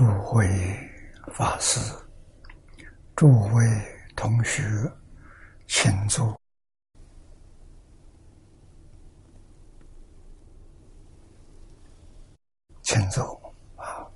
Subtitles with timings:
[0.00, 0.48] 诸位
[1.34, 1.78] 法师、
[3.14, 3.62] 诸位
[4.16, 4.62] 同学，
[5.68, 6.40] 请坐，
[12.80, 14.08] 请坐啊！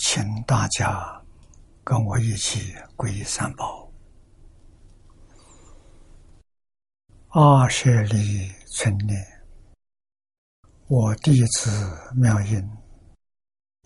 [0.00, 1.22] 请大家
[1.84, 3.92] 跟我一起皈依三宝。
[7.28, 9.31] 阿舍利存念。
[10.94, 11.70] 我弟子
[12.14, 12.70] 妙音，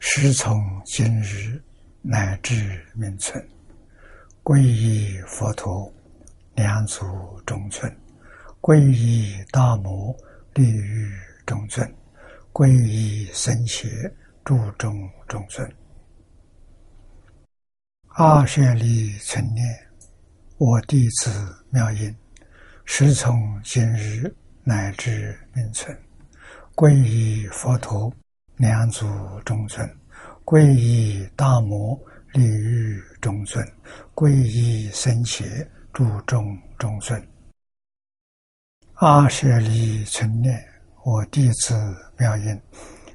[0.00, 1.62] 师从今日
[2.02, 3.48] 乃至明存，
[4.42, 5.94] 皈依佛陀，
[6.56, 7.06] 两足
[7.46, 7.88] 中尊；
[8.60, 10.12] 皈依大摩，
[10.54, 11.08] 利欲
[11.46, 11.88] 中尊；
[12.52, 13.88] 皈依僧伽，
[14.44, 15.72] 注中中尊。
[18.16, 19.64] 阿舍利存念，
[20.58, 21.30] 我弟子
[21.70, 22.12] 妙音，
[22.84, 25.96] 师从今日乃至明存。
[26.76, 28.12] 皈依佛陀，
[28.56, 29.06] 两足
[29.46, 29.82] 中尊；
[30.44, 31.98] 皈依大摩，
[32.34, 33.64] 利欲中尊；
[34.14, 35.42] 皈依僧伽，
[35.94, 37.26] 注中中尊。
[38.96, 40.62] 阿舍利存念，
[41.02, 41.74] 我弟子
[42.18, 42.60] 妙音，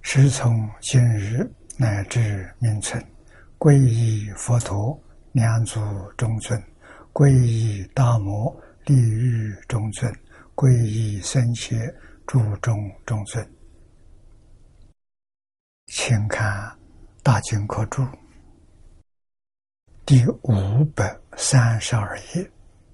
[0.02, 1.48] 师从今日
[1.78, 3.00] 乃至明存，
[3.60, 5.00] 皈依佛陀，
[5.34, 5.80] 两足
[6.18, 6.60] 中尊；
[7.14, 10.12] 皈依大摩，利欲中尊；
[10.56, 11.78] 皈依僧伽。
[12.32, 13.46] 注中中尊，
[15.88, 16.66] 请看
[17.22, 18.02] 《大经科注》
[20.06, 22.50] 第五百三十二页，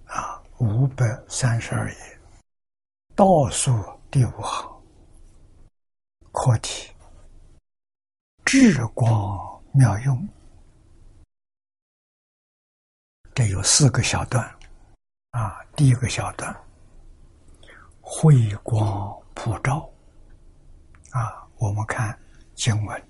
[0.05, 2.19] 啊，五百三十二页。
[3.15, 3.71] 倒数
[4.09, 4.83] 第五行，
[6.31, 6.91] 课题：
[8.43, 10.27] 智光妙用。
[13.35, 14.43] 这有四个小段，
[15.29, 16.59] 啊，第一个小段，
[18.01, 18.33] 慧
[18.63, 19.15] 光。
[19.39, 19.87] 普照
[21.11, 21.47] 啊！
[21.59, 22.19] 我们看
[22.55, 23.09] 经文，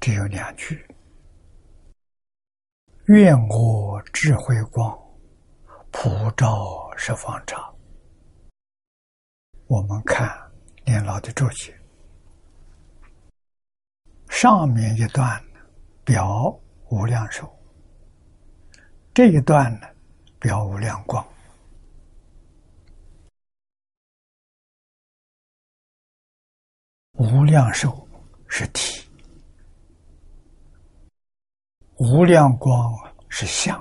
[0.00, 0.84] 只有两句
[3.06, 4.92] ：“愿我智慧光
[5.92, 7.56] 普照十方刹。”
[9.68, 10.36] 我们看
[10.84, 11.72] 念老的注解，
[14.28, 15.42] 上面一段
[16.04, 17.48] 表无量寿，
[19.14, 19.86] 这一段呢
[20.40, 21.24] 表无量光。
[27.12, 28.08] 无量寿
[28.48, 29.02] 是体，
[31.96, 32.92] 无量光
[33.28, 33.80] 是相，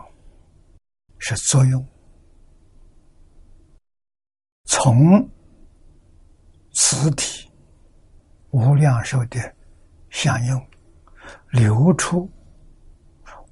[1.17, 1.85] 是作用。
[4.65, 5.27] 从
[6.73, 7.49] 此体
[8.49, 9.55] 无量寿的
[10.09, 10.67] 相应
[11.51, 12.29] 流出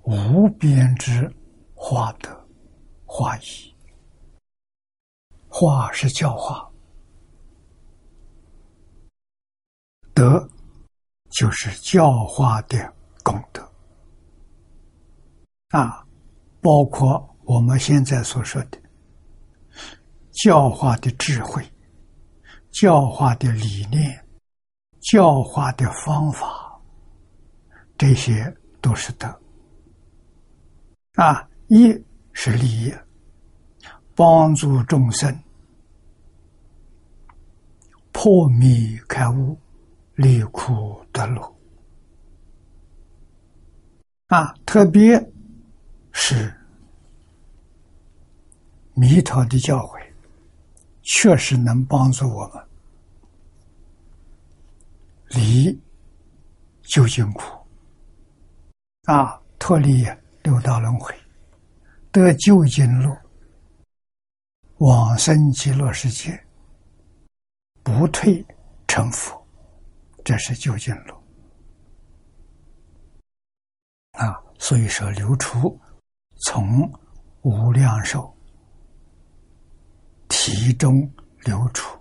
[0.03, 1.33] 无边之
[1.73, 2.47] 化德
[3.05, 3.75] 化义，
[5.47, 6.68] 化是教化。
[10.19, 10.49] 德
[11.29, 12.93] 就是教化的
[13.23, 13.61] 功德
[15.69, 16.05] 啊，
[16.59, 18.77] 包括我们现在所说的
[20.43, 21.65] 教化的智慧、
[22.69, 24.21] 教化的理念、
[24.99, 26.77] 教化的方法，
[27.97, 29.41] 这些都是德
[31.13, 31.47] 啊。
[31.69, 31.87] 一
[32.33, 32.93] 是利益，
[34.15, 35.33] 帮助众生
[38.11, 39.57] 破迷开悟。
[40.19, 41.55] 离苦得乐。
[44.27, 44.53] 啊！
[44.65, 45.17] 特别
[46.11, 46.53] 是
[48.93, 49.97] 弥陀的教诲，
[51.03, 52.61] 确实能帮助我们。
[55.29, 55.79] 离
[56.81, 57.41] 究竟苦。
[59.05, 60.05] 啊，脱离
[60.43, 61.15] 六道轮回，
[62.11, 63.15] 得究竟路，
[64.79, 66.37] 往生极乐世界，
[67.83, 68.45] 不退
[68.85, 69.38] 成佛。
[70.23, 71.15] 这是究竟路
[74.11, 74.37] 啊！
[74.59, 75.79] 所以说，流出
[76.41, 76.91] 从
[77.41, 78.31] 无量寿
[80.27, 81.09] 体中
[81.45, 81.97] 流出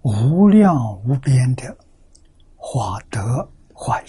[0.00, 1.76] 无量无边的
[2.56, 4.08] 化德化业。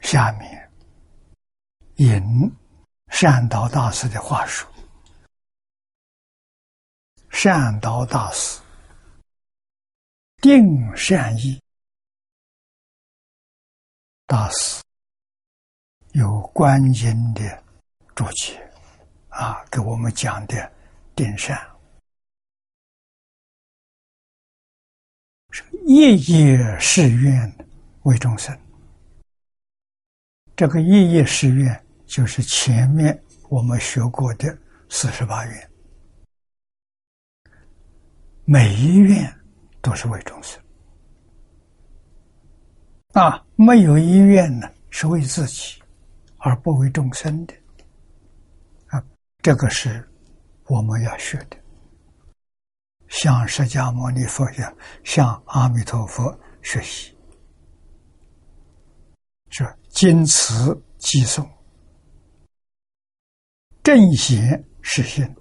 [0.00, 0.70] 下面
[1.96, 2.22] 引
[3.08, 4.71] 善导大师的话说。
[7.32, 8.60] 善导大师
[10.40, 11.60] 定善意，
[14.26, 14.80] 大师
[16.12, 17.64] 有观音的
[18.14, 18.62] 注解
[19.28, 20.72] 啊，给我们讲的
[21.16, 21.58] 定善
[25.50, 27.66] 是夜夜誓愿
[28.02, 28.56] 为众生。
[30.54, 34.56] 这个夜夜誓愿就是前面我们学过的
[34.88, 35.71] 四十八愿。
[38.44, 39.32] 每一愿
[39.80, 40.60] 都是为众生。
[43.12, 45.82] 啊，没有一愿呢，是为自己，
[46.38, 47.54] 而不为众生的。
[48.88, 49.02] 啊，
[49.42, 50.08] 这个是
[50.66, 51.56] 我们要学的，
[53.08, 54.62] 向释迦牟尼佛学，
[55.04, 57.14] 向阿弥陀佛学习，
[59.50, 61.46] 是经此寄诵，
[63.82, 65.36] 正邪实现。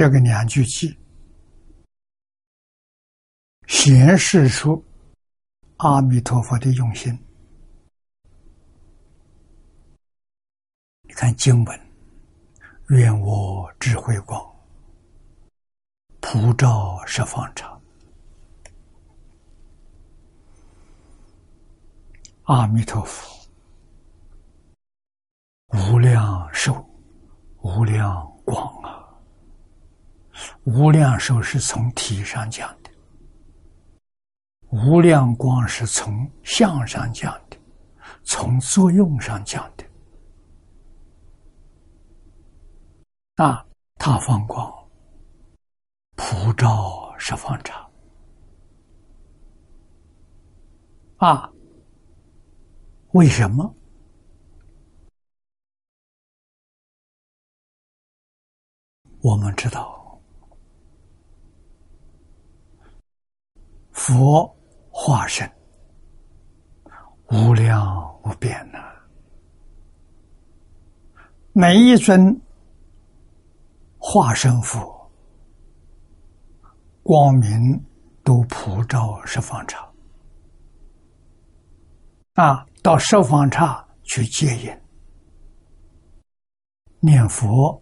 [0.00, 0.96] 这个两句偈。
[3.66, 4.82] 显示出
[5.76, 7.12] 阿弥陀佛的用心。
[11.02, 11.80] 你看经文，
[12.88, 14.40] 愿我智慧光
[16.20, 17.78] 普照十方刹，
[22.44, 23.46] 阿弥陀佛
[25.74, 26.74] 无量寿、
[27.58, 28.99] 无量光啊！
[30.64, 32.90] 无量寿是从体上讲的。
[34.70, 37.56] 无量光是从相上讲的，
[38.22, 39.84] 从作用上讲的。
[43.36, 43.66] 啊，
[43.96, 44.72] 他放光，
[46.14, 47.90] 普照十方刹。
[51.16, 51.52] 啊，
[53.12, 53.74] 为什么？
[59.22, 59.99] 我们知道，
[63.92, 64.56] 佛。
[64.92, 65.50] 化身。
[67.28, 68.78] 无量无边呐，
[71.52, 72.38] 每一尊
[73.98, 75.10] 化身佛
[77.02, 77.82] 光明
[78.24, 79.78] 都普照十方刹。
[82.34, 84.80] 啊，到十方刹去接引。
[86.98, 87.80] 念佛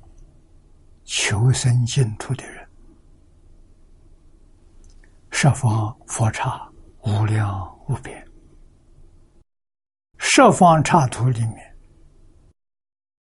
[1.05, 2.58] 求生净土的人，
[5.40, 6.69] 十方佛刹。
[7.05, 8.26] 无量无边，
[10.19, 11.76] 十方刹土里面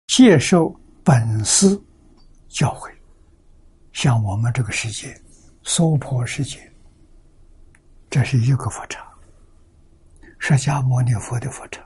[0.07, 0.73] 接受
[1.03, 1.69] 本师
[2.49, 2.95] 教诲，
[3.93, 5.13] 像我们这个世界
[5.65, 6.73] 娑婆世界，
[8.09, 9.05] 这是一个佛刹，
[10.39, 11.85] 释迦牟尼佛的佛刹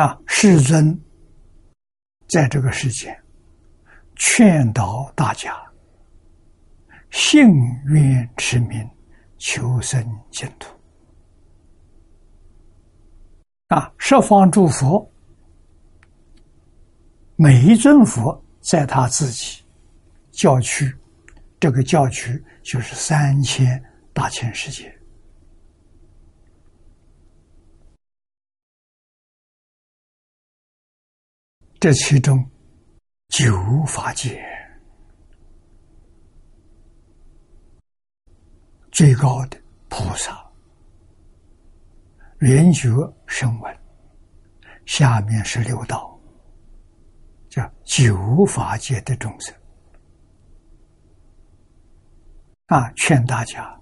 [0.00, 0.96] 啊，世尊
[2.28, 3.20] 在这个世界
[4.14, 5.67] 劝导大家。
[7.10, 7.48] 幸
[7.86, 8.88] 愿持名，
[9.38, 10.74] 求生净土。
[13.68, 15.10] 啊，十方诸佛，
[17.36, 19.62] 每一尊佛在他自己
[20.30, 20.90] 教区，
[21.60, 24.94] 这个教区就是三千大千世界。
[31.80, 32.44] 这其中
[33.28, 33.54] 九
[33.86, 34.57] 法界。
[38.98, 39.56] 最高的
[39.88, 40.44] 菩萨，
[42.40, 42.88] 圆觉
[43.28, 43.78] 声闻，
[44.86, 46.18] 下面是六道，
[47.48, 49.54] 叫九法界的众生
[52.66, 52.90] 啊！
[52.96, 53.80] 劝大家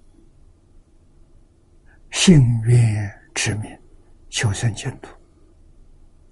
[2.10, 3.74] 信愿持名，
[4.28, 5.08] 求生净土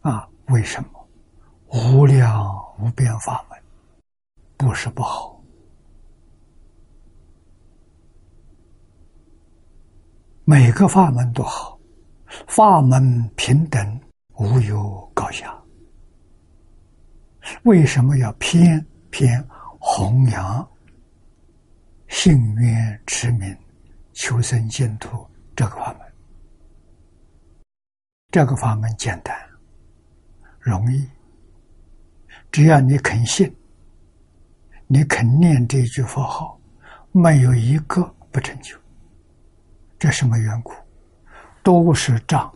[0.03, 0.29] 啊！
[0.49, 1.09] 为什么？
[1.69, 3.59] 无量无边法门
[4.59, 5.34] 不是不好。
[10.47, 11.79] 每个法门都好，
[12.47, 14.01] 法门平等，
[14.35, 15.59] 无有高下。
[17.63, 19.43] 为什么要偏偏
[19.79, 20.69] 弘扬
[22.09, 23.57] 信愿持名、
[24.13, 26.01] 求生净土这个法门？
[28.31, 29.35] 这个法门简单、
[30.61, 31.09] 容易，
[32.53, 33.51] 只要你肯信，
[34.89, 36.61] 你肯念这句佛号，
[37.13, 38.77] 没有一个不成就。
[40.05, 40.75] 这什么缘故？
[41.63, 42.55] 都是仗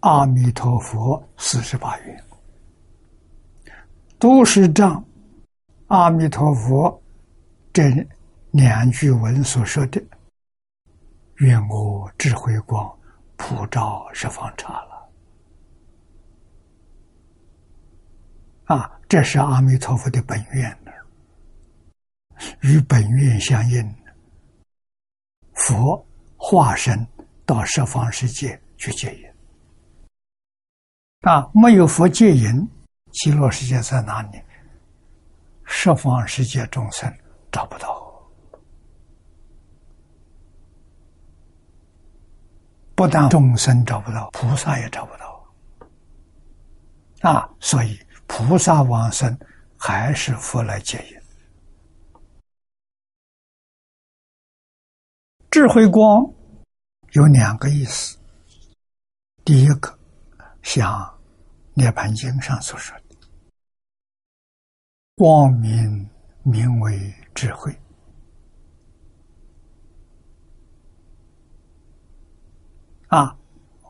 [0.00, 2.24] 阿弥陀佛四十八愿，
[4.18, 5.04] 都是仗
[5.88, 7.02] 阿弥陀佛
[7.70, 7.90] 这
[8.50, 10.02] 两句文所说的
[11.36, 12.90] “愿我智慧光
[13.36, 15.10] 普照十方刹”了。
[18.74, 20.90] 啊，这是阿弥陀佛的本愿呢，
[22.62, 23.94] 与本愿相应，
[25.52, 26.02] 佛。
[26.46, 27.08] 化身
[27.46, 29.24] 到十方世界去戒引
[31.22, 31.50] 啊！
[31.54, 32.68] 没有佛戒引，
[33.12, 34.42] 极乐世界在哪里？
[35.64, 37.10] 十方世界众生
[37.50, 38.22] 找不到，
[42.94, 45.42] 不但众生找不到，菩萨也找不到
[47.30, 47.48] 啊！
[47.58, 49.34] 所以菩萨往生
[49.78, 51.23] 还是佛来接引。
[55.54, 56.28] 智慧光
[57.12, 58.18] 有两个意思，
[59.44, 59.96] 第一个
[60.62, 60.90] 像
[61.74, 63.16] 《涅盘经》上所说的，
[65.14, 66.10] 光明
[66.42, 67.72] 名为智慧。
[73.06, 73.38] 啊，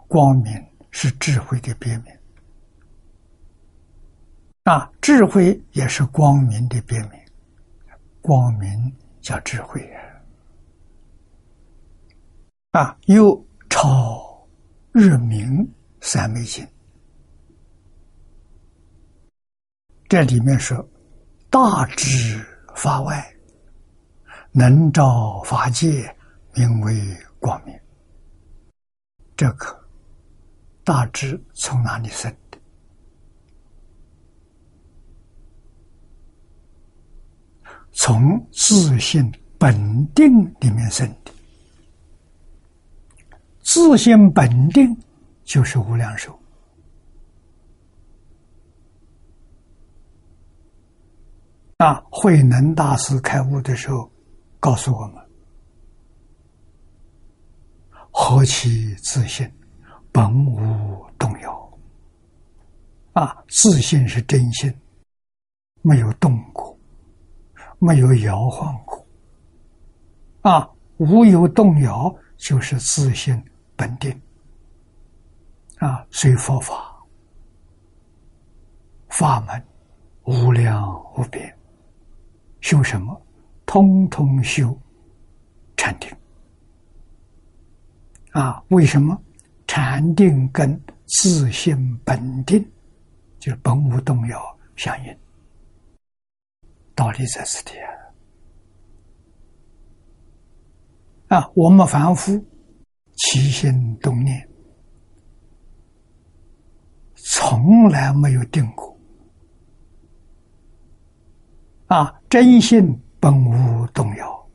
[0.07, 0.53] 光明
[0.91, 2.15] 是智慧的别名。
[4.65, 7.13] 啊，智慧也是光明的别名。
[8.21, 10.14] 光明叫智慧啊，
[12.75, 13.41] 啊又
[13.71, 14.45] 超
[14.91, 15.65] 日明
[16.01, 16.67] 三昧经。
[20.09, 20.85] 这里面说，
[21.51, 23.25] 大智法外，
[24.51, 26.13] 能照法界，
[26.53, 27.01] 名为
[27.39, 27.73] 光明。
[29.37, 29.67] 这个
[30.83, 32.59] 大智从哪里生的？
[37.93, 41.09] 从自信本定里面生。
[43.65, 44.95] 自信本定
[45.43, 46.39] 就是无量寿。
[51.79, 54.09] 那，慧能大师开悟的时候，
[54.61, 55.17] 告诉我们。
[58.13, 59.51] 何其自信，
[60.13, 61.79] 本无动摇。
[63.15, 64.73] 啊，自信是真心，
[65.83, 66.79] 没有动过，
[67.79, 69.05] 没有摇晃过。
[70.43, 73.43] 啊，无有动摇，就是自信
[73.77, 74.21] 本定。
[75.79, 76.97] 啊，随佛法，
[79.09, 79.63] 法门
[80.25, 81.55] 无量无边，
[82.61, 83.21] 修什么？
[83.67, 84.79] 通通修
[85.77, 86.11] 禅定。
[88.33, 89.21] 啊，为什么
[89.67, 92.65] 禅定跟自性本定，
[93.39, 95.19] 就是本无动摇相应？
[96.95, 97.73] 道理在此地
[101.29, 101.41] 啊！
[101.41, 102.43] 啊，我们凡夫
[103.17, 104.49] 起心动念，
[107.15, 108.97] 从来没有定过。
[111.87, 114.49] 啊，真心本无动摇。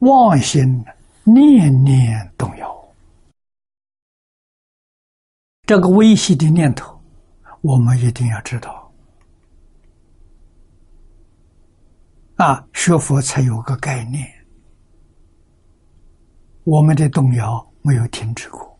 [0.00, 0.84] 妄心
[1.24, 2.94] 念念动摇，
[5.62, 7.00] 这个微细的念头，
[7.62, 8.92] 我们一定要知道。
[12.36, 14.43] 啊，学佛才有个概念。
[16.64, 18.78] 我们的动摇没有停止过，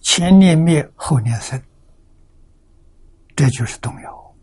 [0.00, 1.60] 前念灭，后念生，
[3.34, 4.34] 这就是动摇。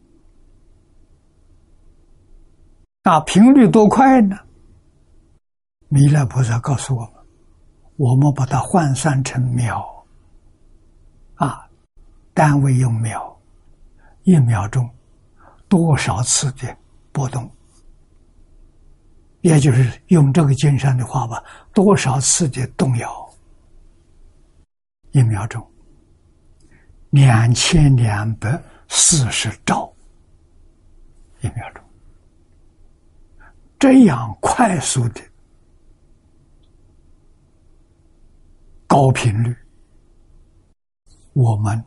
[3.04, 4.36] 那，频率多快呢？
[5.90, 7.12] 弥勒菩萨告诉我们
[7.96, 10.06] ：“我们把它换算成秒，
[11.36, 11.70] 啊，
[12.34, 13.40] 单位用秒，
[14.24, 14.90] 一秒钟
[15.70, 16.76] 多少次的
[17.12, 17.50] 波动？
[19.42, 23.30] 也就是用这个金山的话吧，多少次的动摇？
[25.12, 25.66] 一秒钟
[27.12, 29.92] 两千两百四十兆，
[31.42, 31.84] 一秒钟
[33.80, 35.22] 这样快速的。”
[38.88, 39.56] 高频率，
[41.34, 41.84] 我们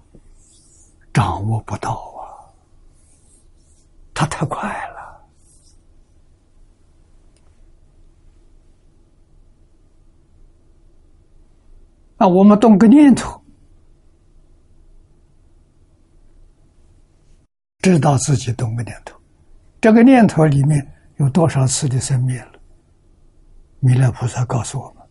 [1.14, 2.22] 掌握不到啊！
[4.12, 4.99] 它太快了。
[12.20, 13.42] 啊，我们动个念头，
[17.78, 19.18] 知道自己动个念头，
[19.80, 20.86] 这个念头里面
[21.16, 22.60] 有多少次的生灭了？
[23.78, 25.02] 弥勒菩萨告诉我们。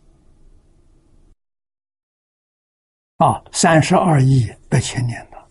[3.16, 5.48] 啊，三十二亿八千年的，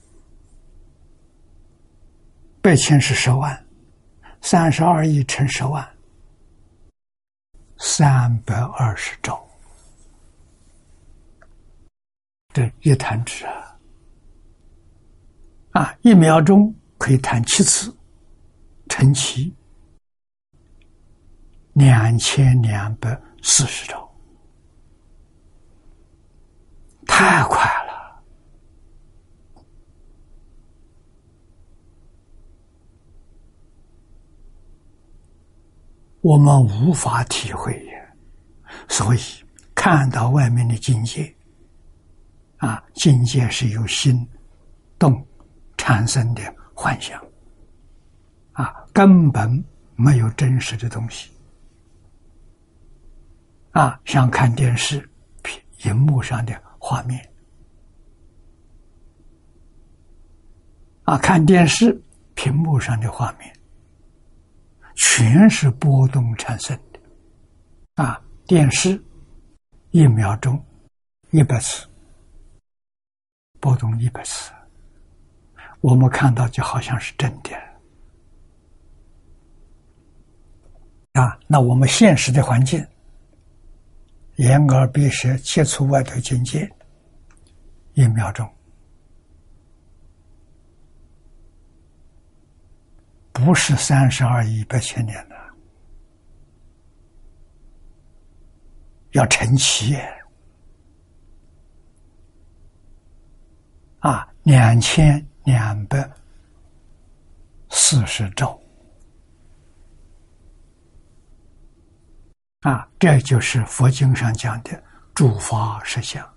[2.62, 3.66] 八千是十万，
[4.40, 5.86] 三十二亿乘十万，
[7.80, 9.46] 三百二十兆，
[12.52, 13.80] 这一弹指啊，
[15.72, 17.96] 啊，一秒钟可以弹七次，
[18.88, 19.54] 乘七，
[21.74, 24.12] 两千两百四十兆。
[27.06, 28.24] 太快了，
[36.22, 37.80] 我们无法体会。
[38.88, 39.20] 所以
[39.76, 41.34] 看到外面的境界，
[42.60, 44.26] 啊，境界是由心
[44.98, 45.28] 动
[45.76, 46.42] 产生的
[46.74, 47.22] 幻想，
[48.54, 49.62] 啊，根本
[49.96, 51.30] 没有真实的东西，
[53.72, 55.10] 啊，像看电视
[55.76, 56.58] 屏幕上的。
[56.82, 57.30] 画面
[61.04, 62.02] 啊，看电视
[62.36, 63.54] 屏幕上的画面，
[64.96, 67.00] 全是波动产生的。
[68.02, 69.04] 啊，电视
[69.92, 70.58] 一秒钟
[71.32, 71.86] 一百次
[73.60, 74.52] 波动，一百次，
[75.82, 77.52] 我们看到就好像是真的。
[81.14, 82.86] 啊，那我们现实的环境，
[84.38, 86.70] 眼耳鼻舌接触外头境界，
[87.94, 88.50] 一秒钟。
[93.34, 95.36] 不是三十二亿八千年的，
[99.12, 99.98] 要成七
[104.00, 106.10] 啊，两千两百
[107.70, 108.60] 四十兆
[112.62, 114.82] 啊，这就是佛经上讲的
[115.14, 116.28] 诸法实相，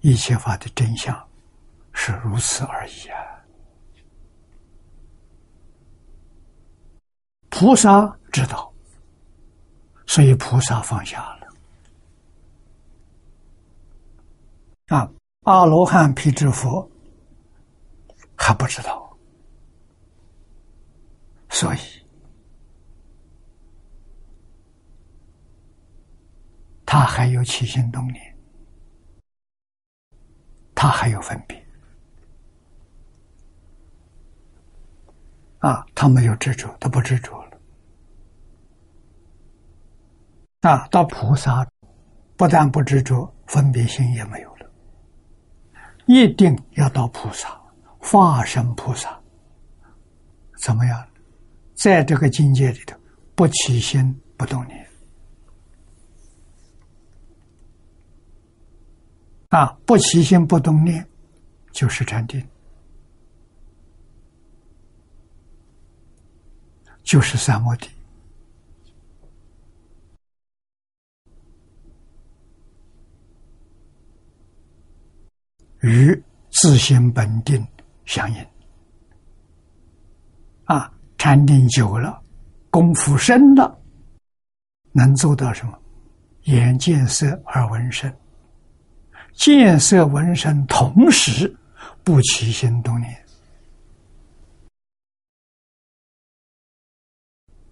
[0.00, 1.28] 一切法的真相
[1.92, 3.18] 是如此而已啊。
[7.48, 8.72] 菩萨知道，
[10.06, 11.48] 所以菩萨放下了。
[14.88, 15.10] 啊，
[15.46, 16.90] 阿罗汉、辟支佛
[18.36, 19.16] 还不知道，
[21.50, 21.78] 所以
[26.84, 28.36] 他还有起心动念，
[30.74, 31.64] 他还有分别。
[35.60, 37.60] 啊，他没有执着，他不执着了。
[40.62, 41.64] 啊，到菩萨，
[42.36, 44.55] 不但不执着，分别心也没有。
[46.06, 47.60] 一定要到菩萨，
[47.98, 49.20] 化身菩萨，
[50.58, 51.06] 怎么样？
[51.74, 52.96] 在这个境界里头，
[53.34, 54.88] 不起心不动念。
[59.50, 61.06] 啊，不起心不动念，
[61.70, 62.44] 就是禅定。
[67.02, 67.88] 就是三摩地，
[75.80, 77.66] 与自性本定
[78.04, 78.46] 相应。
[80.64, 82.22] 啊，禅定久了，
[82.70, 83.78] 功夫深了，
[84.92, 85.78] 能做到什么？
[86.44, 88.12] 眼见色，耳闻声，
[89.32, 91.52] 见色闻声，同时
[92.04, 93.26] 不起心动念。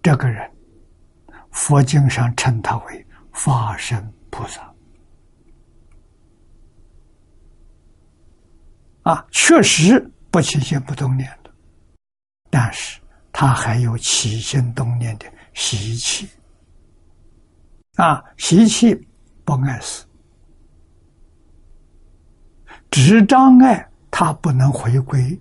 [0.03, 0.51] 这个人，
[1.51, 4.74] 佛经上称他为法身菩萨。
[9.05, 9.99] 啊，确实
[10.31, 11.51] 不起心不动念的，
[12.49, 12.99] 但是
[13.31, 16.27] 他还有起心动念的习气。
[17.97, 18.95] 啊，习气
[19.43, 20.05] 不碍事，
[22.89, 25.39] 只障碍他不能回归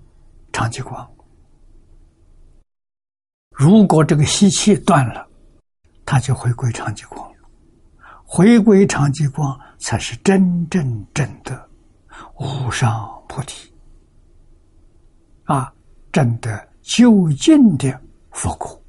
[0.52, 1.10] 长寂光。
[3.48, 5.26] 如果这个吸气断了，
[6.04, 7.32] 他就回归长寂光，
[8.24, 11.66] 回归长寂光才是真正正的
[12.34, 13.68] 无上菩提。
[15.44, 15.74] 啊，
[16.12, 18.80] 真的究竟的佛果。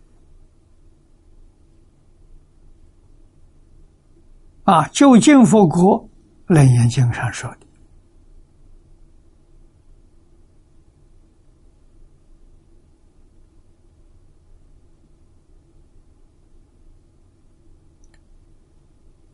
[4.66, 6.08] 啊，究竟佛果，
[6.48, 7.58] 楞严经上说的。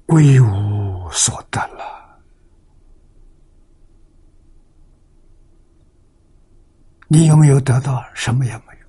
[0.05, 2.00] 归无所得了，
[7.13, 8.01] 你有没有得到？
[8.13, 8.87] 什么也没有。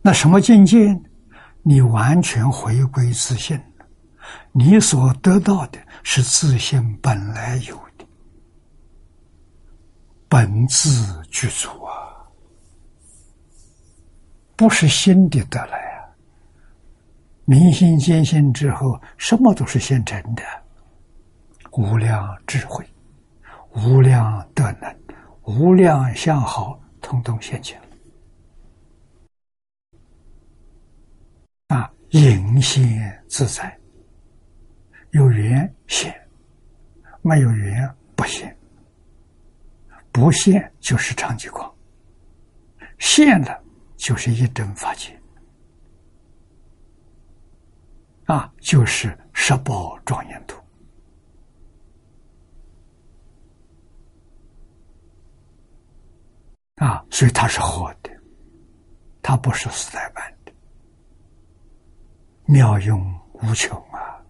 [0.00, 0.96] 那什么境界？
[1.64, 3.60] 你完全回归自信，
[4.52, 8.06] 你所得到的是自信本来有的，
[10.28, 12.22] 本自具足啊，
[14.54, 16.06] 不是新的得来啊。
[17.46, 20.44] 明心见性之后，什么都是现成的，
[21.72, 22.88] 无量智慧、
[23.74, 24.96] 无量德能、
[25.46, 27.80] 无量相好，通通现前。
[31.68, 33.78] 啊，隐现自在，
[35.10, 36.12] 有缘现，
[37.22, 38.56] 没有缘不现，
[40.10, 41.72] 不现就是长寂光，
[42.98, 43.62] 现了
[43.96, 45.16] 就是一真法界。
[48.24, 50.60] 啊，就是十宝庄严图
[56.76, 58.10] 啊，所以它是活的，
[59.22, 60.52] 它不是四代版的，
[62.44, 64.22] 妙用无穷啊！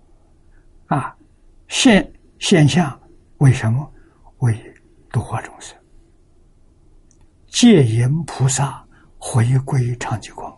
[0.87, 1.17] 啊，
[1.67, 2.99] 现现象
[3.39, 3.93] 为什么
[4.39, 4.57] 为
[5.11, 5.77] 度化众生？
[7.49, 8.87] 戒引菩萨
[9.19, 10.53] 回归长吉光。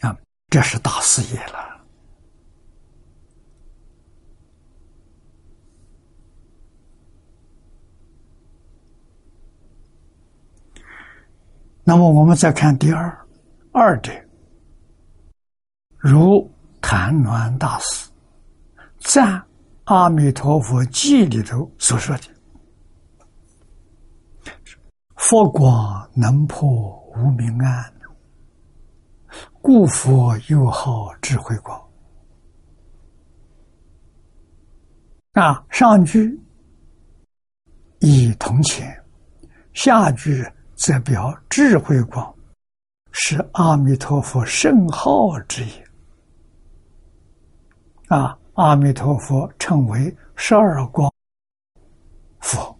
[0.00, 0.16] 啊，
[0.48, 1.71] 这是大事业了。
[11.84, 13.26] 那么我们再看第二
[13.72, 14.12] 二者，
[15.98, 16.48] 如
[16.80, 18.08] 谭鸾大师
[19.00, 19.36] 赞
[19.84, 22.22] 《阿弥陀佛记》里头所说的
[25.16, 26.68] ：“佛光能破
[27.16, 27.92] 无明暗，
[29.60, 31.82] 故佛又号智慧光。”
[35.34, 36.40] 啊，上句
[37.98, 38.96] 以铜钱，
[39.72, 40.46] 下句。
[40.82, 42.34] 则表智慧光
[43.12, 45.70] 是阿弥陀佛圣号之一
[48.08, 48.36] 啊！
[48.54, 51.08] 阿弥陀佛称为十二光
[52.40, 52.76] 佛，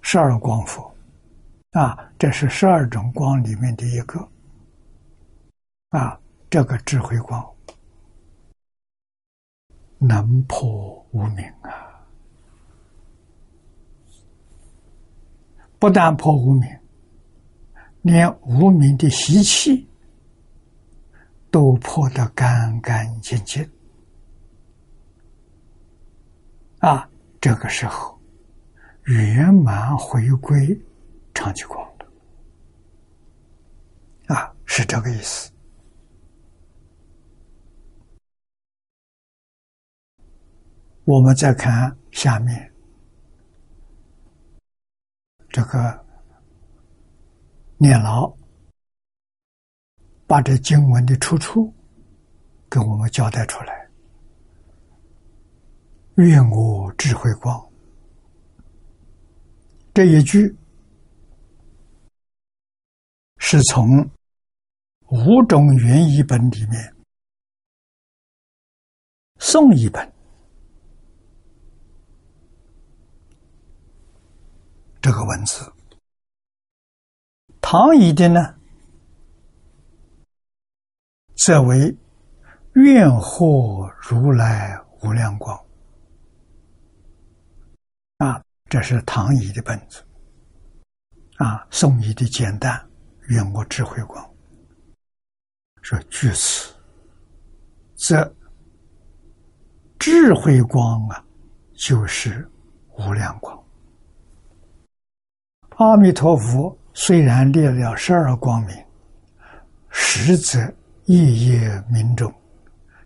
[0.00, 0.90] 十二光佛
[1.72, 4.26] 啊，这是十二种光里面的一个
[5.90, 6.18] 啊。
[6.48, 7.46] 这个智慧光
[9.98, 12.00] 能破无明啊，
[15.78, 16.81] 不但破无明。
[18.02, 19.88] 连无名的习气
[21.50, 23.68] 都破得干干净净
[26.80, 27.08] 啊！
[27.40, 28.20] 这个时候
[29.04, 30.80] 圆满回归
[31.32, 32.06] 长期光了
[34.34, 35.52] 啊，是这个意思。
[41.04, 42.72] 我们再看下面
[45.48, 46.01] 这个。
[47.82, 48.32] 念牢
[50.24, 51.74] 把这经文的出处
[52.70, 53.90] 给我们交代出来。
[56.14, 57.60] 愿我智慧光
[59.92, 60.56] 这一句
[63.38, 64.08] 是从
[65.08, 66.94] 五种原译本里面
[69.40, 70.12] 送一本
[75.00, 75.81] 这个文字。
[77.72, 78.54] 唐译的呢，
[81.34, 81.96] 则为
[82.76, 85.58] “愿获如来无量光”。
[88.20, 90.04] 啊，这是唐译的本子。
[91.38, 92.78] 啊，宋译的简单
[93.30, 94.22] ，“愿我智慧光”。
[95.80, 96.74] 说据此，
[97.96, 98.36] 则
[99.98, 101.24] 智慧光啊，
[101.72, 102.46] 就是
[102.98, 103.58] 无量光。
[105.76, 106.78] 阿弥陀佛。
[106.94, 108.76] 虽然列了十二光明，
[109.88, 110.60] 实则
[111.06, 112.32] 夜夜明中，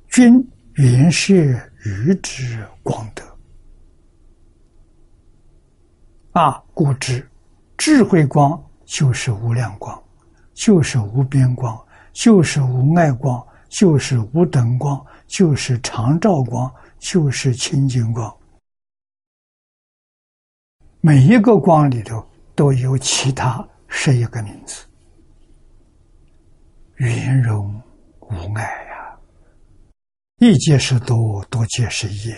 [0.08, 0.44] 均
[0.74, 3.22] 原是愚之光德。
[6.32, 7.26] 啊，故知
[7.76, 10.02] 智慧光就是无量光，
[10.52, 11.80] 就是无边光，
[12.12, 18.36] 就是无碍光，就是无等光，就是常照光，就是清净光。
[21.00, 22.22] 每一个光里头
[22.54, 23.66] 都有其他。
[23.98, 24.86] 是一个名字，
[26.96, 27.82] 圆融
[28.20, 29.18] 无碍呀，
[30.36, 32.32] 一界是多，多界是一。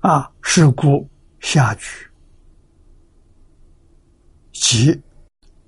[0.00, 2.10] 啊，是故下句
[4.52, 5.00] 即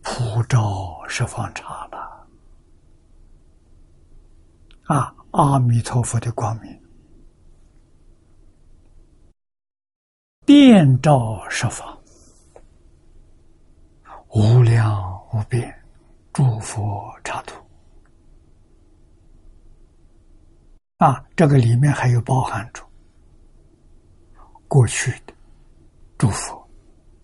[0.02, 2.28] 普照十方刹了。
[4.86, 6.82] 啊，阿弥陀佛的光明，
[10.44, 11.97] 遍照十方。
[14.30, 15.72] 无量无边
[16.32, 17.54] 诸佛刹土
[20.98, 22.82] 啊，这个里面还有包含着
[24.66, 25.32] 过去的
[26.18, 26.60] 祝福、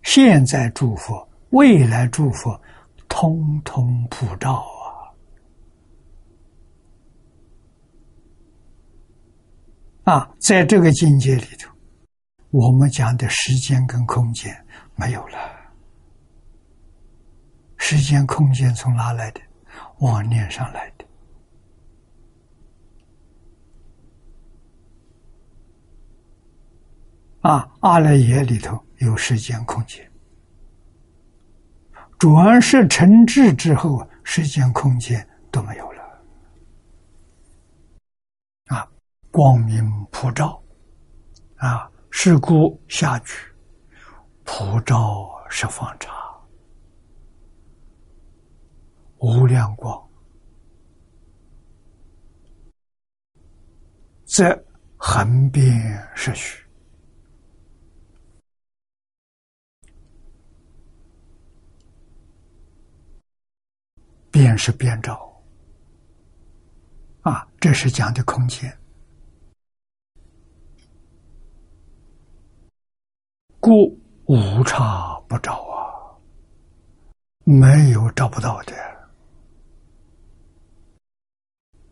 [0.03, 1.14] 现在祝福、
[1.51, 2.59] 未来祝福，
[3.09, 4.64] 通通普照
[10.05, 10.14] 啊！
[10.14, 11.71] 啊，在这个境界里头，
[12.51, 14.55] 我们讲的时间跟空间
[14.95, 15.54] 没有了。
[17.87, 19.40] 时间、空间从哪来的？
[19.99, 21.05] 妄念上来的。
[27.42, 30.11] 啊，阿赖耶里头有时间、空间，
[32.18, 36.03] 转世成智之后，时间、空间都没有了。
[38.68, 38.88] 啊，
[39.31, 40.59] 光明普照，
[41.57, 43.35] 啊，是故下句
[44.42, 46.24] 普照十方刹。
[49.25, 50.07] 无量光，
[54.27, 54.45] 则
[54.99, 55.65] 横遍
[56.15, 56.63] 世虚。
[64.31, 65.43] 便是遍照，
[67.23, 68.79] 啊，这是讲的空间。
[73.59, 76.13] 故无差不找啊，
[77.45, 78.94] 没有找不到的。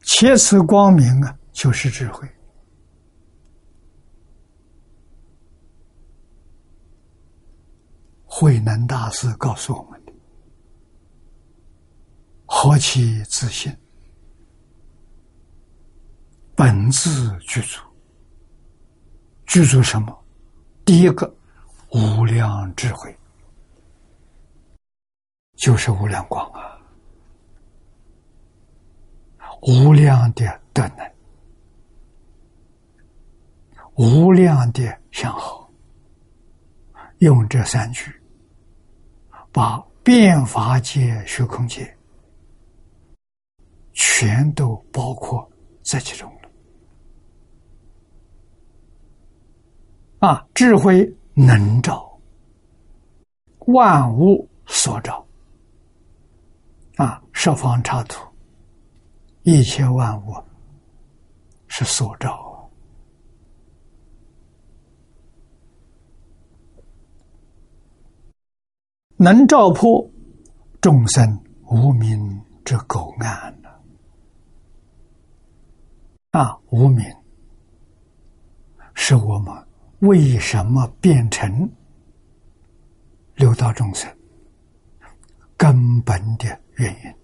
[0.02, 2.28] 切此光明啊，就是智慧。
[8.24, 10.12] 慧能大师告诉我们的：
[12.46, 13.76] 何其自信！
[16.56, 17.80] 本自具足，
[19.46, 20.24] 具足什么？
[20.84, 21.32] 第一个，
[21.90, 23.16] 无量智慧，
[25.56, 26.71] 就是无量光啊，
[29.62, 31.12] 无量的德能，
[33.94, 35.70] 无量的相好。
[37.18, 38.10] 用这三句，
[39.52, 41.96] 把变法界、虚空界
[43.92, 45.48] 全都包括
[45.84, 46.28] 在其中。
[50.18, 52.20] 啊，智慧能照，
[53.66, 55.24] 万物所照。
[56.96, 58.24] 啊，十方刹土，
[59.44, 60.34] 一切万物
[61.66, 62.70] 是所照，
[69.16, 70.08] 能照破
[70.80, 73.52] 众生无明之垢暗
[76.30, 77.04] 啊，无明
[78.94, 79.52] 是我们。
[80.00, 81.70] 为什么变成
[83.36, 84.12] 六道众生？
[85.56, 87.14] 根本的原因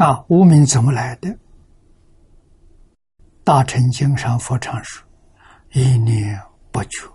[0.00, 1.36] 啊，无名怎么来的？
[3.44, 5.06] 大乘经上佛常说
[5.72, 6.40] ：“一念
[6.72, 7.06] 不觉。”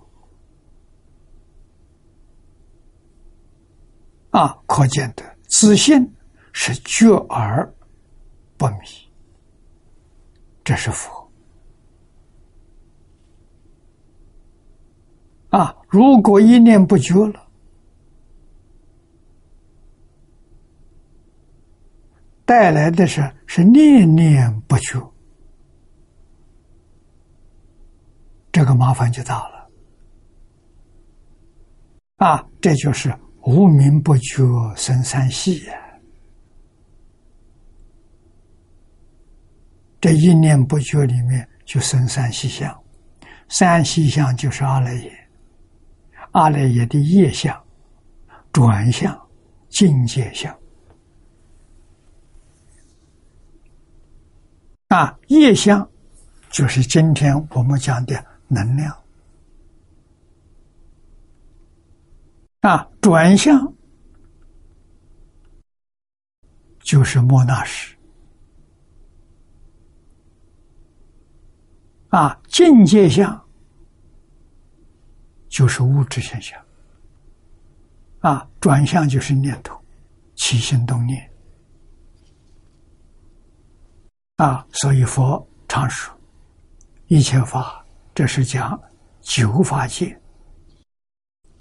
[4.29, 6.13] 啊，可见的自信
[6.53, 7.67] 是觉而
[8.55, 8.75] 不迷，
[10.63, 11.27] 这是佛。
[15.49, 15.75] 啊！
[15.87, 17.44] 如果一念不觉了，
[22.45, 25.01] 带来的是是念念不觉，
[28.51, 29.69] 这个麻烦就大了。
[32.17, 34.43] 啊，这就是无名不觉
[34.75, 35.73] 生三系呀！
[39.99, 42.79] 这一念不觉里面就生三细相，
[43.49, 45.11] 三细相就是阿赖耶。
[46.31, 47.59] 阿赖耶的业相、
[48.51, 49.19] 转向、
[49.67, 50.55] 境界相
[54.87, 55.89] 啊，业相
[56.49, 58.95] 就是今天我们讲的能量。
[62.61, 63.73] 啊，转向
[66.79, 67.95] 就是莫那识
[72.09, 73.41] 啊，境界相。
[75.47, 76.61] 就是物质现象，
[78.19, 79.79] 啊，转向就是念头，
[80.35, 81.31] 起心动念，
[84.37, 86.13] 啊，所以佛常说，
[87.07, 88.77] 一切法，这是讲
[89.21, 90.19] 九法界，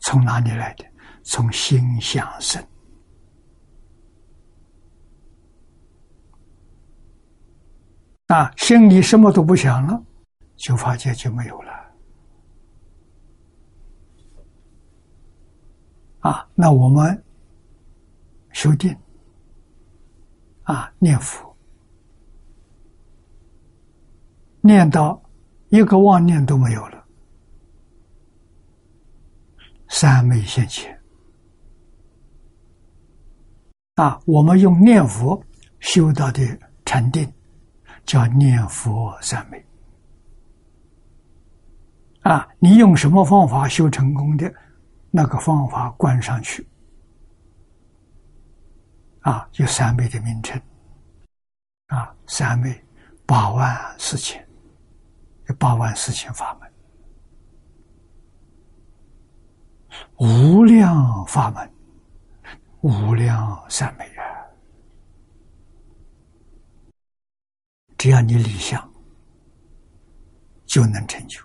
[0.03, 0.85] 从哪里来的？
[1.23, 2.63] 从心想生，
[8.27, 10.05] 啊，心里什么都不想了，
[10.57, 11.73] 九法界就没有了。
[16.21, 17.25] 啊，那我们
[18.53, 18.95] 修定
[20.65, 21.54] 啊，念佛，
[24.67, 25.23] 念到
[25.69, 27.05] 一个妄念都没有了，
[29.89, 30.99] 三昧现前
[33.97, 35.39] 啊，我们用念佛
[35.81, 36.41] 修到的
[36.87, 37.31] 禅定，
[38.07, 39.63] 叫念佛三昧
[42.23, 42.49] 啊。
[42.59, 44.51] 你用什么方法修成功的？
[45.11, 46.67] 那个方法关上去，
[49.21, 50.59] 啊，有三昧的名称，
[51.89, 52.83] 啊，三昧
[53.27, 54.44] 八万四千，
[55.49, 56.73] 有八万四千法门，
[60.19, 61.71] 无量法门，
[62.81, 64.25] 无量三昧啊！
[67.99, 68.93] 只要你理想，
[70.67, 71.41] 就能成就。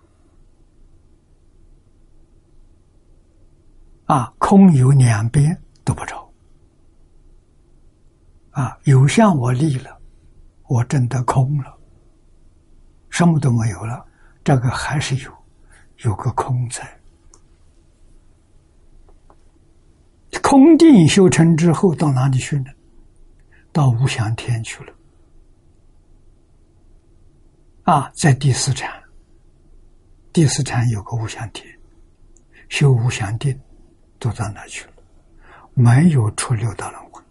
[4.06, 6.30] 啊，空有两边都不着。
[8.52, 10.02] 啊，有相我立了，
[10.68, 11.79] 我真的空了，
[13.10, 14.06] 什么都没有了，
[14.44, 15.32] 这个还是有，
[15.98, 17.00] 有个空在，
[20.42, 22.72] 空定修成之后，到哪里去呢？
[23.72, 24.94] 到无想天去了。
[27.84, 29.04] 啊，在第四禅，
[30.32, 31.68] 第四禅有个无想天，
[32.70, 33.60] 修无想定，
[34.20, 34.94] 都到哪去了，
[35.74, 37.22] 没有出六道轮回。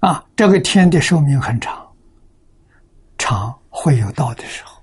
[0.00, 1.86] 啊，这个天的寿命很长，
[3.18, 4.82] 长会有到的时候，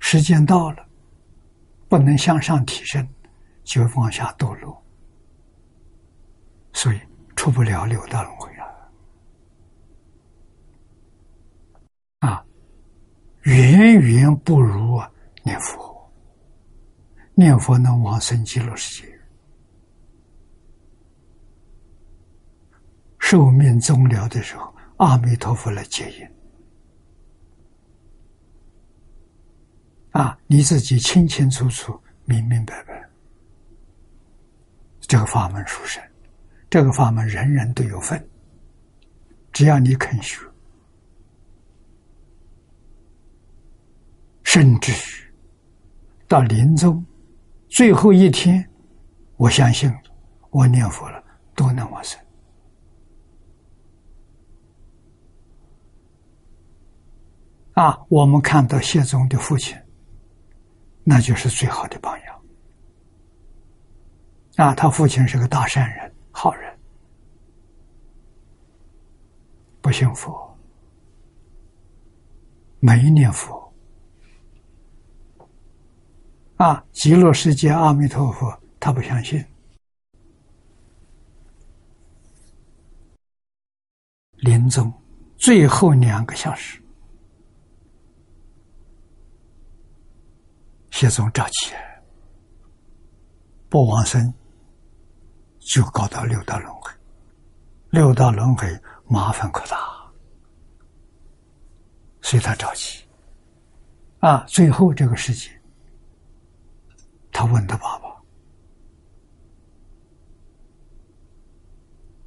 [0.00, 0.84] 时间到了，
[1.88, 3.08] 不能向上提升，
[3.62, 4.82] 就往下堕落，
[6.72, 7.00] 所以
[7.36, 8.50] 出不了六道轮回
[12.18, 12.28] 啊！
[12.28, 12.44] 啊，
[13.42, 15.08] 远远不如啊
[15.44, 16.12] 念佛，
[17.34, 19.13] 念佛能往生极乐世界。
[23.24, 26.28] 寿命终了的时候，阿弥陀佛来接引。
[30.10, 33.02] 啊，你自己清清楚楚、明明白白，
[35.00, 36.02] 这个法门殊胜，
[36.68, 38.22] 这个法门人人都有份，
[39.54, 40.38] 只要你肯学，
[44.42, 44.92] 甚至
[46.28, 47.02] 到临终
[47.70, 48.62] 最后一天，
[49.38, 49.90] 我相信
[50.50, 51.24] 我念佛了，
[51.56, 52.20] 都能往生。
[57.74, 59.76] 啊，我们看到谢宗的父亲，
[61.02, 62.40] 那就是最好的榜样。
[64.56, 66.72] 啊，他父亲是个大善人、好人，
[69.80, 70.56] 不信佛，
[72.78, 73.60] 没念佛。
[76.56, 79.44] 啊，极乐世界阿弥陀佛，他不相信。
[84.36, 84.92] 临终
[85.36, 86.80] 最后两个小时。
[90.96, 91.74] 这种着急，
[93.68, 94.32] 不往生，
[95.58, 96.90] 就搞到六道轮回。
[97.90, 99.76] 六道轮回麻烦可大，
[102.22, 103.04] 所以他着急。
[104.20, 105.50] 啊，最后这个世界，
[107.32, 108.16] 他问他爸爸：“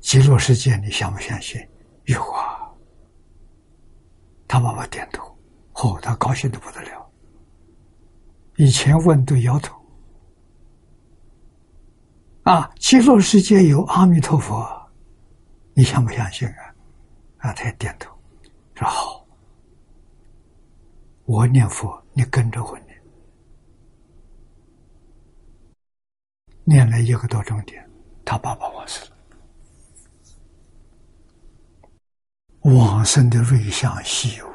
[0.01, 1.65] 极乐世界，你相不相信？”
[2.05, 2.69] 有啊。
[4.45, 5.23] 他爸爸点头，
[5.75, 7.06] 哦，他高兴的不得了。
[8.57, 9.79] 以前问都摇头，
[12.41, 14.67] 啊，极乐世界有阿弥陀佛，
[15.75, 16.73] 你相不相信啊？
[17.37, 18.11] 啊，他也点头，
[18.73, 19.23] 说好，
[21.25, 22.99] 我念佛，你跟着我念，
[26.63, 27.87] 念了一个多钟点，
[28.25, 29.15] 他爸爸往生了，
[32.75, 34.47] 往生的瑞相稀有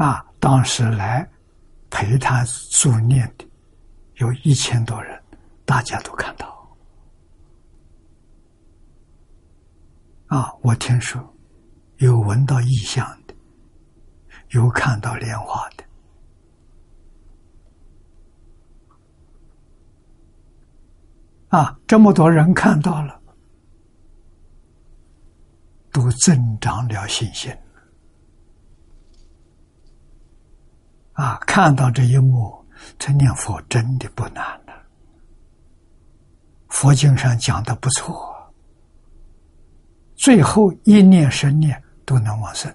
[0.00, 1.28] 啊，当时来
[1.90, 3.46] 陪他助念的
[4.14, 5.22] 有一千多人，
[5.66, 6.48] 大家都看到。
[10.28, 11.22] 啊，我听说
[11.98, 13.34] 有闻到异象的，
[14.52, 15.84] 有看到莲花的。
[21.48, 23.20] 啊，这么多人看到了，
[25.92, 27.54] 都增长了信心。
[31.20, 32.64] 啊，看到这一幕，
[32.98, 34.72] 这念佛真的不难了。
[36.70, 38.50] 佛经上讲的不错，
[40.16, 42.74] 最后一念神念都能往生。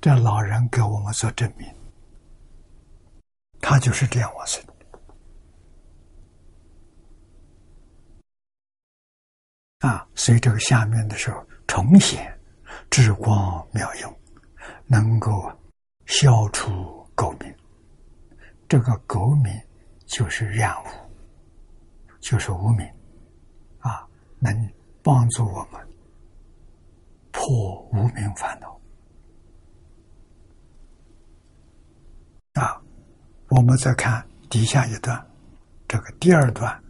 [0.00, 1.68] 这老人给我们做证明，
[3.60, 4.62] 他就是这样往生。
[9.80, 12.32] 啊，所以这个下面的时候重显
[12.88, 14.20] 智光妙用，
[14.86, 15.50] 能够。
[16.10, 17.54] 消除垢名，
[18.68, 19.62] 这个垢名
[20.06, 20.88] 就是染污，
[22.18, 22.84] 就是无名，
[23.78, 24.04] 啊，
[24.40, 24.52] 能
[25.04, 25.88] 帮助我们
[27.30, 28.80] 破无名烦恼。
[32.54, 32.82] 啊，
[33.48, 35.24] 我们再看底下一段，
[35.86, 36.82] 这个第二段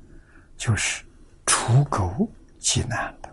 [0.57, 1.05] 就是
[1.45, 2.27] 除垢
[2.59, 3.29] 极难的，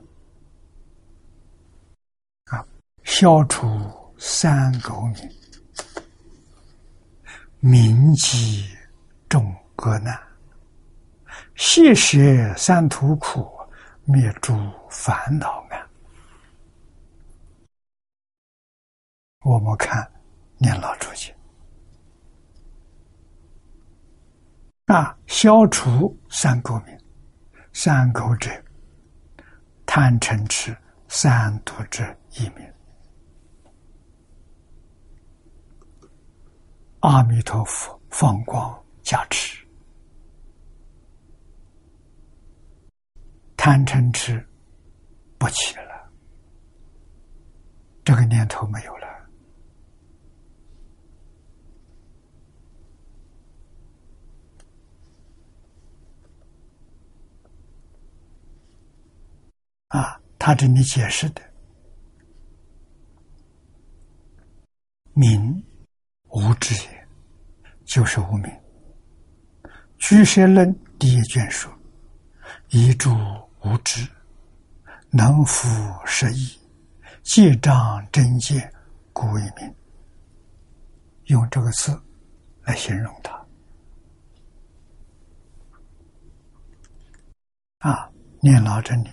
[2.47, 2.67] 啊，
[3.05, 3.65] 消除
[4.17, 5.31] 三垢名。
[7.59, 8.69] 铭记
[9.27, 10.15] 众恶难，
[11.55, 12.17] 细舍
[12.55, 13.49] 三途苦，
[14.05, 14.53] 灭诸
[14.89, 15.89] 烦恼难。
[19.41, 20.07] 我们看
[20.57, 21.35] 念老注解
[24.85, 26.95] 啊，消除三垢名，
[27.73, 28.51] 三垢者，
[29.85, 30.77] 贪嗔痴
[31.07, 32.03] 三毒者
[32.33, 32.71] 一名。
[37.01, 39.63] 阿弥陀佛放光加持，
[43.55, 44.45] 贪嗔痴
[45.37, 46.11] 不起了，
[48.03, 49.07] 这个念头没有了。
[59.89, 61.41] 啊，他这里解释的
[65.13, 65.63] “明
[66.37, 67.07] 无知也”，
[67.83, 68.51] 就是无明。
[69.97, 71.73] 居舍论第一卷说
[72.69, 73.09] ：“一诸
[73.63, 74.07] 无知，
[75.09, 75.67] 能复
[76.05, 76.59] 实义，
[77.23, 78.71] 借障真见，
[79.11, 79.75] 故为明。”
[81.25, 81.99] 用这个词
[82.65, 83.33] 来形容他。
[87.79, 88.09] 啊，
[88.41, 89.09] 念老真理。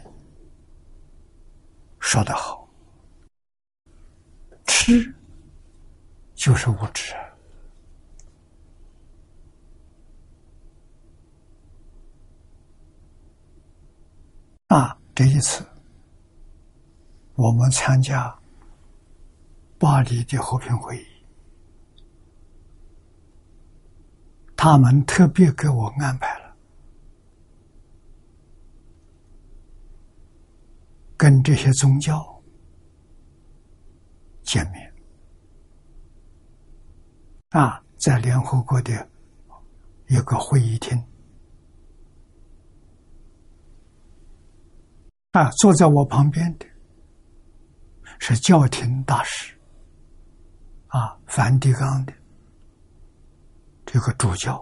[2.01, 2.69] 说得好，
[4.67, 5.13] 吃
[6.35, 7.15] 就是无知
[14.69, 14.99] 啊！
[15.15, 15.65] 这一次
[17.35, 18.37] 我们参加
[19.79, 21.07] 巴黎的和平会议，
[24.57, 26.57] 他们特别给我安排了。
[31.17, 32.43] 跟这些宗教
[34.43, 34.94] 见面
[37.55, 39.09] 啊，在联合国的
[40.09, 41.01] 一个会议厅
[45.31, 46.67] 啊，坐在我旁边的
[48.19, 49.55] 是教廷大使
[50.89, 52.13] 啊，梵蒂冈的
[53.87, 54.61] 这个主教，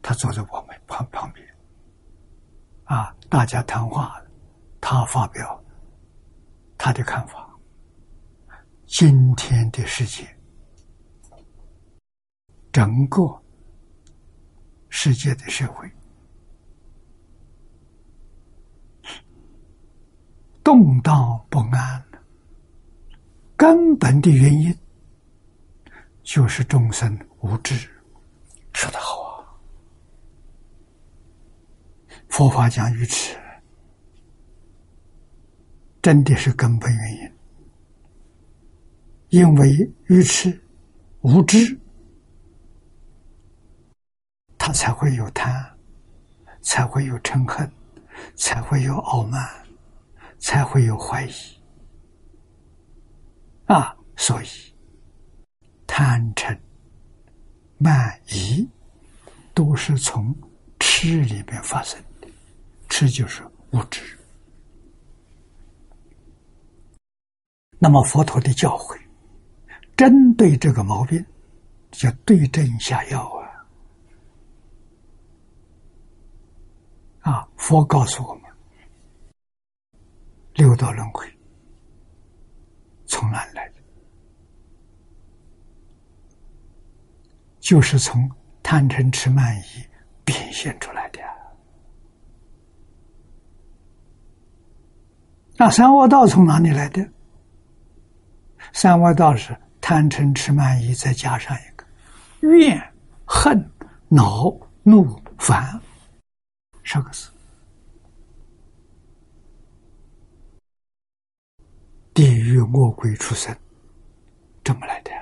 [0.00, 1.46] 他坐在我们旁旁边
[2.84, 4.18] 啊，大家谈话。
[4.80, 5.62] 他发表
[6.78, 7.54] 他的看法：
[8.86, 10.26] 今天的世界，
[12.72, 13.20] 整个
[14.88, 15.90] 世界的社会
[20.62, 22.04] 动荡不安，
[23.56, 24.76] 根本的原因
[26.22, 27.74] 就是众生无知。
[28.72, 29.42] 说得好啊！
[32.28, 33.36] 佛法讲愚痴。
[36.02, 37.30] 真的是根本原因，
[39.40, 40.58] 因为愚痴、
[41.20, 41.78] 无知，
[44.62, 45.64] 他才会有贪，
[46.60, 47.68] 才会有嗔恨，
[48.36, 49.42] 才会有傲慢，
[50.38, 51.32] 才会有怀疑。
[53.64, 54.46] 啊，所以
[55.86, 56.56] 贪嗔、
[57.78, 58.68] 慢疑
[59.54, 60.36] 都是从
[60.78, 62.28] 痴里面发生的，
[62.90, 64.02] 痴就是无知。
[67.78, 69.00] 那么佛陀的教诲，
[69.96, 71.24] 针对这个毛病，
[71.90, 73.39] 就对症下药啊！
[77.20, 78.44] 啊，佛告诉我们，
[80.54, 81.26] 六道轮回
[83.06, 83.74] 从哪来的？
[87.60, 88.28] 就是从
[88.62, 89.84] 贪嗔痴慢疑
[90.24, 91.20] 变现出来的。
[95.56, 97.06] 那三恶道从哪里来的？
[98.72, 101.84] 三恶道是贪嗔痴慢疑，再加上一个
[102.48, 102.82] 怨
[103.26, 103.70] 恨
[104.08, 104.50] 恼
[104.82, 105.78] 怒烦，
[106.92, 107.30] 十个字。
[112.12, 113.56] 地狱恶鬼出生，
[114.64, 115.12] 这么来的？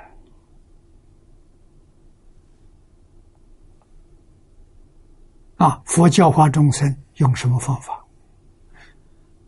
[5.59, 5.83] 啊！
[5.85, 8.03] 佛教化众生用什么方法？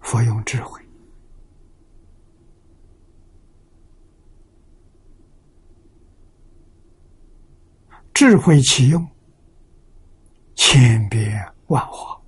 [0.01, 0.79] 佛用智慧。
[8.13, 9.09] 智慧启用，
[10.55, 12.21] 千变万化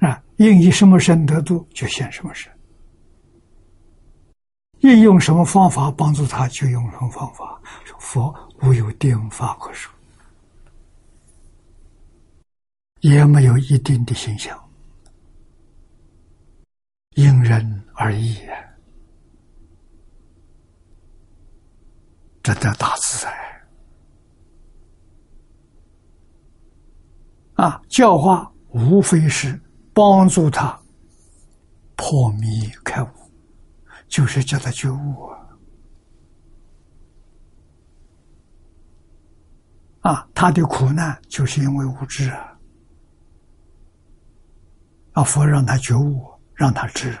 [0.00, 0.22] 啊！
[0.36, 2.50] 应以什么身得度，就现什么身；
[4.80, 7.60] 应用什么方法帮助他，就用什么方法。
[7.98, 9.92] 佛无有定法可说，
[13.00, 14.58] 也没有一定的形象，
[17.16, 18.56] 因人而异啊！
[22.42, 23.53] 这叫大自在。
[27.54, 29.60] 啊，教化无非是
[29.92, 30.76] 帮助他
[31.96, 33.08] 破迷开悟，
[34.08, 35.38] 就是叫他觉悟啊！
[40.00, 42.58] 啊，他的苦难就是因为无知啊！
[45.12, 47.16] 啊，佛让他觉悟，让他知，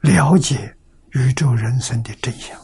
[0.00, 0.76] 了解
[1.12, 2.60] 宇宙人生的真相。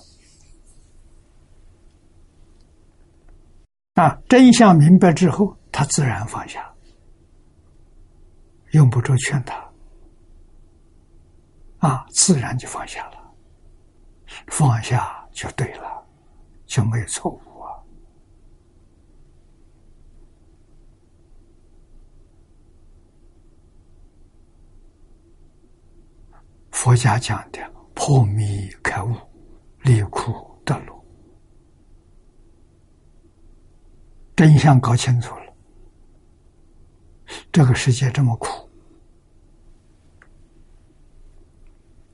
[3.95, 6.71] 啊，真相明白之后，他自然放下，
[8.73, 9.73] 用不着劝他，
[11.79, 13.35] 啊，自然就放下了，
[14.49, 16.07] 放下就对了，
[16.67, 17.73] 就没有错误啊。
[26.71, 27.59] 佛家讲的
[27.95, 29.15] 破迷开悟，
[29.83, 30.33] 离苦
[30.65, 31.05] 得乐。
[34.35, 35.42] 真相搞清楚了，
[37.51, 38.69] 这个世界这么苦，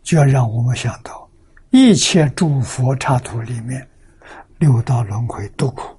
[0.03, 1.29] 就要让我们想到，
[1.71, 3.89] 一切诸佛刹土里面，
[4.59, 5.97] 六道轮回都苦，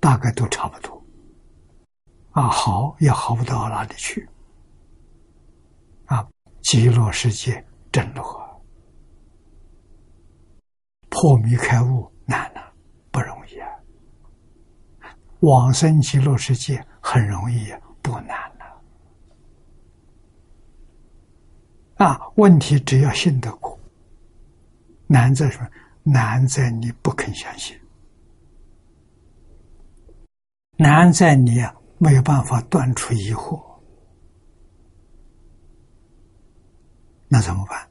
[0.00, 1.02] 大概都差不多。
[2.32, 4.28] 啊，好也好不到哪里去。
[6.06, 6.26] 啊，
[6.62, 8.22] 极乐世界真乐，
[11.08, 12.60] 破迷开悟难呐，
[13.10, 13.68] 不容易啊。
[15.40, 18.80] 往生极乐世界很容易，不难了。
[21.96, 23.78] 啊，问题只要信得过，
[25.06, 25.68] 难在什么？
[26.04, 27.78] 难在你不肯相信，
[30.76, 33.62] 难在你啊没有办法断除疑惑，
[37.28, 37.88] 那怎么办？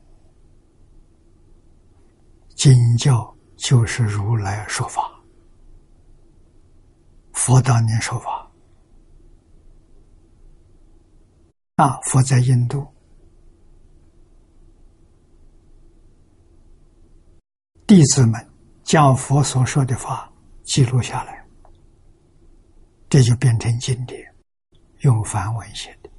[2.55, 5.09] 经教就是如来说法。
[7.31, 8.50] 佛当年说法
[11.81, 12.87] 啊，佛在印度，
[17.87, 18.49] 弟子们
[18.83, 20.31] 将佛所说的话
[20.63, 21.43] 记录下来，
[23.09, 24.31] 这就变成经典，
[24.99, 26.11] 用梵文写的。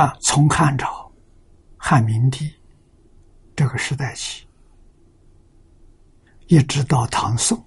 [0.00, 1.12] 啊，从汉朝、
[1.76, 2.50] 汉明帝
[3.54, 4.46] 这个时代起。
[6.46, 7.62] 一直到唐宋，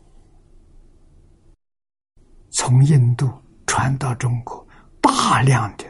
[2.54, 3.28] 从印度
[3.66, 4.66] 传到中国，
[5.02, 5.84] 大量的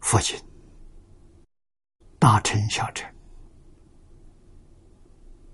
[0.00, 0.40] 佛经，
[2.16, 3.12] 大乘小乘、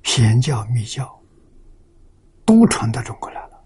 [0.02, 1.18] 显教密教，
[2.44, 3.64] 都传到中国来了。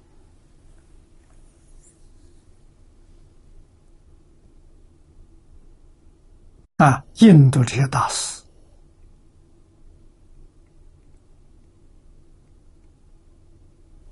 [6.76, 8.40] 啊，印度这些大师。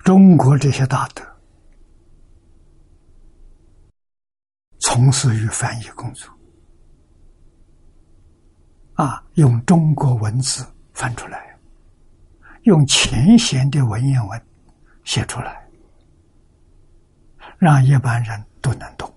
[0.05, 1.25] 中国这些大德
[4.93, 6.29] 从事于翻译工作，
[8.95, 11.57] 啊，用中国文字翻出来，
[12.65, 14.43] 用浅显的文言文
[15.05, 15.65] 写出来，
[17.57, 19.09] 让一般人都能懂，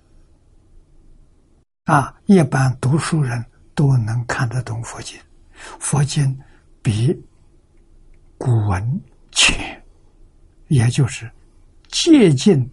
[1.85, 3.43] 啊，一般读书人
[3.73, 5.19] 都能看得懂佛经，
[5.79, 6.39] 佛经
[6.83, 7.19] 比
[8.37, 9.01] 古文
[9.31, 9.83] 浅。
[10.67, 11.29] 也就是
[11.87, 12.71] 接近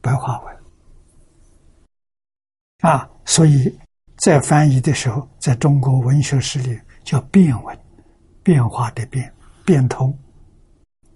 [0.00, 0.57] 白话文。
[2.80, 3.76] 啊，所以
[4.18, 7.76] 在翻译的时候，在中国文学史里叫变文，
[8.42, 9.32] 变化的变，
[9.64, 10.16] 变通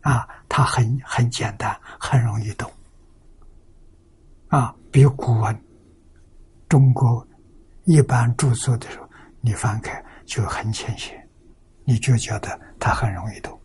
[0.00, 2.68] 啊，它很很简单，很容易懂
[4.48, 5.64] 啊，比如古文
[6.68, 7.24] 中国
[7.84, 9.08] 一般著作的时候，
[9.40, 11.28] 你翻开就很浅显，
[11.84, 13.56] 你就觉得它很容易懂。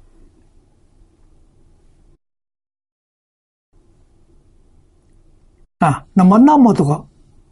[5.79, 7.07] 啊，那么那么多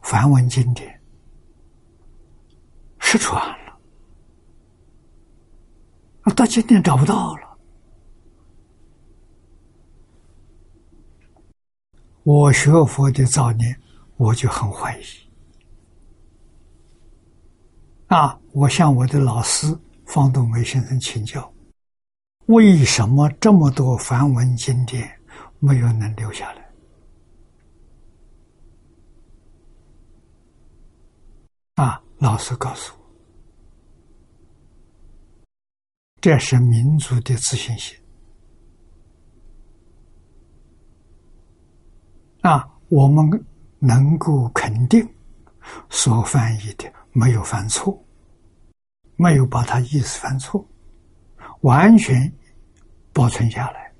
[0.05, 1.01] 梵文经典
[2.99, 3.79] 失传了，
[6.35, 7.57] 到今天找不到了。
[12.21, 13.75] 我学佛的早年，
[14.17, 15.03] 我就很怀疑。
[18.05, 19.75] 啊，我向我的老师
[20.05, 21.51] 方东梅先生请教，
[22.45, 25.19] 为什么这么多梵文经典
[25.57, 26.64] 没有能留下来？
[31.75, 32.01] 啊！
[32.19, 32.99] 老师告诉我，
[36.21, 37.97] 这是民族的自信心。
[42.41, 43.45] 啊，我们
[43.79, 45.05] 能够肯定，
[45.89, 48.01] 所翻译的没有犯错，
[49.17, 50.65] 没有把它意思犯错，
[51.61, 52.31] 完全
[53.11, 53.91] 保存下来。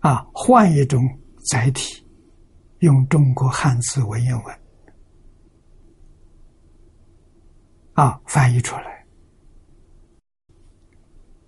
[0.00, 1.02] 啊，换一种
[1.50, 2.02] 载体，
[2.78, 4.61] 用中国汉字文言文。
[7.94, 9.06] 啊，翻译出来，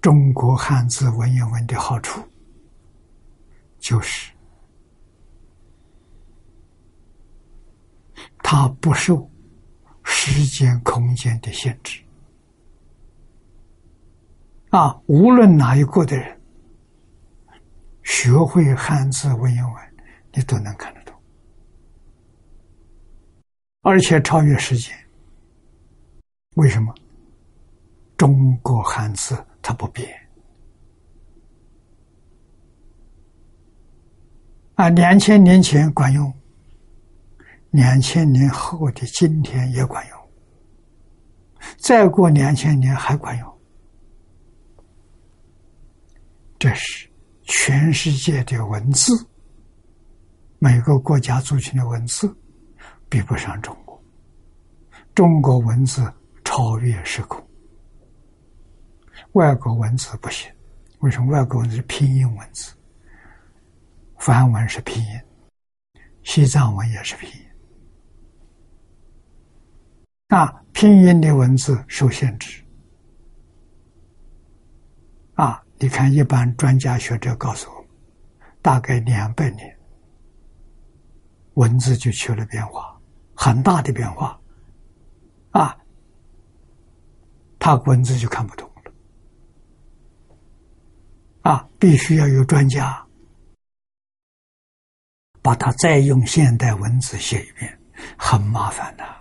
[0.01, 2.23] 中国汉字文言文的好处，
[3.79, 4.31] 就是
[8.39, 9.31] 它不受
[10.03, 12.03] 时间、空间的限制。
[14.69, 16.41] 啊，无论哪一国的人，
[18.03, 19.97] 学会汉字文言文，
[20.33, 21.15] 你都能看得懂，
[23.81, 24.95] 而且超越时间。
[26.55, 26.95] 为什么？
[28.17, 30.09] 中国汉字它不变。
[34.77, 36.33] 啊，两千年前管用，
[37.71, 40.19] 两千年后的今天也管用，
[41.77, 43.59] 再过两千年还管用。
[46.59, 47.09] 这是
[47.43, 49.13] 全世界的文字，
[50.59, 52.35] 每个国家族群的文字
[53.09, 54.03] 比不上中国，
[55.15, 56.13] 中国文字
[56.55, 57.45] 超越时空。
[59.33, 60.49] 外国文字不行，
[61.01, 61.33] 为什么？
[61.33, 62.73] 外国文字是拼音文字，
[64.19, 65.21] 梵文是拼音，
[66.23, 67.37] 西藏文也是拼音。
[70.29, 72.63] 啊，拼音的文字受限制。
[75.35, 77.85] 啊，你看，一般专家学者告诉我，
[78.63, 79.77] 大概两百年，
[81.55, 82.97] 文字就起了变化，
[83.35, 84.41] 很大的变化。
[85.51, 85.77] 啊，
[87.65, 88.93] 他文字就看不懂了。
[91.51, 93.03] 啊，必须要有专家
[95.41, 97.81] 把它再用现代文字写一遍，
[98.19, 99.17] 很麻烦的，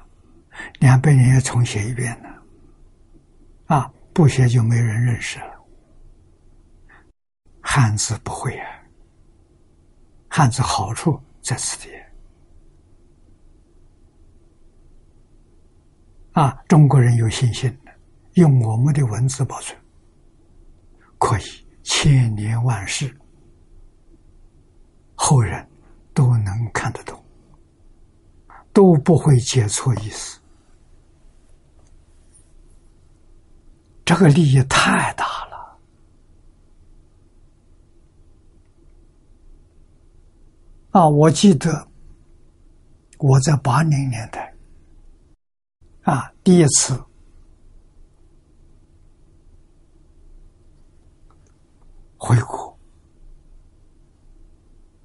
[0.82, 2.28] 两百年要重写一遍呢。
[3.68, 5.66] 啊，不写就没人认识了。
[7.62, 8.68] 汉字不会啊，
[10.28, 11.90] 汉字好处在此地。
[16.34, 17.74] 啊，中国人有信心，
[18.34, 19.78] 用我们的文字保存，
[21.18, 21.64] 可以。
[21.86, 23.14] 千年万世，
[25.16, 25.68] 后人
[26.14, 27.22] 都能看得懂，
[28.72, 30.40] 都不会解错意思。
[34.06, 35.78] 这个利益太大了
[40.92, 41.10] 啊！
[41.10, 41.86] 我记得
[43.18, 44.56] 我在八零年代
[46.04, 46.98] 啊，第一次。
[52.26, 52.80] 回国。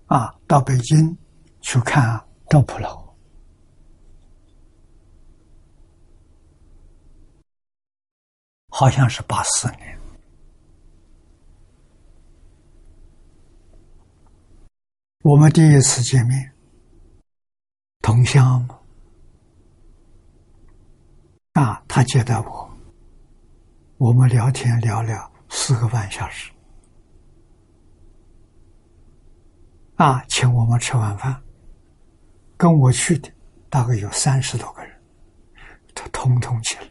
[0.07, 1.19] 啊，到北京
[1.61, 3.13] 去看赵普楼，
[8.69, 9.99] 好像是八四年。
[15.23, 16.55] 我们第一次见面，
[18.01, 18.79] 同乡嘛，
[21.55, 22.71] 啊，他接待我，
[23.97, 26.53] 我们聊天聊了四个半小时。
[29.99, 31.43] 啊，请我们吃晚饭，
[32.57, 33.29] 跟我去的
[33.69, 34.97] 大概有三十多个人，
[35.93, 36.87] 他通通去了。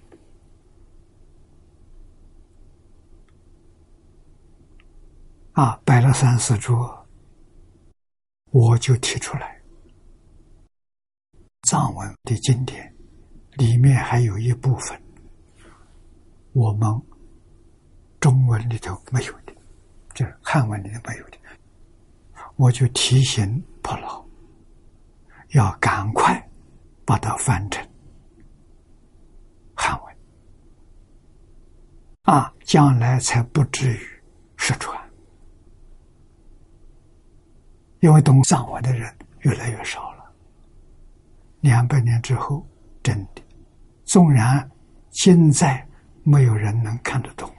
[5.54, 7.08] 啊，摆了三四桌，
[8.52, 9.58] 我就提出来，
[11.62, 12.94] 藏文的经典
[13.54, 15.02] 里面还有一部分，
[16.52, 16.90] 我们
[18.20, 19.56] 中文里头没有的，
[20.14, 21.38] 就是汉文里头没有的。
[22.58, 24.26] 我就提醒普老，
[25.50, 26.50] 要赶快
[27.06, 27.88] 把它翻成
[29.76, 30.18] 汉文
[32.24, 34.00] 啊，将来才不至于
[34.58, 35.00] 失传。
[38.00, 40.24] 因为懂藏文的人越来越少了。
[41.62, 42.66] 两百年之后，
[43.02, 43.42] 真的，
[44.04, 44.70] 纵然
[45.12, 45.88] 现在
[46.24, 47.52] 没有人能看得懂。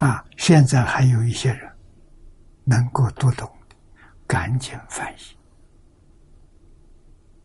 [0.00, 1.70] 啊，现在还有一些人
[2.64, 3.50] 能够读懂，
[4.26, 5.20] 赶紧翻译。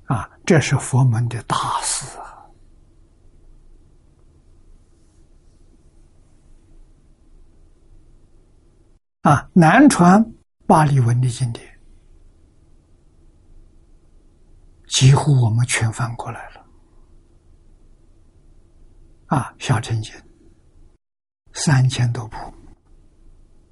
[0.05, 2.47] 啊，这是佛门的大事啊！
[9.23, 10.33] 啊，南传
[10.65, 11.77] 巴利文的经典，
[14.87, 16.65] 几乎我们全翻过来了。
[19.25, 20.13] 啊，小乘经。
[21.55, 22.37] 三千多部，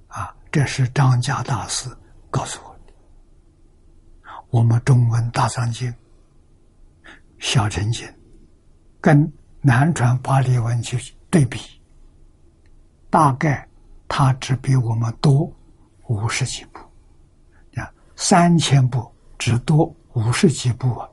[0.08, 1.86] 啊，这是张家大师
[2.30, 2.92] 告诉我的。
[4.48, 5.94] 我们中文大藏经、
[7.38, 8.08] 小乘经，
[9.02, 9.30] 跟
[9.60, 11.60] 南传巴利文去对比，
[13.10, 13.68] 大概
[14.08, 15.52] 它只比我们多
[16.08, 16.78] 五十几部，
[17.78, 21.06] 啊，三千部只多五十几部啊，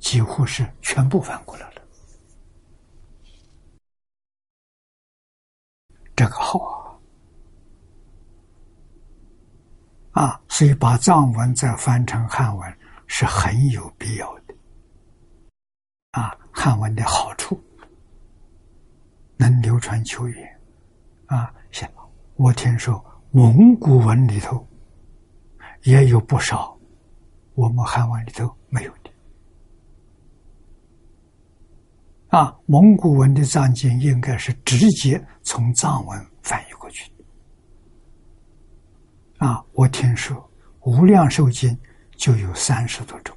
[0.00, 1.75] 几乎是全部翻过来了。
[6.16, 6.58] 这个好
[10.12, 10.22] 啊！
[10.22, 14.54] 啊，所以把藏文再翻成汉文是很有必要的。
[16.12, 17.62] 啊，汉文的好处
[19.36, 20.60] 能流传久远
[21.26, 21.54] 啊。
[21.70, 21.86] 像
[22.36, 24.66] 我听说蒙古文里头
[25.82, 26.74] 也有不少
[27.54, 28.92] 我们汉文里头没有
[32.28, 32.56] 啊。
[32.66, 37.10] 蒙古文的藏经应该是直接从藏文翻译过去
[39.38, 39.64] 的啊。
[39.72, 40.36] 我听说
[40.90, 41.70] 《无量寿经》
[42.16, 43.36] 就有三十多种。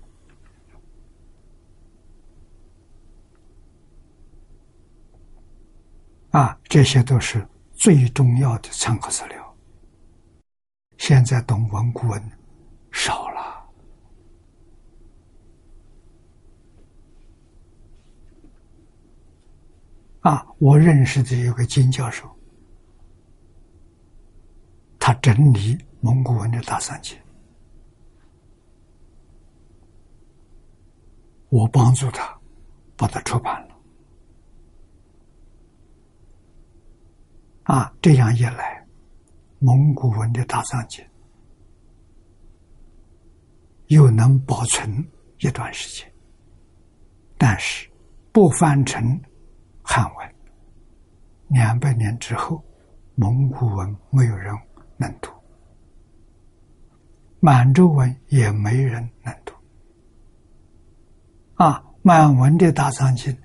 [6.31, 9.55] 啊，这些都是最重要的参考资料。
[10.99, 12.31] 现在懂蒙古文
[12.91, 13.38] 少了。
[20.21, 22.29] 啊，我认识的有个金教授，
[24.99, 27.17] 他整理蒙古文的大藏经，
[31.47, 32.37] 我帮助他
[32.97, 33.75] 把它出版了。
[37.63, 38.85] 啊，这样一来，
[39.59, 41.05] 蒙古文的大藏经
[43.87, 44.91] 又能保存
[45.39, 46.11] 一段时间，
[47.37, 47.89] 但是
[48.33, 49.19] 不翻成
[49.91, 50.35] 汉文，
[51.47, 52.63] 两百年之后，
[53.15, 54.55] 蒙古文没有人
[54.97, 55.31] 能读，
[57.39, 59.55] 满洲文也没人能读。
[61.55, 63.35] 啊，满文的大藏经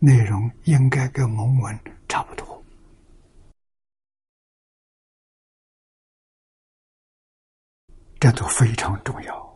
[0.00, 1.78] 内容应该跟蒙文
[2.08, 2.64] 差不多。
[8.18, 9.51] 这都非常重要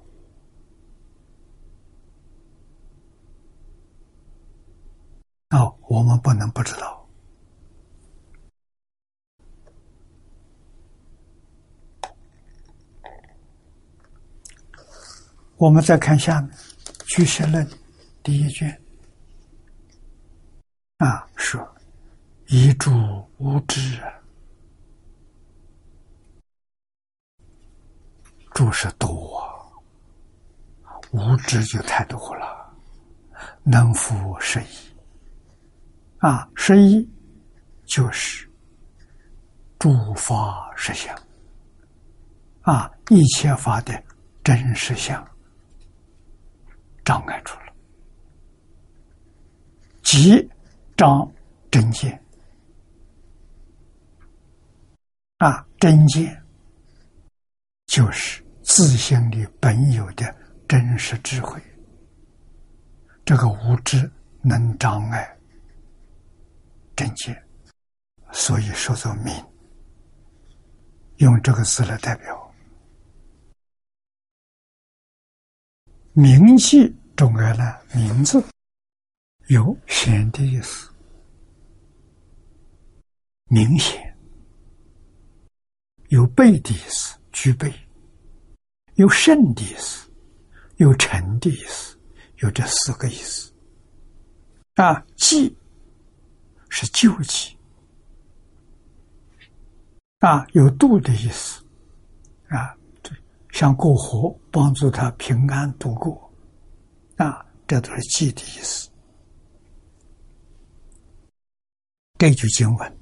[5.56, 7.08] 哦，我们不能不知道。
[15.56, 16.50] 我们再看下面
[17.06, 17.66] 《居士论》
[18.22, 18.78] 第一卷
[20.98, 21.66] 啊，说
[22.48, 22.90] 遗诸
[23.38, 23.98] 无知。
[28.52, 29.42] 注释多，
[31.12, 32.74] 无知就太多了。
[33.62, 34.66] 能服十一
[36.18, 37.08] 啊，十一
[37.84, 38.48] 就是
[39.78, 41.16] 诸法实相
[42.62, 44.02] 啊，一切法的
[44.42, 45.24] 真实相
[47.04, 47.72] 障碍住了，
[50.02, 50.48] 即
[50.96, 51.30] 障
[51.70, 52.20] 真见
[55.38, 56.42] 啊，真见
[57.86, 58.42] 就是。
[58.68, 60.34] 自性里本有的
[60.66, 61.62] 真实智慧，
[63.24, 64.10] 这个无知
[64.42, 65.35] 能障碍
[66.96, 67.46] 真见，
[68.32, 69.32] 所以说作明。
[71.18, 72.54] 用这个字来代表，
[76.12, 78.42] 名气中间呢，名字
[79.48, 80.90] 有显的意思，
[83.48, 84.16] 明显
[86.08, 87.72] 有备的意思，具备。
[88.94, 90.10] 有圣的意思，
[90.76, 91.98] 有成的意思，
[92.38, 93.52] 有这四个意思。
[94.74, 95.54] 啊，济
[96.78, 97.56] 是救济，
[100.18, 101.64] 啊，有度的意思，
[102.48, 102.76] 啊，
[103.50, 106.30] 像过河帮助他平安度过，
[107.16, 108.90] 啊，这都是济的意思。
[112.18, 112.98] 这句经文，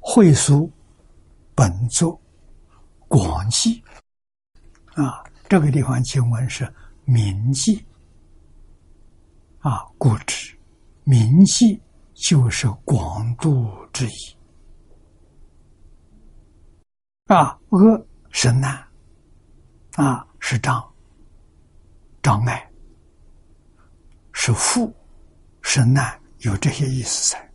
[0.00, 0.70] 会书
[1.54, 2.20] 本作。
[3.08, 3.82] 广记
[4.94, 6.70] 啊，这个地方经文是
[7.06, 7.82] 铭记
[9.60, 10.53] 啊，故知
[11.04, 11.80] 铭记
[12.14, 14.36] 就是广度之意
[17.26, 17.58] 啊。
[17.70, 18.82] 恶是难
[19.96, 20.92] 啊，是障
[22.22, 22.70] 障碍，
[24.32, 24.94] 是负
[25.60, 27.50] 是难，有这些意思在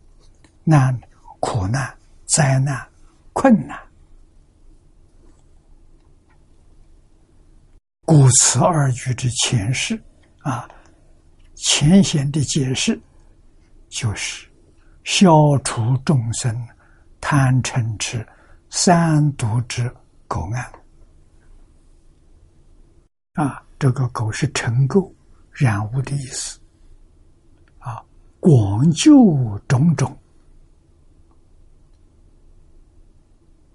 [0.64, 0.98] 难、
[1.40, 1.94] 苦难、
[2.26, 2.86] 灾难、
[3.32, 3.78] 困难。
[8.04, 10.02] 故此二句之前释，
[10.40, 10.68] 啊，
[11.54, 13.00] 浅显的解释，
[13.90, 14.48] 就是
[15.04, 16.56] 消除众生
[17.20, 18.26] 贪嗔痴
[18.70, 19.94] 三毒之
[20.26, 20.72] 垢案。
[23.34, 25.12] 啊，这个垢是尘垢、
[25.52, 26.58] 染污的意思。
[27.80, 28.02] 啊，
[28.40, 30.16] 广救种种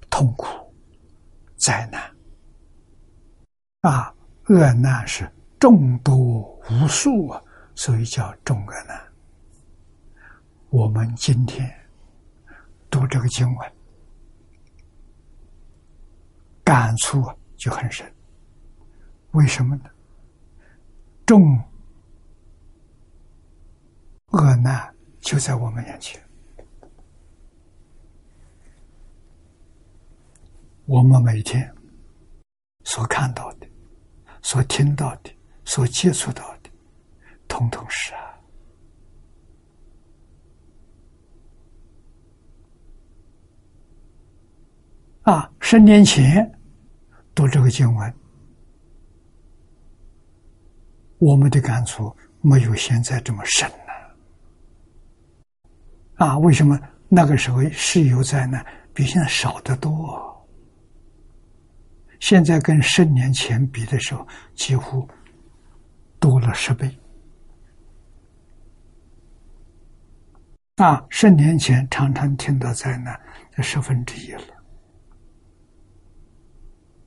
[0.09, 0.47] 痛苦、
[1.57, 2.01] 灾难。
[3.81, 4.11] 啊。
[4.47, 5.27] 恶难是
[5.59, 6.15] 众多
[6.69, 7.41] 无数啊，
[7.73, 9.04] 所以叫众恶难。
[10.75, 11.73] 我们今天
[12.89, 13.71] 读这个经文，
[16.65, 17.23] 感触
[17.55, 18.05] 就很深。
[19.31, 19.89] 为什么呢？
[21.25, 21.57] 众
[24.31, 26.21] 恶难就在我们眼前。
[30.87, 31.73] 我们每天
[32.83, 33.67] 所看到的、
[34.41, 36.69] 所听到的、所接触到的，
[37.47, 38.34] 统统是啊。
[45.25, 46.49] 啊，十年前
[47.33, 48.13] 读这个经文，
[51.17, 53.75] 我们的感触没有现在这么深了。
[56.17, 58.63] 啊，为什么那个时候是有灾难
[58.93, 60.47] 比现在少得多？
[62.19, 65.09] 现在跟十年前比的时候，几乎
[66.19, 66.95] 多了十倍。
[70.75, 73.19] 啊，十年前常常听到灾难，
[73.57, 74.54] 就十分之一了。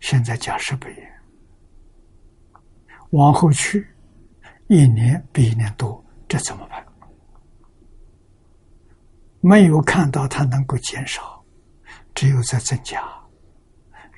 [0.01, 0.95] 现在加十倍，
[3.11, 3.87] 往后去，
[4.69, 6.85] 一年比一年多，这怎么办？
[9.41, 11.45] 没有看到它能够减少，
[12.15, 13.03] 只有在增加，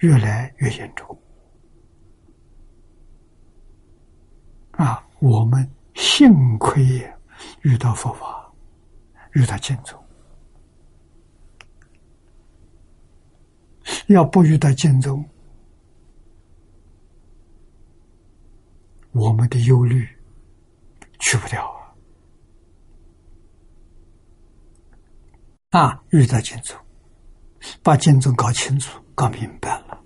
[0.01, 1.18] 越来越严重。
[4.72, 6.83] 啊，我们幸亏
[7.62, 8.51] 遇到佛法，
[9.33, 10.03] 遇到净宗，
[14.09, 15.22] 要不遇到净宗。
[19.13, 20.09] 我们的忧虑
[21.19, 21.67] 去不掉
[25.71, 25.81] 啊！
[25.81, 26.77] 啊，遇到净宗，
[27.83, 30.05] 把净宗搞清楚、搞明白了，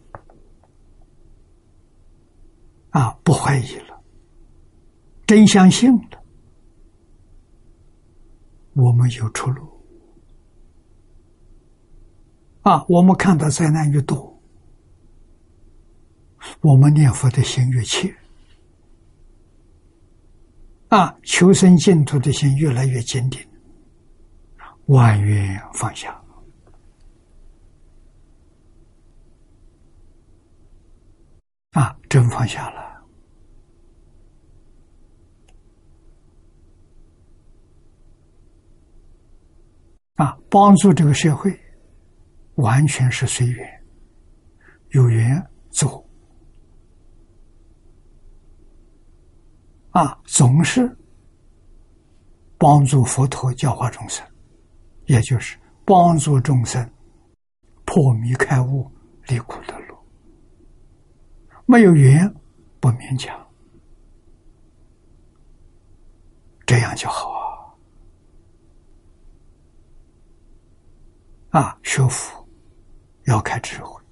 [2.91, 4.03] 啊，不怀疑了，
[5.27, 6.23] 真相信了，
[8.75, 9.69] 我们有出路。
[12.63, 14.41] 啊，我们看到灾难越多，
[16.63, 18.15] 我们念佛的心越切。
[20.95, 23.45] 啊，求生净土的心越来越坚定，
[24.87, 26.23] 万缘放下。
[31.73, 33.05] 啊，真放下了。
[40.15, 41.53] 啊，帮助这个社会，
[42.55, 43.85] 完全是随缘，
[44.91, 46.04] 有缘做。
[49.95, 50.91] 啊，总是
[52.59, 54.27] 帮助佛陀教化众生，
[55.07, 56.93] 也就是帮助众生
[57.85, 58.91] 破迷开悟、
[59.29, 60.05] 离苦得乐。
[61.65, 62.29] 没有缘，
[62.81, 63.39] 不勉强，
[66.67, 67.31] 这样就好
[71.51, 71.61] 啊！
[71.61, 72.45] 啊，学佛
[73.27, 74.03] 要开智慧，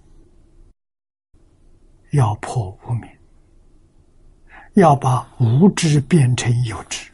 [2.13, 3.11] 要破无明。
[4.75, 7.11] 要把无知变成有知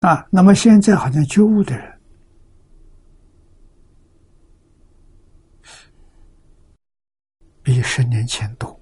[0.00, 0.26] 啊！
[0.30, 2.00] 那么现在好像觉悟的人
[7.62, 8.80] 比十年前多，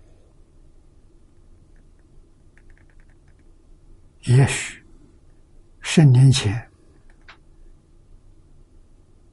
[4.22, 4.82] 也许
[5.80, 6.70] 十年前。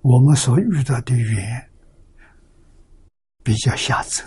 [0.04, 1.70] 我们所遇到的缘
[3.42, 4.22] 比较狭窄，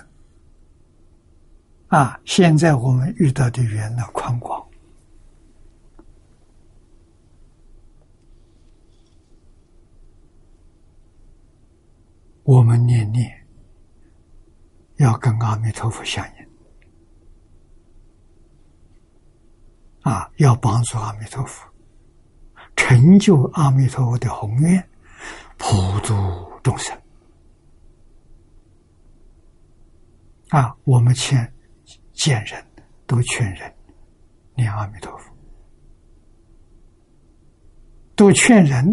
[1.88, 4.66] 啊，现在我们遇到的缘呢宽广，
[12.42, 13.30] 我们念念
[14.96, 16.46] 要跟阿弥陀佛相应，
[20.10, 21.68] 啊，要帮助阿弥陀佛
[22.74, 24.82] 成就阿弥陀佛的宏愿。
[25.58, 26.14] 普度
[26.62, 26.96] 众生
[30.50, 30.76] 啊！
[30.84, 31.52] 我们劝
[32.12, 32.64] 见人
[33.06, 33.74] 都劝人
[34.54, 35.34] 念阿弥陀佛，
[38.14, 38.86] 都劝人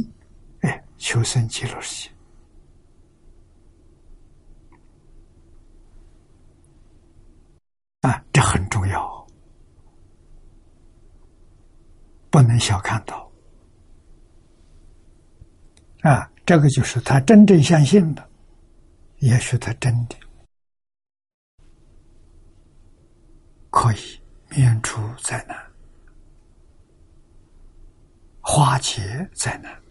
[0.61, 2.15] 哎求生极乐世界
[8.01, 8.25] 啊！
[8.33, 9.27] 这很重要，
[12.31, 13.31] 不能小看到
[16.01, 16.29] 啊！
[16.45, 18.29] 这个就是他真正相信的，
[19.19, 20.15] 也许他真的
[23.69, 24.19] 可以
[24.49, 25.57] 免除灾难，
[28.41, 29.81] 化解灾难。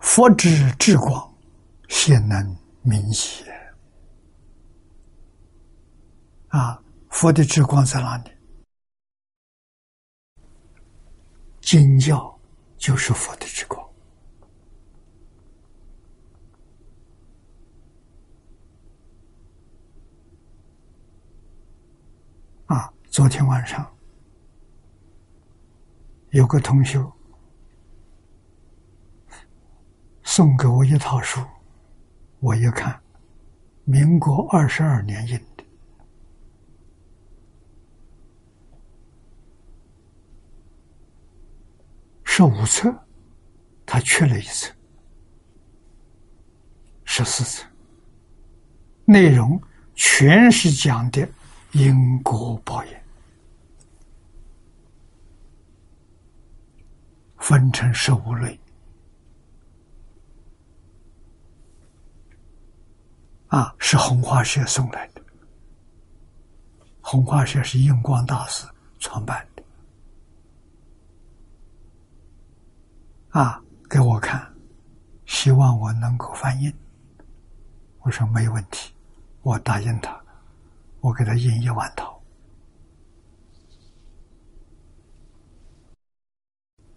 [0.00, 1.34] 佛之智光，
[1.88, 3.46] 显能明显。
[6.48, 8.33] 啊，佛的智光在哪里？
[11.76, 12.32] 经教
[12.78, 13.84] 就是佛的之光。
[22.66, 23.92] 啊，昨天晚上
[26.30, 27.04] 有个同学
[30.22, 31.44] 送给我一套书，
[32.38, 33.02] 我一看，
[33.82, 35.53] 民国二十二年印。
[42.36, 42.92] 十五册，
[43.86, 44.74] 他缺了一册，
[47.04, 47.64] 十四册，
[49.04, 49.62] 内容
[49.94, 51.28] 全是讲的
[51.70, 52.92] 因果报应，
[57.38, 58.58] 分成十五类。
[63.46, 65.22] 啊，是红花社送来的，
[67.00, 68.66] 红花社是印光大师
[68.98, 69.53] 创办的。
[73.34, 73.60] 啊，
[73.90, 74.40] 给我看，
[75.26, 76.72] 希望我能够翻印。
[78.02, 78.94] 我说没问题，
[79.42, 80.16] 我答应他，
[81.00, 82.22] 我给他印一万套，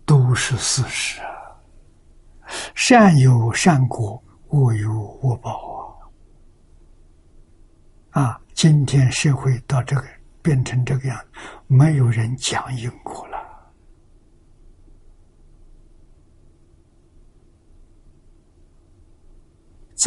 [0.06, 1.20] 都是事实。
[2.76, 6.08] 善有善果，恶有恶报
[8.12, 8.22] 啊！
[8.22, 10.06] 啊，今天社会到这个
[10.44, 11.20] 变成这个样，
[11.66, 13.38] 没有人讲因果了。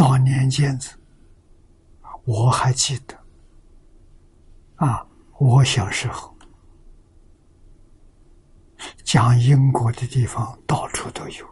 [0.01, 0.99] 早年间子，
[2.25, 3.15] 我还记得，
[4.77, 5.07] 啊，
[5.39, 6.35] 我小时候
[9.05, 11.47] 讲因果的地方到处都有，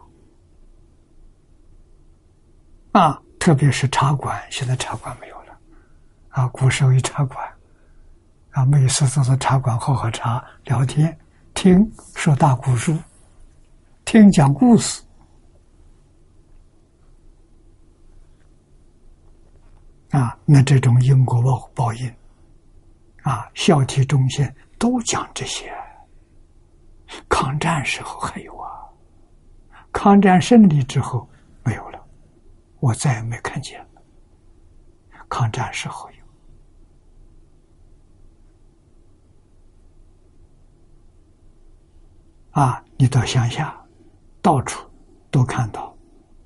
[2.93, 5.55] 啊，特别是茶馆，现在茶馆没有了，
[6.29, 7.47] 啊，古时候有茶馆，
[8.49, 11.15] 啊，每次都在茶馆喝喝茶、聊天、
[11.53, 12.97] 听说大古书、
[14.05, 15.03] 听讲故事。
[20.11, 22.11] 啊，那这种因果报报应，
[23.21, 25.71] 啊，孝悌忠信都讲这些。
[27.27, 28.69] 抗战时候还有啊，
[29.91, 31.27] 抗战胜利之后
[31.63, 32.03] 没有了，
[32.79, 33.85] 我再也没看见。
[35.27, 36.17] 抗战时候有，
[42.61, 43.79] 啊，你到乡下，
[44.41, 44.89] 到处
[45.29, 45.95] 都看到，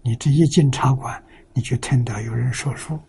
[0.01, 2.99] 你这一进茶馆，你就听到有人说书。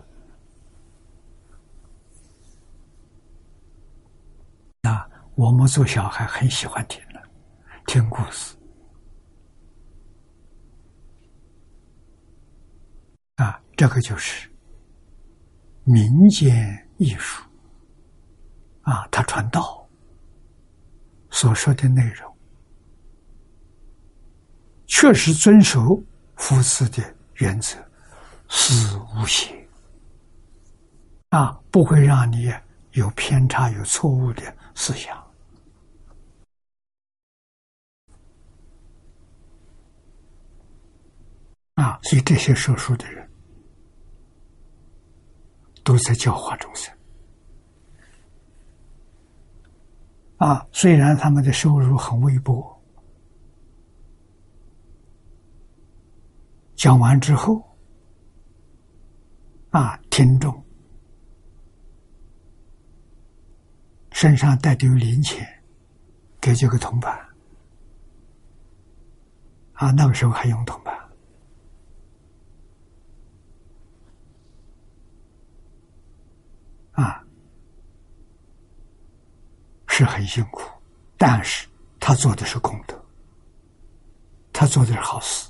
[5.37, 7.21] 我们做小孩很喜欢听的，
[7.87, 8.55] 听故事。
[13.37, 14.49] 啊，这个就是
[15.83, 17.43] 民间艺术。
[18.83, 19.89] 啊，他传道
[21.31, 22.37] 所说的内容，
[24.87, 26.01] 确实遵守
[26.37, 27.03] 佛寺的
[27.37, 27.77] 原则，
[28.49, 29.67] 是无邪。
[31.31, 32.53] 啊，不会让你
[32.93, 35.24] 有偏差、有错误的思想。
[41.75, 43.29] 啊，所以这些说书的人
[45.83, 46.95] 都在教化众生。
[50.37, 52.81] 啊，虽然他们的收入很微薄，
[56.77, 57.61] 讲完之后，
[59.71, 60.65] 啊，听众
[64.13, 65.45] 身上带点零钱，
[66.41, 67.19] 给这个铜板。
[69.73, 70.95] 啊，那个时候还用铜板。
[76.93, 77.21] 啊，
[79.97, 80.69] 是很辛苦，
[81.17, 81.69] 但是
[82.01, 83.01] 他做的是功德，
[84.53, 85.49] 他做的是好事。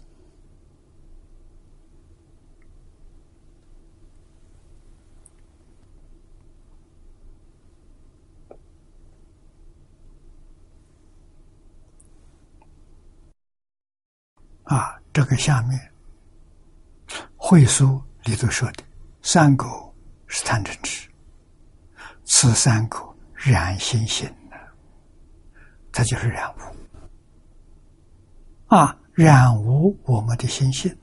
[14.65, 15.81] 啊，这个下面
[17.35, 18.85] 会书里头说的，
[19.23, 19.95] 三狗
[20.27, 21.09] 是贪嗔痴。
[22.27, 23.14] 此三口
[23.45, 24.57] 染心性呢，
[25.93, 26.61] 它就是染污
[28.75, 30.97] 啊，染污我们的心性。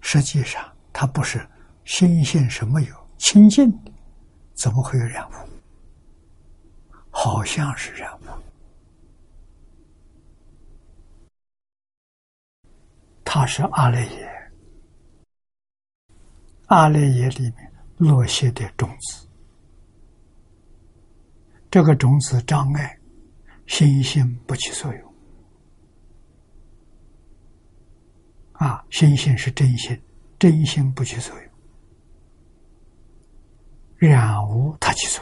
[0.00, 1.46] 实际上，它不是
[1.84, 3.92] 心性是没有清净的，
[4.54, 5.34] 怎么会有染污？
[7.10, 8.24] 好像是染污。
[13.24, 14.52] 它是阿赖耶，
[16.66, 19.23] 阿赖耶里面落下的种子。
[21.74, 22.96] 这个种子障碍，
[23.66, 25.14] 心性不起作用，
[28.52, 30.00] 啊，心性是真心，
[30.38, 31.34] 真心不起作
[33.98, 35.20] 用，染污它起作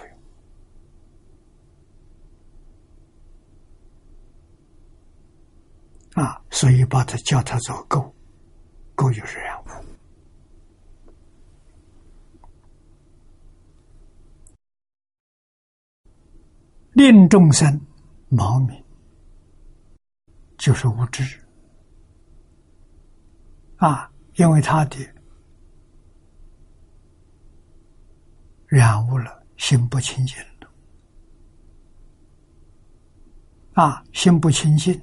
[6.15, 6.23] 用。
[6.23, 8.13] 啊，所以把它叫它做垢，
[8.95, 9.69] 垢就是染污。
[16.93, 17.81] 令众生
[18.31, 18.85] 盲迷，
[20.59, 21.25] 就是无知
[23.77, 24.11] 啊！
[24.37, 24.97] 因为他的
[28.67, 30.71] 染污了，心不清净了
[33.75, 34.05] 啊！
[34.13, 34.99] 心不清净，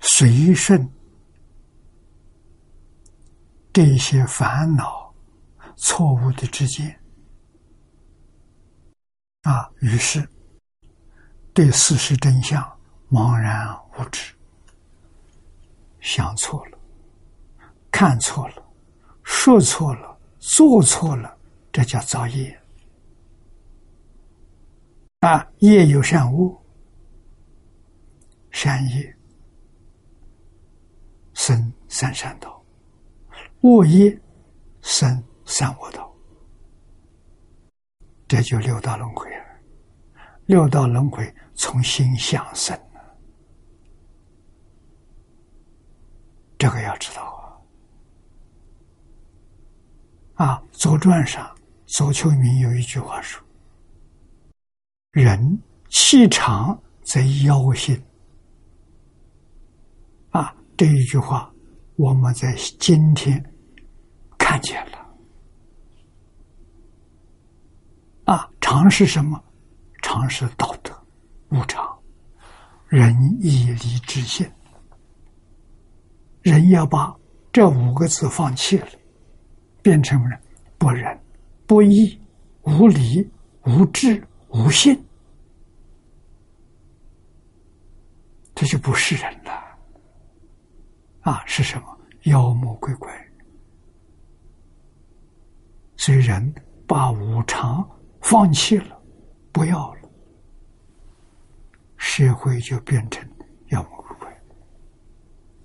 [0.00, 0.86] 随顺
[3.72, 5.14] 这些烦恼、
[5.76, 6.99] 错误的之见。
[9.42, 10.28] 啊，于是
[11.54, 12.62] 对事实真相
[13.10, 14.34] 茫然无知，
[16.00, 16.78] 想错了，
[17.90, 18.62] 看错了，
[19.22, 21.36] 说错了，做错了，
[21.72, 22.60] 这叫造业。
[25.20, 26.62] 啊，业有善恶，
[28.50, 29.16] 善业
[31.34, 32.62] 生三善道，
[33.62, 34.18] 恶业
[34.82, 36.09] 生三恶道。
[38.30, 39.44] 这就六道轮回了，
[40.46, 42.78] 六道轮回从心向生
[46.56, 47.24] 这个要知道
[50.34, 50.46] 啊！
[50.46, 51.52] 啊，《左传》上
[51.86, 53.44] 左丘明有一句话说
[55.10, 58.00] ：“人气长则妖心。”
[60.30, 61.52] 啊，这一句话
[61.96, 63.44] 我们在今天
[64.38, 65.00] 看见了。
[68.26, 69.42] 啊，常是什么？
[70.00, 70.96] 常是道德、
[71.48, 71.84] 无常、
[72.86, 74.48] 仁义礼智信。
[76.42, 77.12] 人要把
[77.50, 78.86] 这五个字放弃了，
[79.82, 80.38] 变成了
[80.78, 81.20] 不仁、
[81.66, 82.16] 不义、
[82.62, 83.28] 无礼、
[83.64, 84.96] 无智、无信，
[88.54, 89.50] 这就不是人了。
[91.22, 91.98] 啊，是什么？
[92.22, 93.12] 妖魔鬼怪。
[95.96, 96.54] 所以人
[96.86, 97.84] 把无常。
[98.20, 99.02] 放弃了，
[99.50, 100.10] 不要了，
[101.96, 103.28] 社会就变成
[103.68, 104.42] 妖魔鬼怪。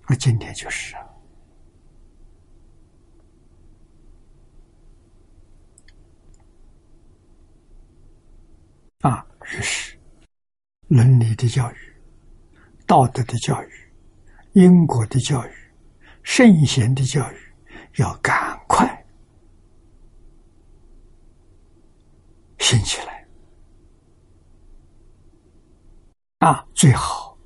[0.05, 0.95] 而今天就是
[9.01, 9.95] 啊，啊，于是
[10.87, 11.75] 伦理的教育、
[12.87, 13.69] 道德的教育、
[14.53, 15.51] 因果的教育、
[16.23, 17.37] 圣贤的教育，
[17.97, 19.04] 要赶快。
[22.65, 23.23] 兴起来
[26.39, 26.65] 啊！
[26.73, 27.37] 最好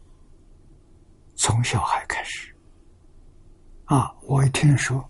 [1.35, 2.55] 从小孩开始
[3.83, 4.15] 啊！
[4.21, 5.03] 我一听说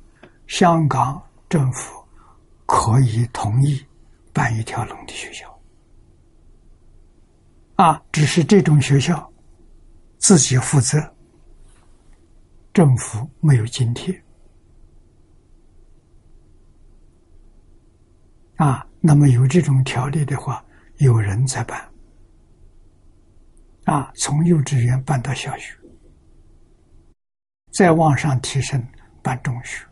[0.47, 2.03] 香港政府
[2.65, 3.85] 可以同意
[4.33, 5.61] 办一条龙的学校
[7.75, 9.31] 啊，只是这种学校
[10.17, 10.97] 自己负责，
[12.73, 14.23] 政府没有津贴
[18.55, 18.88] 啊。
[19.01, 20.63] 那么有这种条例的话，
[20.97, 21.89] 有人在办，
[23.85, 25.73] 啊，从幼稚园办到小学，
[27.71, 28.85] 再往上提升
[29.23, 29.85] 办中学、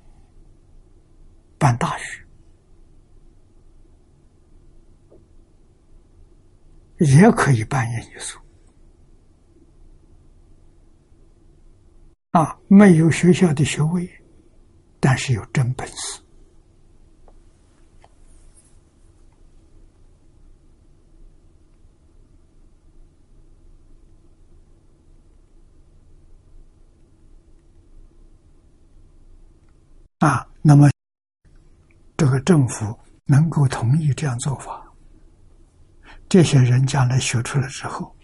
[1.57, 2.21] 办大学，
[6.97, 8.41] 也可以办研究所，
[12.31, 14.09] 啊，没有学校的学位，
[14.99, 16.21] 但是有真本事。
[30.19, 30.89] 啊，那么
[32.15, 34.83] 这个政府能够同意这样做法，
[36.27, 38.15] 这些人将来学出来之后，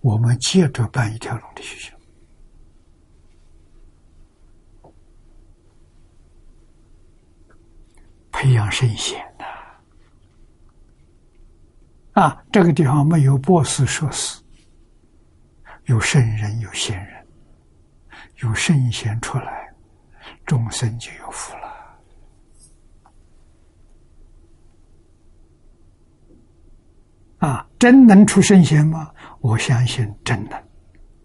[0.00, 1.96] 我们接着办一条龙的学校，
[8.30, 9.44] 培养圣贤的。
[12.22, 14.40] 啊，这个地方没有博士硕士，
[15.86, 17.26] 有圣人，有仙人，
[18.36, 19.65] 有圣贤出来。
[20.46, 21.66] 众生就有福了
[27.38, 27.68] 啊！
[27.78, 29.12] 真能出圣贤吗？
[29.40, 30.62] 我相信真能。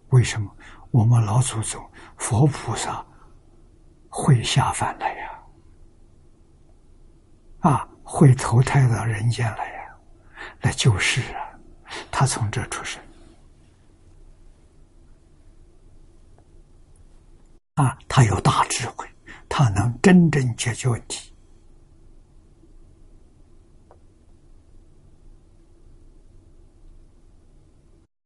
[0.09, 0.51] 为什么？
[0.89, 1.81] 我们老祖宗
[2.17, 3.05] 佛菩萨
[4.09, 5.29] 会下凡来呀？
[7.59, 9.95] 啊，会投胎到人间来呀？
[10.61, 11.39] 来救世啊！
[12.11, 13.01] 他从这出生
[17.81, 19.07] 啊，他有大智慧，
[19.49, 21.33] 他能真正解决问题。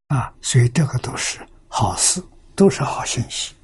[0.08, 2.22] 啊，所以这个都是好事，
[2.54, 3.56] 都是好信息。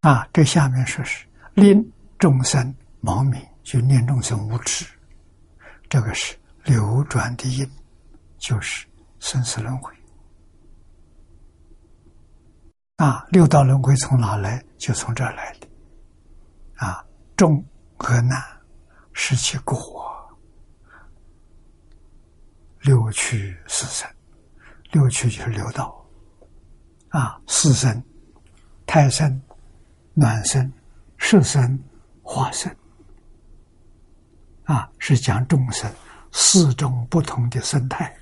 [0.00, 1.24] 啊，这下面说是
[1.54, 4.84] 令众生亡命，就令众生无知。
[5.88, 7.70] 这个是流转的因，
[8.36, 8.84] 就是
[9.20, 9.94] 生死轮回。
[13.00, 14.62] 啊，六道轮回从哪来？
[14.76, 15.66] 就从这儿来的。
[16.76, 17.02] 啊，
[17.34, 17.64] 众
[17.96, 18.38] 和难，
[19.14, 20.06] 是其果。
[22.82, 24.06] 六趣四生，
[24.92, 26.06] 六趣就是六道。
[27.08, 28.04] 啊，四生，
[28.84, 29.40] 胎生。
[30.12, 30.70] 暖身、
[31.16, 31.82] 湿身、
[32.20, 32.76] 化身，
[34.64, 35.90] 啊，是讲众生
[36.32, 38.14] 四种不同的生态，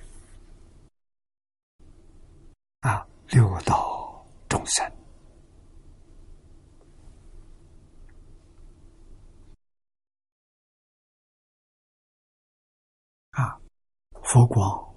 [2.81, 3.98] 啊，六道
[4.49, 4.85] 众生，
[13.31, 13.61] 啊，
[14.23, 14.95] 佛光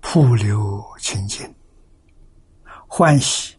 [0.00, 1.54] 普流清净，
[2.88, 3.56] 欢喜。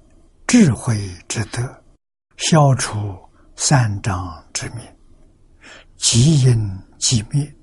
[0.48, 0.98] 智慧
[1.30, 1.84] 之德，
[2.36, 3.18] 消除
[3.56, 4.98] 三障之灭，
[5.96, 7.56] 即因即灭，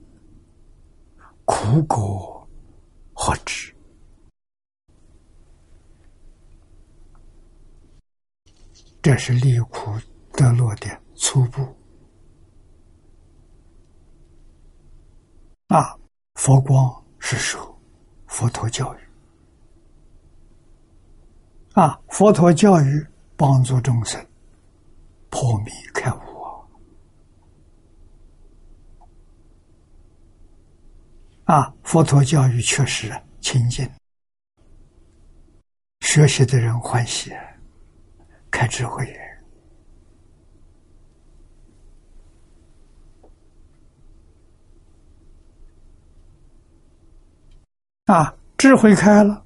[1.45, 2.49] 苦果
[3.13, 3.77] 何止？
[9.01, 9.93] 这是离苦
[10.33, 11.63] 得乐的初步。
[15.69, 15.97] 啊，
[16.35, 17.81] 佛光是说
[18.27, 18.99] 佛陀教育。
[21.75, 21.97] 啊！
[22.09, 23.07] 佛陀教育
[23.37, 24.21] 帮助众生
[25.31, 26.19] 破迷开悟
[31.45, 31.73] 啊！
[31.85, 33.89] 佛陀教育确实清净，
[36.01, 37.31] 学习的人欢喜，
[38.51, 39.07] 开智慧
[48.07, 48.35] 啊！
[48.57, 49.45] 智慧开了。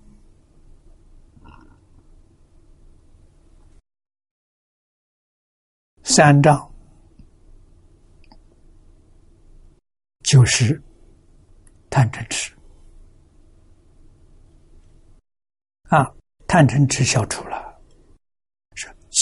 [6.05, 6.73] 三障
[10.21, 10.81] 就是
[11.91, 12.55] 贪嗔痴
[15.89, 16.15] 啊，
[16.47, 17.62] 贪嗔痴消除了，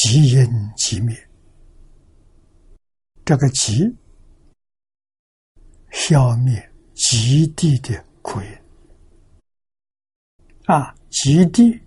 [0.02, 1.28] 即因即灭。
[3.24, 3.94] 这个即
[5.92, 8.48] 消灭极地的苦因
[10.64, 11.78] 啊，极地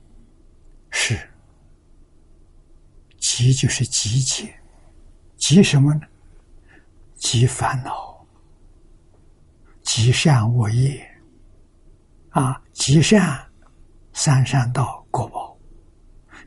[0.92, 1.18] 是
[3.20, 4.54] 极就是极简。
[5.38, 6.02] 积什么呢？
[7.16, 8.26] 积烦恼，
[9.82, 11.06] 极善恶业，
[12.30, 13.52] 啊，极善
[14.14, 15.58] 三善道果报，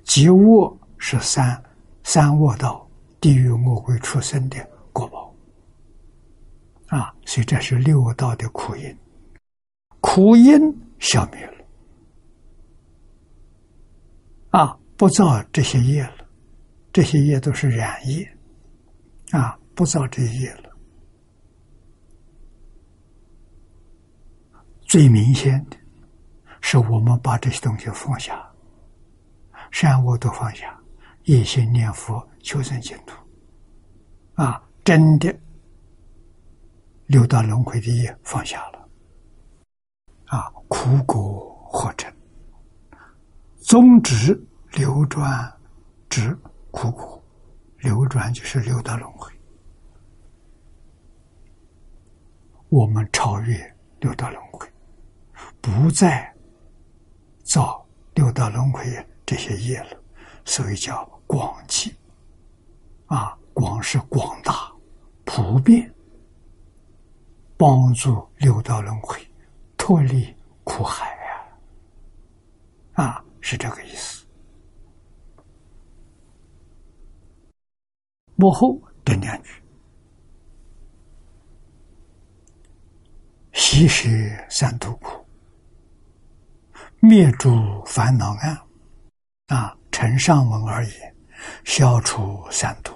[0.05, 1.63] 积恶是三
[2.03, 2.85] 三恶道
[3.21, 4.59] 地狱恶鬼出生的
[4.93, 5.33] 果报，
[6.89, 8.99] 啊，所以这是六道的苦因，
[10.01, 10.59] 苦因
[10.99, 11.65] 消灭了，
[14.51, 16.27] 啊，不造这些业了，
[16.93, 18.29] 这些业都是染业。
[19.31, 20.71] 啊，不造这些业了。
[24.89, 25.77] 最明显的
[26.61, 28.45] 是，我们把这些东西放下，
[29.71, 30.76] 善恶都放下，
[31.27, 33.17] 一心念佛求生净土。
[34.35, 35.37] 啊，真的
[37.07, 38.89] 六道轮回的业放下了。
[40.27, 42.13] 啊，苦果或成，
[43.63, 44.41] 终止
[44.73, 45.53] 流转
[46.09, 46.37] 之
[46.71, 47.23] 苦果。
[47.81, 49.33] 流转就是六道轮回，
[52.69, 54.67] 我们超越六道轮回，
[55.61, 56.35] 不再
[57.45, 58.85] 造六道轮回
[59.25, 60.03] 这些业了，
[60.45, 61.95] 所以叫广济。
[63.07, 64.73] 啊，广是广大、
[65.25, 65.95] 普遍，
[67.57, 69.17] 帮助六道轮回
[69.77, 70.35] 脱离
[70.65, 71.09] 苦海
[72.95, 73.05] 啊！
[73.05, 74.27] 啊，是这个意思。
[78.35, 79.63] 幕后这两句，
[83.53, 84.09] 息舍
[84.51, 85.25] 三途苦，
[86.99, 87.51] 灭诸
[87.87, 88.61] 烦恼案，
[89.47, 91.16] 啊，承上文而言，
[91.65, 92.93] 消除三毒。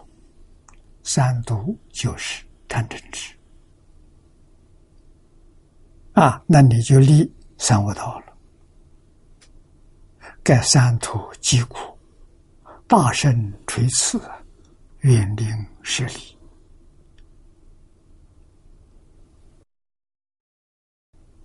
[1.03, 3.35] 三毒就是贪嗔痴，
[6.13, 8.37] 啊，那你就离三恶道了。
[10.43, 11.99] 盖三途疾苦，
[12.87, 14.21] 大圣垂赐。
[15.01, 15.47] 远离
[15.81, 16.39] 势力，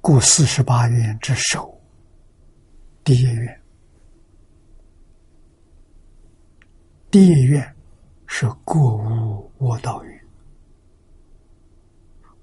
[0.01, 1.81] 故四十八愿之首，
[3.01, 3.61] 第一愿，
[7.15, 7.75] 第一愿
[8.27, 10.27] 是过无我道愿，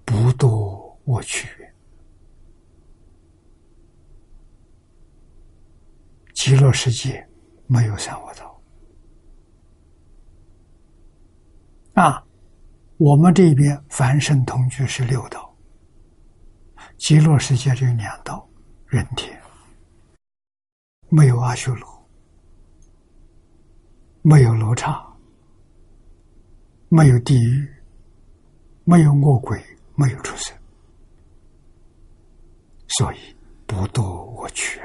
[0.02, 1.74] 不堕我趣愿。
[6.32, 7.22] 极乐世界
[7.66, 8.62] 没有三恶道
[11.92, 12.24] 啊，
[12.96, 15.54] 我们这边凡圣同居是六道，
[16.96, 18.48] 极乐世界只有两道，
[18.86, 19.38] 人天。
[21.10, 21.91] 没有阿修罗，
[24.22, 25.04] 没有罗刹，
[26.88, 27.68] 没有地狱，
[28.84, 29.60] 没有恶鬼，
[29.96, 30.56] 没有畜生，
[32.86, 33.16] 所以
[33.66, 34.80] 不堕我去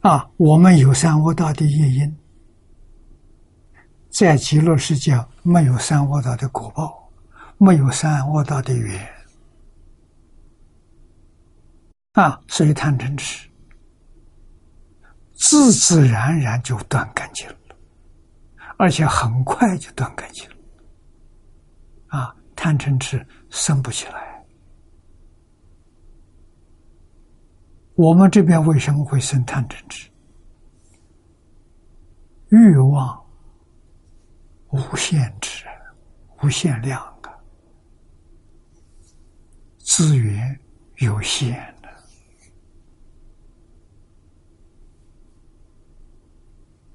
[0.00, 0.30] 啊！
[0.36, 2.16] 我们有三恶道的业因，
[4.10, 5.12] 在极乐世界
[5.42, 7.10] 没有三恶道的果报，
[7.58, 9.06] 没有三恶道的缘。
[12.12, 13.48] 啊，所以贪嗔痴，
[15.34, 17.76] 自自然然就断干净了，
[18.78, 20.56] 而且很快就断干净了。
[22.08, 24.44] 啊，贪嗔痴生不起来。
[27.96, 30.08] 我们这边为什么会生贪嗔痴？
[32.50, 33.20] 欲望
[34.70, 35.64] 无限制，
[36.42, 37.28] 无限量的，
[39.78, 40.56] 资源
[40.98, 41.73] 有限。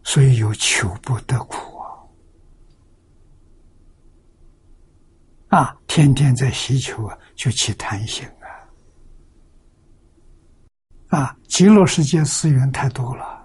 [0.10, 1.78] 所以有求不得苦
[5.50, 5.60] 啊！
[5.60, 8.28] 啊，天天在祈求啊，就起贪心
[11.12, 11.20] 啊！
[11.20, 13.40] 啊，极乐世界资源太多了，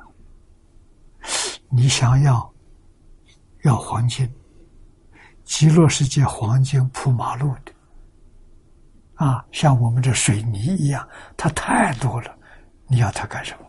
[1.68, 2.50] 你想要
[3.64, 4.26] 要黄金，
[5.44, 7.72] 极乐世界黄金铺马路的
[9.16, 12.34] 啊，像我们这水泥一样，它太多了，
[12.86, 13.63] 你要它干什么？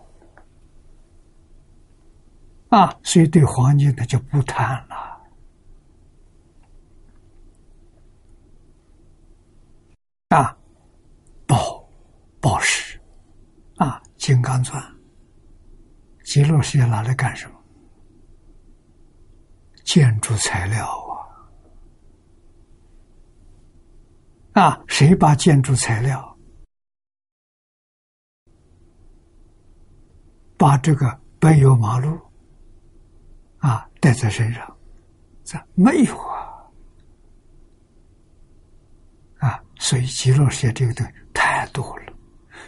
[2.70, 4.96] 啊，所以对黄金他就不贪了。
[10.30, 10.58] 啊，
[11.48, 11.88] 宝
[12.42, 13.00] 宝石，
[13.78, 14.84] 啊，金刚钻，
[16.24, 17.56] 极乐世界拿来干什么？
[19.86, 20.86] 建筑材料
[24.54, 24.64] 啊！
[24.64, 26.38] 啊，谁把建筑材料
[30.58, 32.20] 把这个柏油马路？
[33.66, 34.78] 啊，带在身上，
[35.44, 36.62] 这没有啊！
[39.40, 42.14] 啊，所以极乐世界这个东西太多了，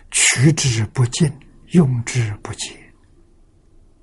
[0.10, 1.32] 取之不尽，
[1.68, 2.76] 用之不竭。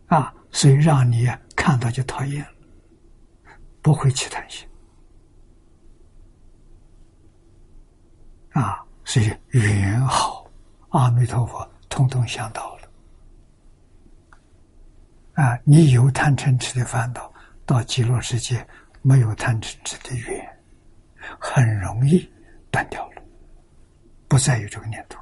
[0.06, 2.52] 啊，所以让你看到就讨厌了，
[3.82, 4.64] 不会去贪心。
[8.52, 10.48] 啊，所以缘好，
[10.90, 12.72] 阿弥陀佛，通通想到。
[15.34, 17.32] 啊，你有贪嗔痴的烦恼，
[17.66, 18.64] 到极乐世界
[19.02, 20.58] 没有贪嗔痴的缘，
[21.40, 22.32] 很容易
[22.70, 23.22] 断掉了，
[24.28, 25.18] 不再有这个念头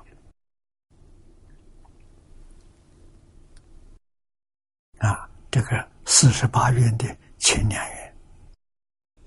[5.00, 5.08] 了。
[5.08, 7.06] 啊，这个四十八愿的
[7.38, 8.14] 前两愿，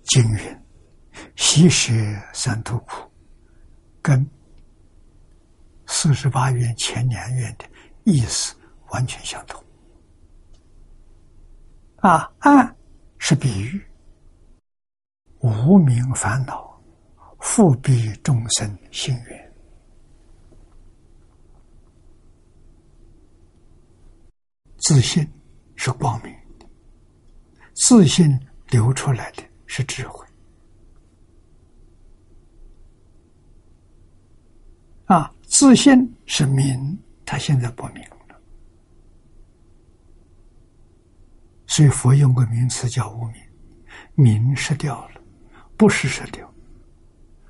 [0.03, 0.61] 经云
[1.35, 1.91] ：“悉舍
[2.31, 3.11] 三途苦”，
[4.03, 4.23] 跟
[5.87, 7.65] 四十八愿前两愿的
[8.03, 8.55] 意思
[8.89, 9.64] 完全相同。
[12.05, 12.75] 啊，暗
[13.17, 13.83] 是比喻，
[15.39, 16.79] 无名烦恼，
[17.39, 19.53] 复逼众生心愿。
[24.77, 25.27] 自信
[25.75, 26.67] 是光明的，
[27.73, 30.23] 自信流出来的是智慧。
[35.05, 38.03] 啊，自信是明，他现在不明。
[41.67, 43.41] 所以佛用个名词叫无明，
[44.13, 45.21] 明失掉了，
[45.75, 46.53] 不是失掉，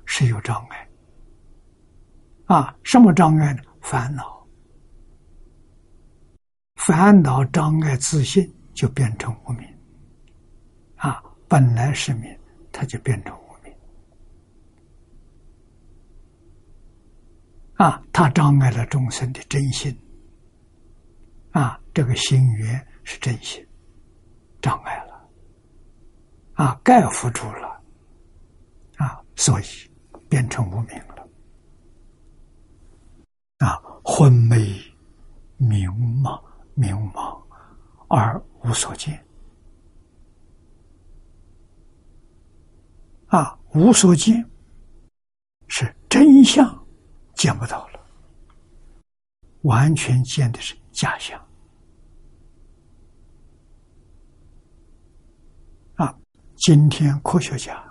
[0.04, 0.88] 是有障碍。
[2.46, 3.62] 啊，什么障碍呢？
[3.80, 4.46] 烦恼，
[6.76, 9.68] 烦恼障碍自信，就变成无明。
[10.96, 12.38] 啊，本来是明，
[12.72, 13.74] 它就变成无明。
[17.74, 19.96] 啊，它障碍了众生的真心。
[21.50, 23.65] 啊，这个心缘是真心。
[24.66, 25.28] 障碍了，
[26.54, 27.80] 啊，盖覆住了，
[28.96, 29.64] 啊，所以
[30.28, 31.28] 变成无名了，
[33.58, 34.58] 啊，昏昧
[35.56, 35.88] 明
[36.20, 36.42] 茫
[36.74, 37.40] 明茫
[38.08, 39.24] 而无所见，
[43.28, 44.44] 啊，无所见
[45.68, 46.84] 是真相
[47.36, 48.00] 见不到了，
[49.62, 51.40] 完全见的是假象。
[55.94, 56.14] 啊，
[56.56, 57.84] 今天科学家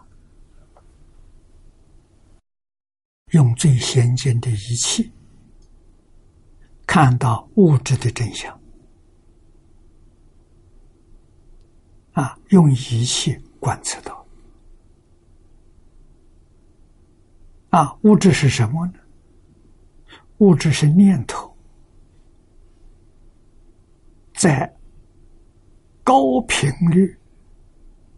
[3.31, 5.11] 用最先进的仪器
[6.85, 8.59] 看到物质的真相。
[12.13, 14.25] 啊，用仪器观测到，
[17.71, 18.93] 啊，物质是什么呢？
[20.37, 21.53] 物质是念头
[24.33, 24.73] 在
[26.03, 27.17] 高频率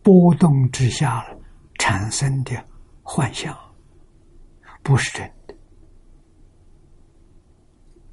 [0.07, 1.27] 波动之下
[1.77, 2.55] 产生的
[3.03, 3.53] 幻象，
[4.81, 5.53] 不是真的。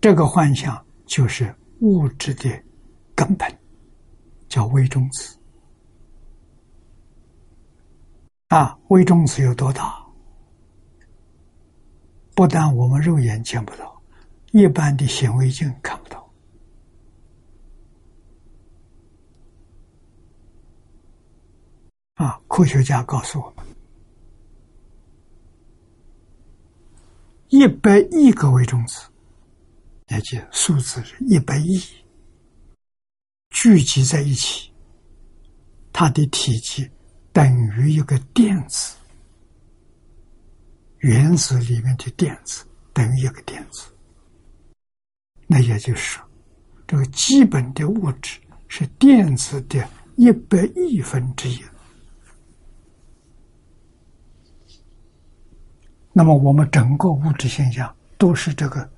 [0.01, 2.51] 这个幻象就是物质的
[3.15, 3.49] 根本，
[4.49, 5.39] 叫微中子。
[8.49, 10.05] 啊，微中子有多大？
[12.35, 14.03] 不但我们肉眼见不到，
[14.51, 16.24] 一般的显微镜看不到。
[22.15, 23.67] 啊，科学家告诉我们，
[27.49, 29.09] 一百亿个微中子，
[30.09, 31.81] 也就数字是一百亿，
[33.51, 34.71] 聚集在一起，
[35.93, 36.89] 它的体积。
[37.33, 38.95] 等于一个电子，
[40.99, 43.89] 原子里面的电子等于一个电子，
[45.49, 46.25] 那也就是说，
[46.87, 48.39] 这个基本的物质
[48.69, 49.85] 是电子的
[50.15, 51.61] 一百亿分之一。
[56.17, 58.89] 那么，我们整个物质现象都是这个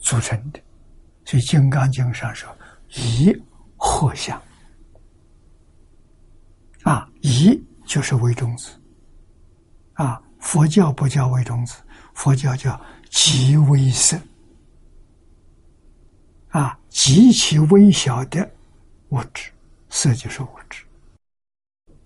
[0.00, 0.60] 组成的，
[1.24, 2.52] 所以《金刚经》上说
[2.90, 3.32] ：“一
[3.76, 4.42] 合相。”
[6.82, 8.72] 啊，一就是微中子，
[9.92, 11.76] 啊，佛教不叫微中子，
[12.14, 14.18] 佛教叫极微色，
[16.48, 18.50] 啊，极其微小的
[19.10, 19.52] 物质，
[19.90, 20.82] 色就是物质，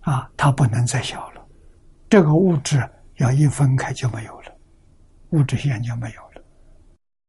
[0.00, 1.42] 啊，它不能再小了，
[2.10, 2.86] 这个物质
[3.16, 4.52] 要一分开就没有了，
[5.30, 6.42] 物质现象没有了，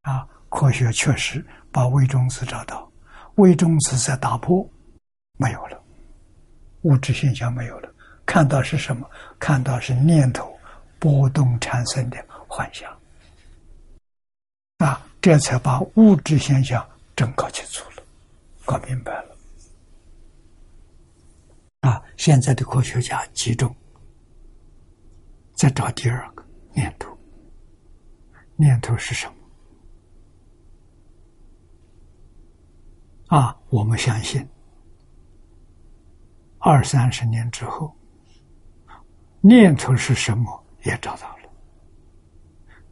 [0.01, 2.91] 啊，科学确实把微中子找到，
[3.35, 4.68] 微中子在打破，
[5.38, 5.81] 没有了。
[6.84, 7.93] 物质现象没有了，
[8.26, 9.09] 看到是什么？
[9.39, 10.57] 看到是念头
[10.99, 12.89] 波动产生的幻象
[14.77, 15.01] 啊！
[15.19, 18.03] 这才把物质现象真搞清楚了，
[18.64, 19.38] 搞明白了
[21.81, 22.01] 啊！
[22.15, 23.76] 现在的科学家集中
[25.57, 27.17] 再找第二个念头，
[28.55, 29.34] 念头是什么？
[33.35, 34.47] 啊，我们相信。
[36.59, 37.91] 二三十年之后，
[39.41, 41.49] 念头是什么也找到了。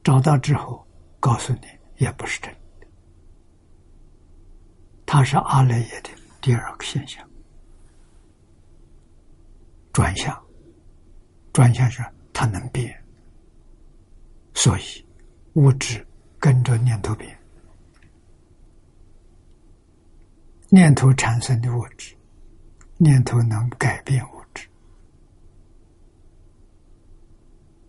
[0.04, 0.88] 找到之后，
[1.20, 1.68] 告诉你
[1.98, 2.88] 也不是真的，
[5.06, 6.10] 它是阿赖耶的
[6.42, 7.24] 第二个现象，
[9.94, 10.44] 转向，
[11.54, 12.04] 转向是
[12.36, 12.96] 它能变，
[14.54, 14.84] 所以
[15.54, 16.06] 物质
[16.38, 17.36] 跟着念头变，
[20.70, 22.14] 念头产生的物质。
[22.98, 24.66] 念头能改变物质，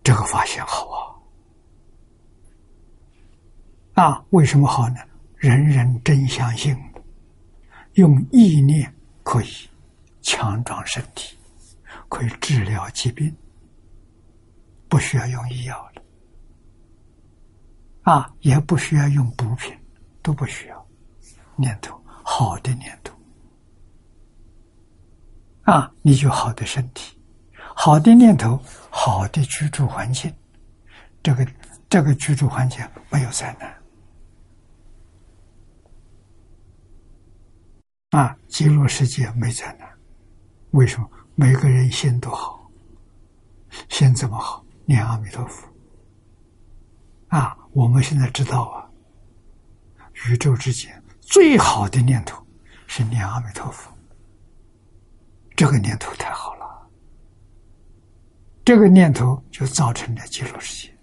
[0.03, 1.21] 这个发现好
[3.93, 4.03] 啊！
[4.03, 4.97] 啊，为什么好呢？
[5.37, 6.75] 人人真相信，
[7.93, 8.93] 用意念
[9.23, 9.47] 可以
[10.21, 11.37] 强壮身体，
[12.09, 13.33] 可以治疗疾病，
[14.89, 16.01] 不需要用医药了，
[18.03, 19.77] 啊，也不需要用补品，
[20.21, 20.87] 都不需要。
[21.55, 23.13] 念头，好的念头。
[25.63, 27.19] 啊，你就好的身体，
[27.75, 28.57] 好的念头，
[28.89, 30.33] 好的居住环境，
[31.21, 31.45] 这个
[31.89, 33.77] 这个居住环境没有灾难。
[38.11, 39.89] 啊，极乐世界没灾难，
[40.71, 41.09] 为什么？
[41.35, 42.71] 每个人心都好，
[43.89, 44.65] 心怎么好？
[44.87, 45.67] 念阿弥陀佛。
[47.27, 48.89] 啊，我们现在知道啊，
[50.29, 52.41] 宇宙之间最好的念头
[52.87, 53.93] 是念阿弥陀佛。
[55.57, 56.89] 这个念头太好了，
[58.63, 60.97] 这个念头就造成了极乐世界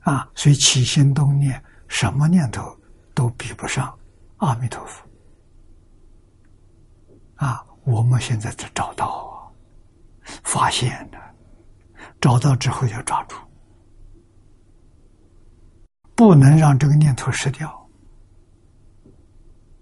[0.00, 0.30] 啊！
[0.34, 2.78] 所以起心动念，什么念头
[3.14, 3.98] 都比不上
[4.36, 5.04] 阿弥陀佛
[7.36, 7.66] 啊！
[7.84, 9.31] 我们现在在找到，
[10.24, 11.18] 发现的
[12.20, 13.36] 找到之后要抓住。
[16.14, 17.90] 不能让这个念头失掉。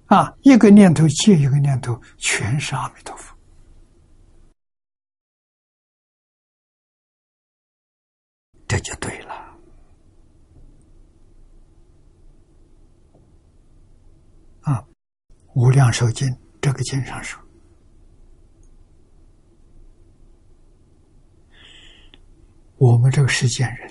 [0.07, 3.37] 啊一个念头接一个念头全是阿弥陀佛。
[8.67, 9.35] 这就对了。
[14.63, 14.85] 啊
[15.55, 17.39] 无量寿经这个经上说
[23.01, 23.91] 我们这个世间人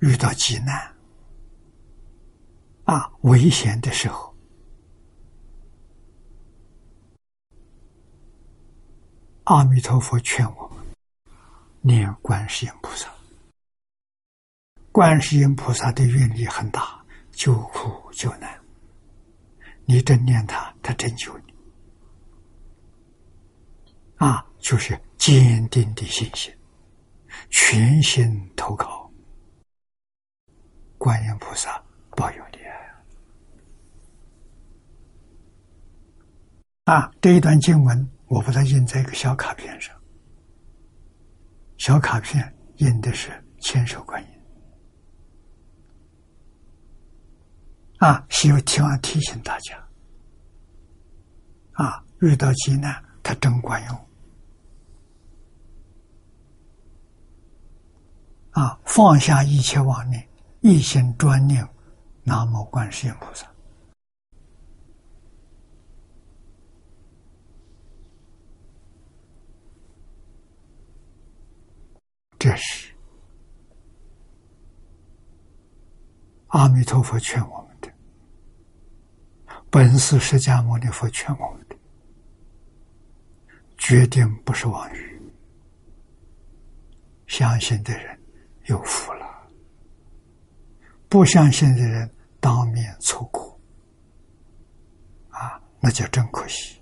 [0.00, 0.94] 遇到急难
[2.84, 4.36] 啊危险的时候，
[9.44, 10.84] 阿弥陀佛劝我们
[11.80, 13.08] 念观世音菩萨。
[14.92, 17.02] 观世音菩萨的愿力很大，
[17.32, 18.54] 救苦救难。”
[19.86, 21.54] 你真念他，他真救你
[24.16, 24.46] 啊！
[24.58, 26.54] 就是坚定的信心，
[27.50, 29.10] 全心投靠
[30.98, 32.58] 观音菩萨保佑你
[36.84, 37.10] 啊！
[37.20, 39.94] 这一段经文，我把它印在一个小卡片上。
[41.78, 44.28] 小卡片印的是千手观音
[47.98, 49.76] 啊，希望提醒大家。
[51.72, 54.05] 啊，遇到急难，他真管用。
[58.56, 60.26] 啊，放下一切妄念，
[60.62, 61.62] 一心专念
[62.24, 63.46] 南无观世音菩萨。
[72.38, 72.94] 这是
[76.46, 77.92] 阿弥陀佛劝我们的，
[79.68, 81.76] 本是释迦牟尼佛劝我们的。
[83.76, 85.20] 决定不是妄语，
[87.26, 88.18] 相信的人
[88.66, 89.48] 有福了，
[91.08, 92.10] 不相信的人
[92.40, 93.58] 当面错过，
[95.30, 96.80] 啊，那就真可惜。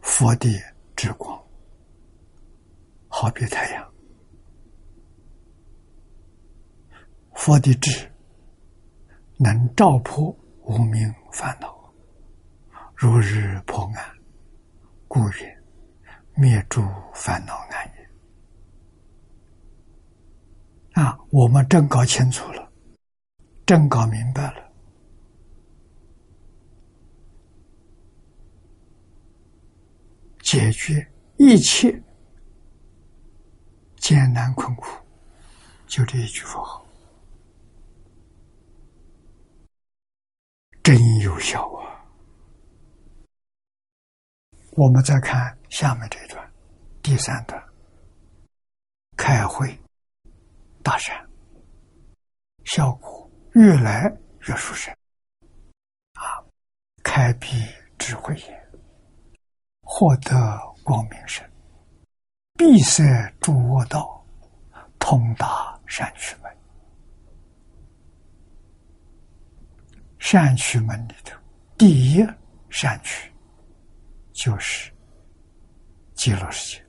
[0.00, 0.48] 佛的
[0.94, 1.42] 之光，
[3.08, 3.92] 好比太阳，
[7.34, 8.06] 佛的智。
[9.42, 10.28] 能照破
[10.64, 11.79] 无明烦恼，
[13.02, 14.14] 如日破暗，
[15.08, 15.62] 故曰
[16.34, 16.82] 灭诸
[17.14, 18.06] 烦恼暗也。
[21.02, 22.70] 啊，我们真搞清楚了，
[23.64, 24.70] 真搞明白了，
[30.42, 32.02] 解决一切
[33.96, 34.88] 艰难困苦，
[35.86, 36.86] 就这一句佛号。
[40.82, 41.89] 真有效啊！
[44.80, 46.52] 我们再看下面这一段，
[47.02, 47.62] 第三段，
[49.14, 49.78] 开会
[50.82, 51.14] 大善，
[52.64, 54.10] 效果越来
[54.48, 54.90] 越殊胜
[56.14, 56.40] 啊！
[57.02, 57.62] 开辟
[57.98, 58.70] 智慧眼，
[59.82, 61.46] 获得光明身，
[62.54, 63.04] 闭塞
[63.38, 64.24] 诸恶道，
[64.98, 66.50] 通达善趣门。
[70.18, 71.38] 善趣门里头，
[71.76, 72.26] 第一
[72.70, 73.29] 善趣
[74.40, 74.90] 就是
[76.14, 76.86] 极乐世界。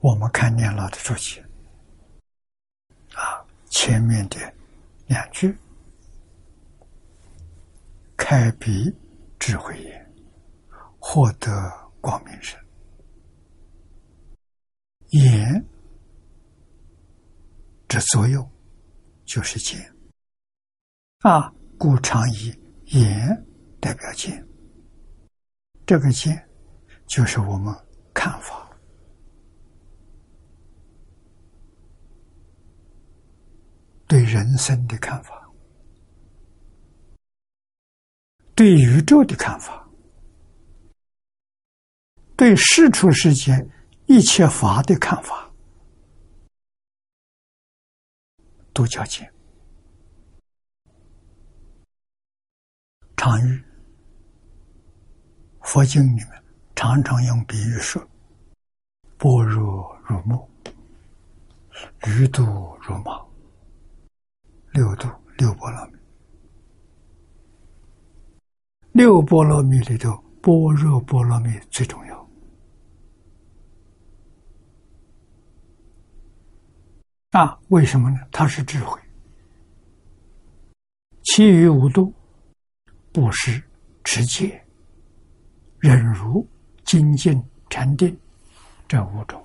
[0.00, 1.44] 我们看念老的注解
[3.12, 4.38] 啊，前面的
[5.06, 5.54] 两句：
[8.16, 8.90] 开鼻
[9.38, 10.14] 智慧眼，
[10.98, 11.50] 获得
[12.00, 12.58] 光明身，
[15.10, 15.62] 眼。
[17.86, 18.50] 这作用
[19.26, 19.94] 就是见
[21.18, 21.52] 啊，
[21.84, 22.50] 故常以
[22.96, 23.46] 眼
[23.78, 24.42] 代表见。
[25.84, 26.48] 这个见
[27.06, 27.74] 就是我们
[28.14, 28.74] 看法，
[34.06, 35.46] 对人生的看法，
[38.54, 39.86] 对宇宙的看法，
[42.34, 43.68] 对世出世间
[44.06, 45.52] 一切法的看法。
[48.72, 49.33] 都叫见。
[53.24, 53.64] 常喻，
[55.62, 56.28] 佛经里面
[56.76, 58.06] 常常用比喻说
[59.16, 60.38] ：“般若如梦，
[62.06, 62.44] 余度
[62.82, 63.18] 如麻。”
[64.72, 65.98] 六度六波罗蜜，
[68.92, 72.30] 六波罗蜜里头，般若波罗蜜最重要。
[77.30, 78.18] 啊，为什么呢？
[78.30, 79.00] 它是智慧，
[81.22, 82.12] 其余五度，
[83.14, 83.62] 布施、
[84.02, 84.60] 持戒、
[85.78, 86.44] 忍辱、
[86.84, 88.18] 精进、禅定，
[88.88, 89.40] 这五种。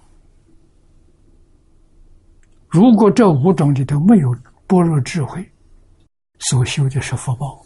[2.67, 4.35] 如果这五种里头没有
[4.65, 5.47] 般若智慧，
[6.39, 7.63] 所修的是福报，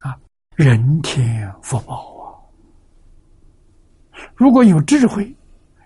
[0.00, 0.18] 啊，
[0.56, 2.34] 人天福报啊，
[4.34, 5.32] 如果有智慧，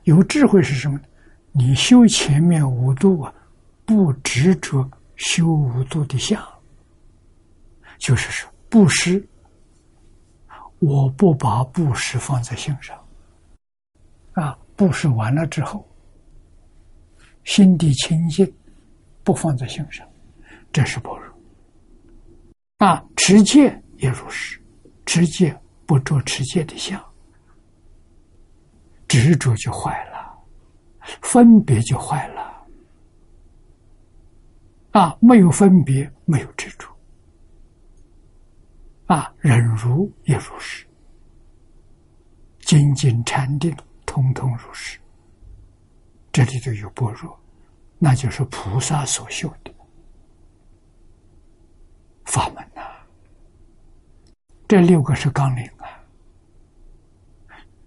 [0.04, 1.04] 有智慧是什么呢？
[1.52, 3.34] 你修前面五度啊，
[3.84, 6.42] 不执着修五度的相，
[8.00, 9.24] 就是说布施，
[10.78, 12.98] 我不把布施放在心上，
[14.32, 15.86] 啊，布施完了之后，
[17.44, 18.50] 心地清净，
[19.22, 20.08] 不放在心上，
[20.72, 21.30] 这是不如。
[22.78, 24.58] 啊，持戒也如是，
[25.04, 25.54] 持戒
[25.84, 26.98] 不着持戒的相，
[29.06, 30.34] 执着就坏了，
[31.20, 32.66] 分别就坏了。
[34.92, 36.89] 啊，没有分别，没有执着。
[39.10, 40.86] 啊，忍辱也如是，
[42.60, 43.76] 精进禅定，
[44.06, 45.00] 通通如是。
[46.30, 47.36] 这里头有般若，
[47.98, 49.74] 那就是菩萨所修的。
[52.24, 52.82] 法门呐，
[54.68, 55.90] 这六个是纲领啊，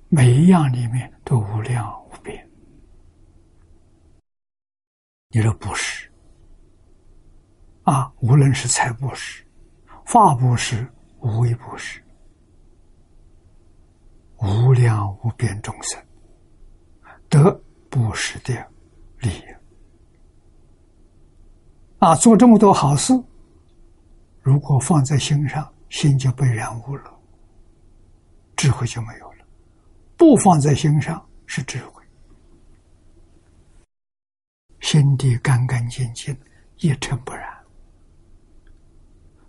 [0.09, 2.45] 每一样里面都无量无边。
[5.29, 6.11] 你说布施
[7.83, 9.41] 啊，无论是财布施、
[10.05, 10.85] 法布施、
[11.23, 12.03] 无为布施，
[14.39, 15.97] 无量无边众生
[17.29, 17.49] 得
[17.89, 18.53] 布施的
[19.19, 19.43] 利益
[21.99, 23.13] 啊，做这么多好事。
[24.41, 27.17] 如果放在心上，心就被染污了，
[28.57, 29.45] 智慧就没有了；
[30.17, 32.03] 不放在心上是智慧，
[34.81, 36.37] 心地干干净净，
[36.79, 37.57] 一尘不染，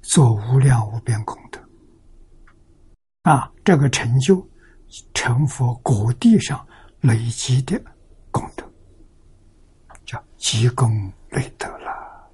[0.03, 1.61] 做无量无边功德。
[3.25, 4.47] 啊，这个成就
[5.15, 6.67] 成佛果地上
[7.01, 7.81] 累积的
[8.31, 8.65] 功德，
[10.05, 12.31] 叫积功累德了。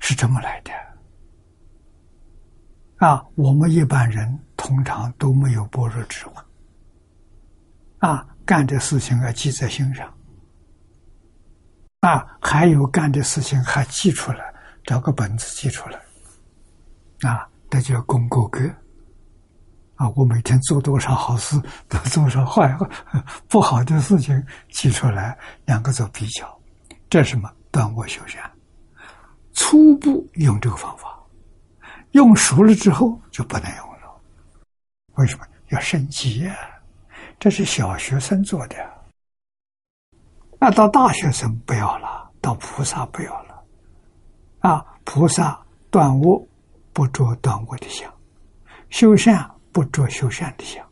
[0.00, 0.72] 是这么来的
[3.06, 3.24] 啊！
[3.36, 6.42] 我们一般人通常都没有般若智慧
[7.98, 10.12] 啊，干的事情要记在心上
[12.00, 14.52] 啊，还有干的事情还记出来，
[14.82, 16.00] 找个本子记出来
[17.30, 18.60] 啊，这叫功过格
[19.94, 20.08] 啊！
[20.16, 21.56] 我每天做多少好事，
[21.88, 22.76] 做多少坏
[23.48, 26.60] 不好的事情记出来，两个做比较，
[27.08, 28.42] 这是什么断我修善。
[29.52, 31.16] 初步用这个方法，
[32.10, 34.20] 用熟了之后就不能用了。
[35.14, 36.56] 为什么要升级呀？
[37.38, 38.76] 这是小学生做的，
[40.58, 43.62] 那到大学生不要了，到菩萨不要了。
[44.60, 45.58] 啊，菩萨
[45.90, 46.46] 断我
[46.92, 48.12] 不着断恶的相，
[48.88, 50.86] 修善不着修善的相，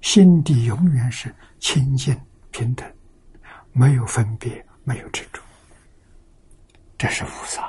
[0.00, 2.18] 心底永远是清净
[2.50, 2.90] 平等，
[3.72, 5.40] 没有分别，没有执着。
[6.98, 7.62] 这是菩萨。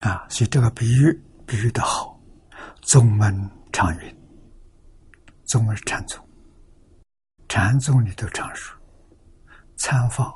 [0.00, 2.10] 啊，所以这个比喻比喻的好。
[2.80, 4.16] 宗门常云，
[5.44, 6.20] 宗门禅宗，
[7.48, 8.76] 禅宗里头常说
[9.78, 10.34] ：“参访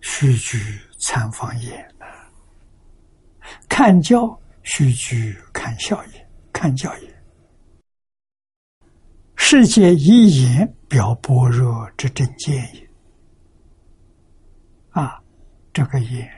[0.00, 0.58] 须居
[0.98, 1.94] 参访也，
[3.68, 7.22] 看教须居看笑也，看教也。
[9.36, 12.90] 世界一言表般若之真见也。”
[14.90, 15.22] 啊，
[15.72, 16.28] 这个言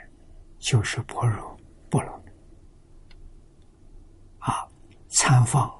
[0.58, 1.52] 就是般若。
[1.90, 2.24] 不了，
[4.38, 4.66] 啊！
[5.10, 5.70] 参访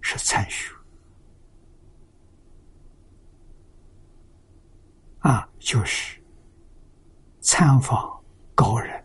[0.00, 0.74] 是参学，
[5.20, 6.17] 啊，就是
[7.48, 8.06] 参访
[8.54, 9.02] 高人，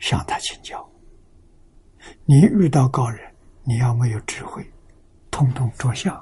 [0.00, 0.84] 向他请教。
[2.24, 3.32] 你遇到高人，
[3.62, 4.68] 你要没有智慧，
[5.30, 6.20] 通通着相，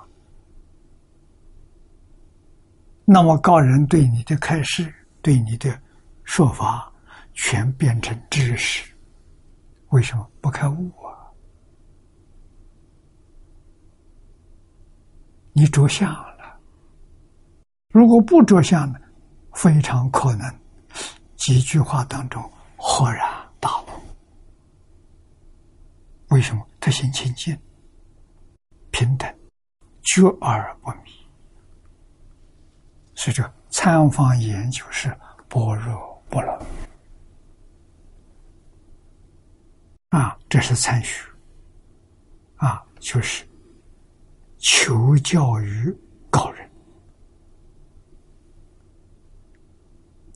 [3.07, 4.93] 那么高人对你的开示，
[5.23, 5.81] 对你的
[6.25, 6.93] 说法，
[7.33, 8.93] 全变成知识。
[9.89, 11.25] 为什么不开悟啊？
[15.55, 16.61] 你着相了。
[17.89, 19.01] 如果不着相呢？
[19.55, 20.47] 非常可能
[21.37, 22.43] 几句话当中
[22.77, 23.27] 豁然
[23.61, 23.87] 大悟。
[26.29, 26.67] 为什么？
[26.81, 27.59] 他心清净、
[28.91, 29.29] 平等、
[30.03, 31.11] 觉而不迷。
[33.15, 35.09] 所以这参访研究是
[35.49, 36.59] 般若不能。
[40.11, 41.29] 啊，这是参学，
[42.57, 43.45] 啊，就是
[44.59, 45.97] 求教于
[46.31, 46.66] 高人。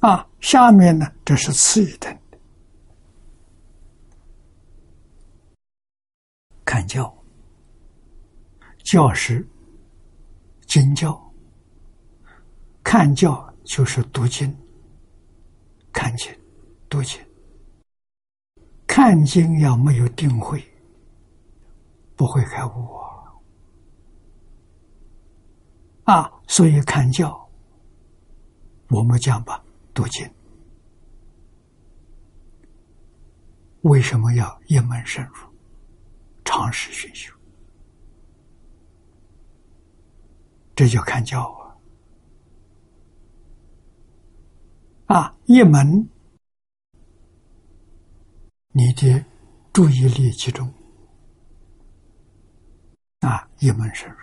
[0.01, 2.39] 啊，下面呢，这是次一等的
[6.64, 7.12] 看教，
[8.82, 9.47] 教师
[10.66, 11.20] 经教，
[12.82, 14.56] 看教就是读经，
[15.93, 16.35] 看经，
[16.89, 17.20] 读经。
[18.86, 20.60] 看经要没有定慧，
[22.16, 22.97] 不会开悟
[26.05, 26.14] 啊！
[26.14, 27.48] 啊，所以看教，
[28.89, 29.62] 我们讲吧，
[29.93, 30.31] 读经，
[33.83, 35.35] 为什么要一门深入，
[36.45, 37.35] 长时熏修？
[40.75, 41.43] 这就看教
[45.07, 45.17] 啊！
[45.17, 46.09] 啊，一门，
[48.69, 49.25] 你的
[49.73, 50.73] 注意力集中。
[53.21, 54.19] 啊，一门深入。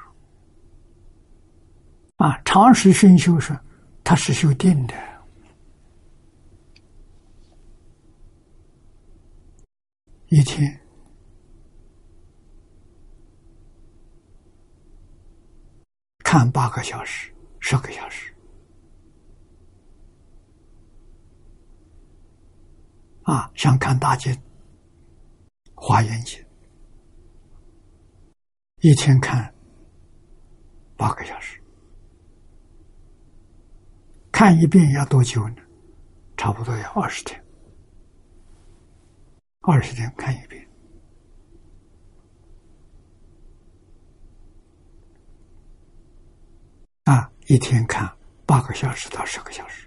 [2.15, 3.55] 啊，长时熏修是，
[4.03, 4.95] 它是修定的。
[10.29, 10.77] 一天
[16.19, 18.33] 看八个小时、十个小时，
[23.23, 24.37] 啊，像看大经、
[25.73, 26.43] 华严经。
[28.81, 29.55] 一天看
[30.97, 31.57] 八个小时，
[34.29, 35.55] 看一遍要多久呢？
[36.35, 37.41] 差不多要二十天，
[39.69, 40.65] 二十天看一遍。
[47.03, 48.09] 啊，一天看
[48.45, 49.85] 八个小时到十个小时，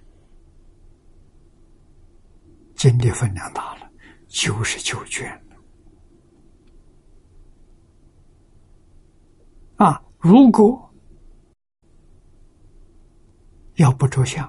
[2.75, 3.91] 精力分量大了，
[4.29, 5.27] 九十九卷。
[9.77, 10.95] 啊，如果
[13.77, 14.47] 要不着相，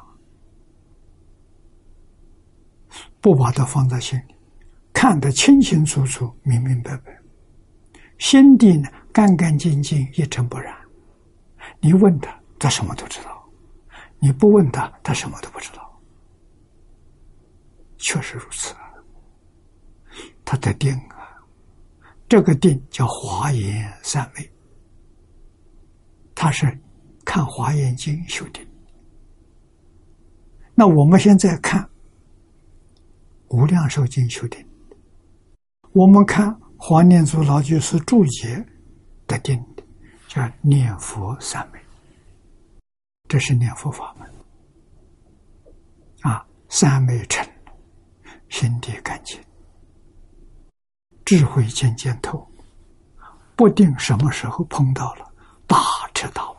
[3.21, 4.35] 不把它放在心里，
[5.01, 7.19] 看得清清楚楚、明明白白，
[8.19, 10.77] 心地呢干干净净、一尘不染。
[11.79, 13.31] 你问他，他什么都知道；
[14.19, 15.99] 你不问他，他什么都不知道。
[17.97, 18.75] 确实如此，
[20.45, 21.33] 他的定啊，
[22.29, 24.47] 这个定叫华严三昧。
[26.35, 26.67] 他是
[27.25, 28.63] 看《华严经》修定，
[30.75, 31.81] 那我们现在看
[33.47, 34.63] 《无量寿经》修定，
[35.93, 38.65] 我们看黄念祖老居士注解
[39.27, 39.83] 的定的，
[40.27, 41.79] 叫念佛三昧，
[43.27, 44.29] 这是念佛法门
[46.21, 47.45] 啊，三昧成，
[48.47, 49.37] 心地干净，
[51.25, 52.49] 智慧渐渐透，
[53.57, 55.29] 不定什么时候碰到了。
[55.67, 55.77] 大
[56.13, 56.55] 彻大悟，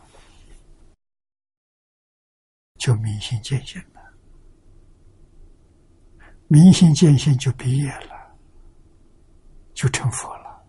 [2.78, 4.00] 就明心见性了。
[6.48, 8.11] 明心见性就毕业了，
[9.74, 10.64] 就成佛了。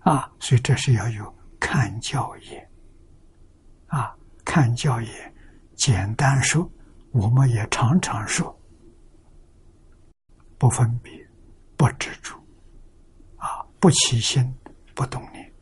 [0.00, 2.70] 啊，所以这是要有看教业。
[3.86, 5.34] 啊，看教业，
[5.76, 6.68] 简单说，
[7.12, 8.54] 我们也常常说，
[10.58, 11.12] 不分别，
[11.76, 12.34] 不执着，
[13.36, 14.52] 啊，不起心，
[14.94, 15.52] 不动念。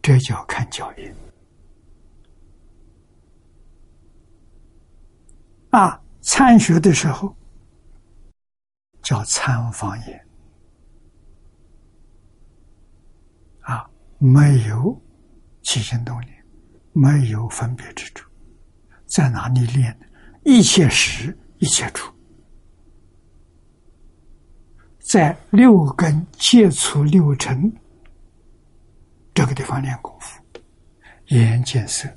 [0.00, 1.14] 这叫看教业
[5.70, 6.00] 啊！
[6.20, 7.34] 参学的时候
[9.02, 10.26] 叫参访也
[13.60, 13.88] 啊，
[14.18, 15.00] 没有
[15.62, 16.44] 起心动念，
[16.92, 18.28] 没有分别之处，
[19.06, 20.06] 在哪里练呢？
[20.44, 22.12] 一切时一切处，
[24.98, 27.72] 在六根接触六尘。
[29.32, 30.42] 这个地方练功夫，
[31.28, 32.08] 眼见色，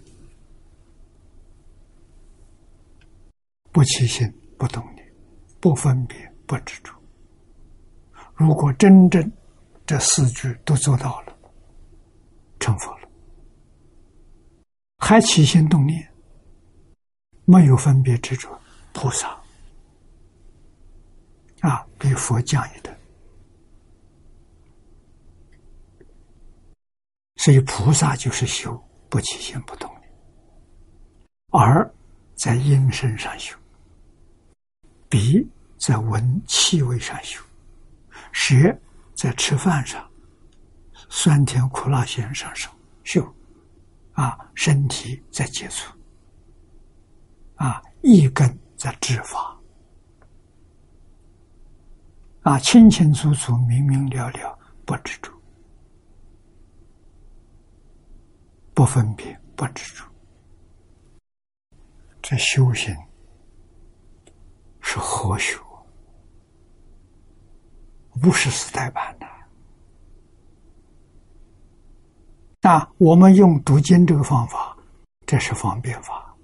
[3.71, 5.13] 不起心，不动念，
[5.59, 6.93] 不分别，不执着。
[8.33, 9.31] 如果真正
[9.85, 11.37] 这四句都做到了，
[12.59, 13.09] 成佛了。
[14.97, 16.07] 还起心动念，
[17.45, 18.49] 没有分别执着，
[18.93, 19.29] 菩萨
[21.61, 22.95] 啊，比佛降一等。
[27.37, 28.79] 所以菩萨就是修
[29.09, 30.11] 不起心不动念，
[31.49, 31.91] 而
[32.35, 33.57] 在因身上修，
[35.11, 35.45] 鼻
[35.77, 37.43] 在闻气味上修，
[38.31, 38.55] 舌
[39.13, 40.09] 在吃饭上，
[41.09, 42.71] 酸甜苦辣咸上手
[43.03, 43.21] 修，
[44.13, 45.93] 啊，身体在接触，
[47.55, 49.59] 啊，一根在执法，
[52.43, 55.29] 啊，清清楚楚、明明了了，不执着。
[58.73, 60.05] 不分别，不执着，
[62.21, 62.95] 这修行
[64.81, 65.57] 是何学？
[68.21, 69.25] 不是时代版的。
[72.61, 74.77] 那我们用读经这个方法，
[75.25, 76.35] 这是方便法。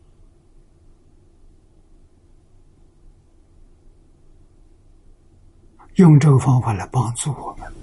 [5.95, 7.73] 用这个方法来帮助我们。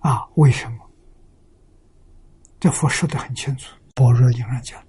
[0.00, 0.78] 啊，为什么？
[2.60, 4.80] 这佛说的很清楚，《般若经》上讲：“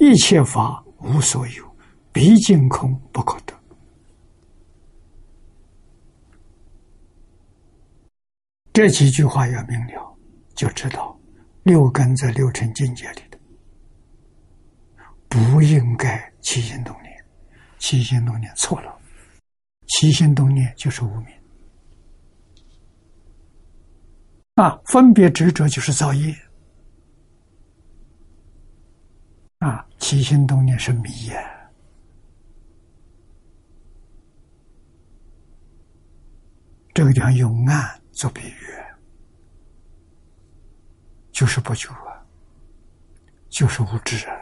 [0.00, 1.76] 一切法无所有，
[2.10, 3.52] 毕竟空不可得。”
[8.72, 10.16] 这几句话要明了，
[10.54, 11.20] 就知道
[11.64, 13.38] 六根在六尘境界里的，
[15.28, 17.14] 不应该起心动念，
[17.78, 18.98] 起心动念错了，
[19.88, 21.26] 起心动念就是无明
[24.54, 26.34] 啊，分别执着就是造业。
[29.58, 31.70] 啊，起心动念是迷呀！
[36.94, 38.54] 这个地方用暗做比喻，
[41.32, 42.24] 就是不久啊，
[43.48, 44.36] 就是无知啊！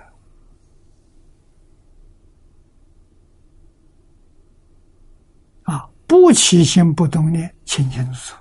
[5.64, 8.36] 啊，不起心不动念，清清楚楚，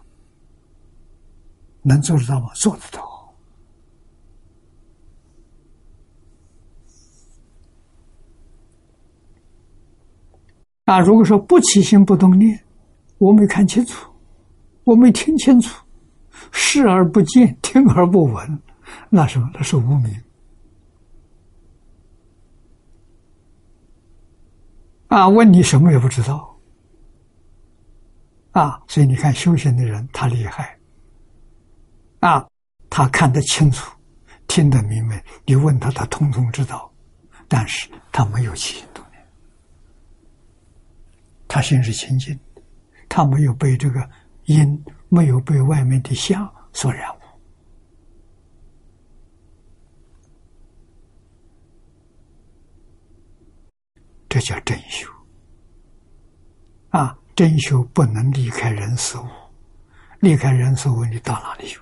[1.83, 2.51] 能做得到吗？
[2.53, 3.14] 做得到。
[10.85, 12.59] 啊，如果说不起心不动念，
[13.17, 14.07] 我没看清楚，
[14.83, 15.83] 我没听清楚，
[16.51, 18.61] 视而不见，听而不闻，
[19.09, 19.49] 那什么？
[19.53, 20.23] 那是无明。
[25.07, 26.55] 啊，问你什么也不知道。
[28.51, 30.77] 啊，所以你看修行的人他厉害。
[32.19, 32.47] 啊，
[32.91, 33.91] 他看得清楚，
[34.47, 36.91] 听得明白，你问他，他通通知道，
[37.47, 38.85] 但是他没有起心。
[41.55, 42.61] 他心是清净的，
[43.07, 44.09] 他没有被这个
[44.43, 47.19] 因，没有被外面的相所染污，
[54.27, 55.09] 这叫真修。
[56.89, 59.25] 啊，真修不能离开人事物，
[60.19, 61.79] 离开人事物，你到哪里修？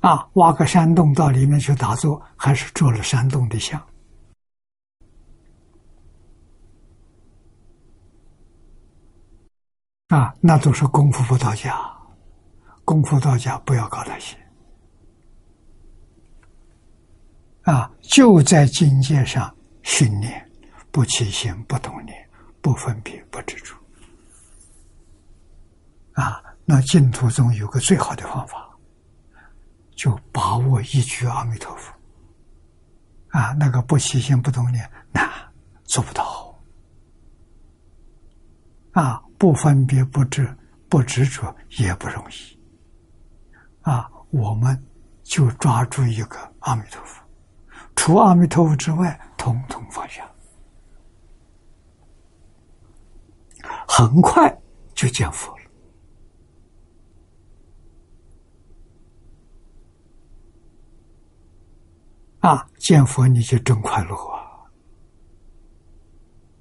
[0.00, 3.78] 啊，挖个山洞到里面去打坐，还是做了山洞的像？
[10.14, 11.76] 啊，那都是功夫不到家，
[12.84, 14.36] 功夫到家不要搞那些。
[17.62, 20.48] 啊，就在境界上训练，
[20.92, 22.14] 不起心，不动念，
[22.60, 23.74] 不分别，不执着。
[26.12, 28.70] 啊，那净土中有个最好的方法，
[29.96, 31.92] 就把握一句阿弥陀佛。
[33.30, 35.28] 啊，那个不起心不动念那，
[35.82, 36.56] 做不到。
[38.92, 39.20] 啊。
[39.44, 40.56] 不分别、不执、
[40.88, 42.58] 不执着也不容易，
[43.82, 44.10] 啊！
[44.30, 44.82] 我们
[45.22, 47.22] 就抓住一个阿弥陀佛，
[47.94, 50.26] 除阿弥陀佛之外，统统放下，
[53.86, 54.50] 很快
[54.94, 55.64] 就见佛了。
[62.40, 64.40] 啊，见佛你就真快乐啊！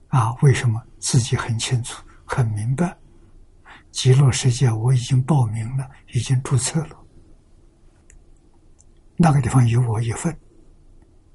[0.10, 0.84] 啊，为什么？
[1.00, 2.04] 自己很清楚。
[2.36, 2.98] 很明白，
[3.92, 6.98] 极乐世界我已经报名了，已经注册了。
[9.16, 10.36] 那个地方有我一份，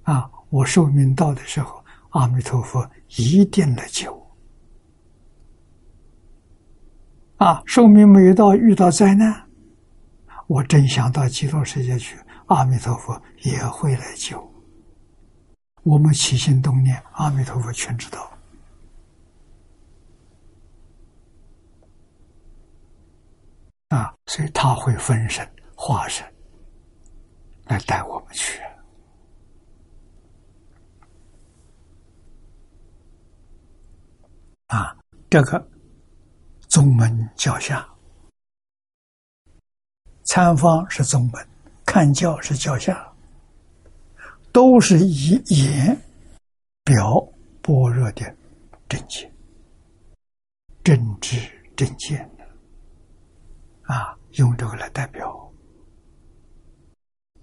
[0.03, 2.85] 啊，我寿命到的时候，阿弥陀佛
[3.17, 4.37] 一定来救我。
[7.37, 9.49] 啊，寿命没到，遇到灾难，
[10.49, 14.53] 我真想到极乐世界去，阿弥陀佛也会来救。
[15.85, 18.29] 我们起心动念，阿弥陀佛全知道。
[23.89, 26.25] 啊，所以他会分身化身
[27.65, 28.61] 来带我们去。
[34.67, 34.95] 啊，
[35.31, 35.67] 这个
[36.69, 37.89] 宗门教下，
[40.27, 41.49] 参方是宗门，
[41.87, 43.11] 看教是教下，
[44.53, 45.99] 都是以言
[46.85, 47.19] 表
[47.63, 48.37] 般若的
[48.87, 49.33] 真切、
[50.85, 51.41] 真知、
[51.75, 52.31] 真见。
[53.89, 55.51] 啊，用这个来代表。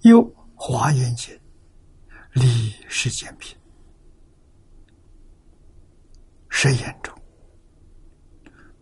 [0.02, 0.24] 又
[0.54, 1.36] 华严经，
[2.34, 3.58] 理世间品，
[6.50, 7.18] 十言中，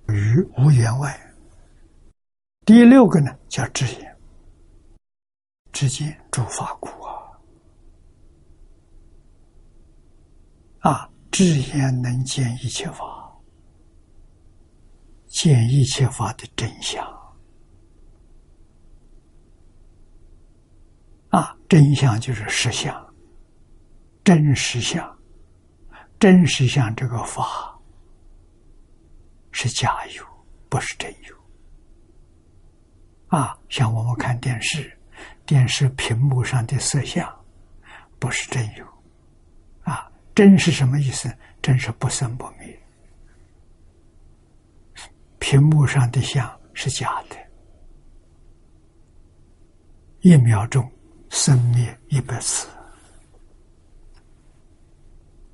[0.07, 1.18] 于无言外。
[2.65, 4.18] 第六个呢，叫智言，
[5.72, 7.14] 智见诸法故啊。
[10.80, 13.34] 啊，智言能见一切法，
[15.27, 17.23] 见一切法的真相。
[21.34, 22.95] 啊，真相就是实相，
[24.23, 25.03] 真实相，
[26.19, 27.76] 真实相这个法
[29.51, 30.23] 是假有，
[30.69, 31.35] 不是真有。
[33.35, 34.95] 啊，像我们看电视，
[35.43, 37.27] 电视屏幕上的色相
[38.19, 38.85] 不是真有。
[39.81, 41.35] 啊，真是什么意思？
[41.64, 42.80] 真是不生不灭。
[45.39, 47.35] 屏幕上的相是假的，
[50.19, 50.88] 一秒钟
[51.34, 52.69] 生灭一百次。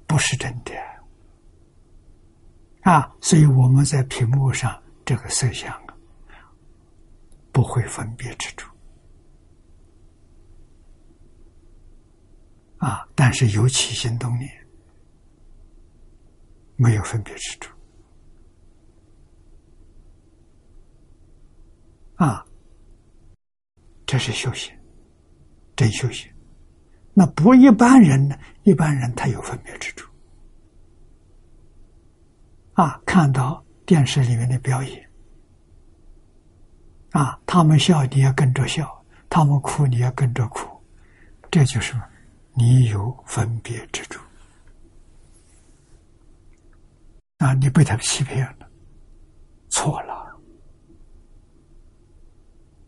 [0.05, 0.73] 不是真的
[2.81, 3.15] 啊！
[3.21, 5.71] 所以我们在屏幕上这个色相，
[7.51, 8.69] 不会分别之处
[12.79, 14.51] 啊，但是有起心动念，
[16.75, 17.73] 没有分别之处
[22.15, 22.43] 啊，
[24.07, 24.75] 这是修行，
[25.79, 26.29] 真修行。
[27.13, 28.37] 那不一般人呢？
[28.63, 30.11] 一般人他有分别之处
[32.73, 33.01] 啊！
[33.05, 35.09] 看到电视里面的表演
[37.11, 40.67] 啊，他们笑你也跟着笑，他们哭你也跟着哭，
[41.49, 41.95] 这就是
[42.53, 44.21] 你有分别之处
[47.37, 47.53] 啊！
[47.53, 48.69] 你被他欺骗了，
[49.69, 50.37] 错了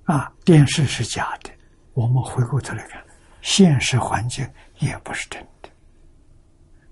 [0.04, 0.34] 啊！
[0.44, 1.50] 电视是假的，
[1.94, 3.04] 我们回过头来看。
[3.42, 4.48] 现实环境
[4.78, 5.70] 也不是真的，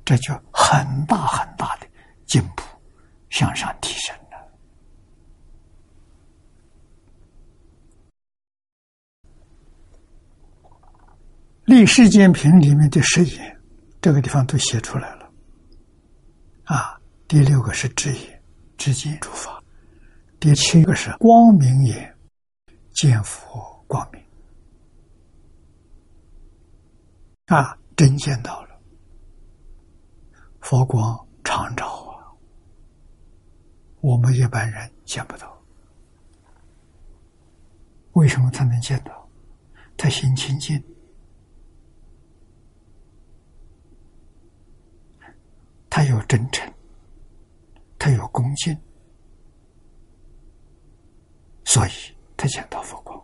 [0.03, 1.88] 这就很大很大的
[2.26, 2.63] 进步，
[3.30, 4.38] 向上提升了。
[11.65, 13.61] 《立世间品》里面的十言，
[14.01, 15.31] 这个地方都写出来了。
[16.63, 18.41] 啊，第六个是智言，
[18.76, 19.63] 智见诸法；
[20.39, 22.11] 第七个是光明眼，
[22.95, 24.19] 见佛光明。
[27.49, 28.80] 啊，真见到了，
[30.61, 32.30] 佛光常照啊，
[34.01, 35.59] 我们一般人见不到。
[38.13, 39.27] 为什么他能见到？
[39.97, 40.80] 他心清净，
[45.89, 46.71] 他有真诚，
[47.97, 48.77] 他有恭敬，
[51.65, 51.91] 所以
[52.38, 53.19] 他见到佛光。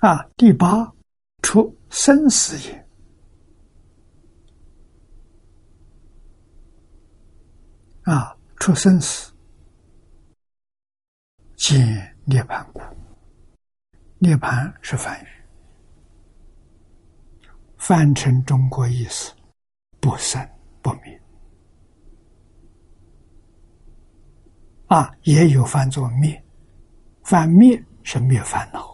[0.00, 0.90] 啊，第八。
[1.44, 2.88] 出生死也，
[8.04, 9.30] 啊，出生死，
[11.54, 12.80] 见涅盘故。
[14.18, 15.28] 涅盘是梵语，
[17.76, 19.30] 翻成中国意思，
[20.00, 20.42] 不生
[20.80, 21.22] 不灭。
[24.86, 26.42] 啊，也有翻作灭，
[27.22, 28.93] 翻灭是灭烦恼。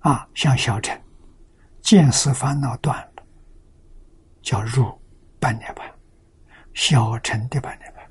[0.00, 0.98] 啊，像小乘，
[1.80, 3.22] 见思烦恼断了，
[4.42, 4.86] 叫入
[5.40, 5.86] 半涅盘；
[6.72, 8.08] 小乘的半涅盘，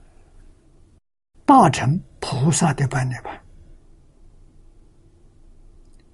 [1.45, 3.41] 大乘菩萨的半涅盘，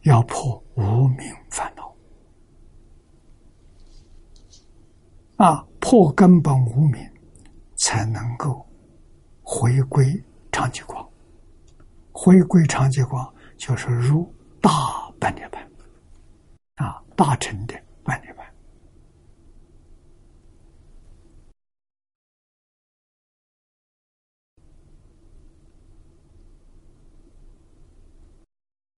[0.01, 1.95] 要破无明烦恼。
[5.37, 7.01] 啊，破根本无明，
[7.75, 8.65] 才能够
[9.41, 11.05] 回归长寂光。
[12.11, 14.32] 回归长寂光，就是入
[14.63, 15.61] 大半涅盘。
[16.75, 18.51] 啊，大乘的半涅盘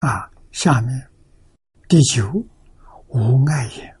[0.00, 1.10] 啊，下面
[1.88, 2.30] 第九
[3.08, 3.96] 无碍也，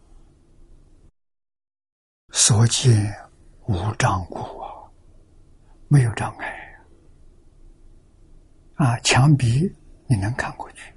[2.30, 3.12] 所见
[3.66, 4.88] 无障故啊，
[5.88, 6.84] 没有障碍
[8.74, 9.74] 啊，墙壁
[10.06, 10.93] 你能看过去。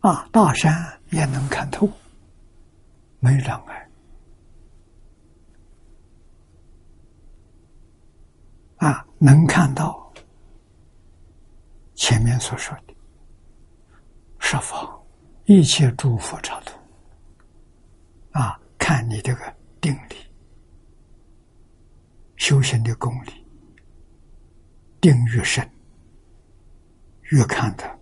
[0.00, 1.88] 啊，大山也能看透，
[3.18, 3.88] 没障碍。
[8.78, 10.10] 啊，能看到
[11.94, 12.94] 前面所说的
[14.38, 15.02] 十方
[15.44, 16.78] 一切诸佛刹土。
[18.32, 20.16] 啊，看你这个定力、
[22.36, 23.46] 修行的功力，
[24.98, 25.70] 定越深，
[27.24, 27.99] 越看得。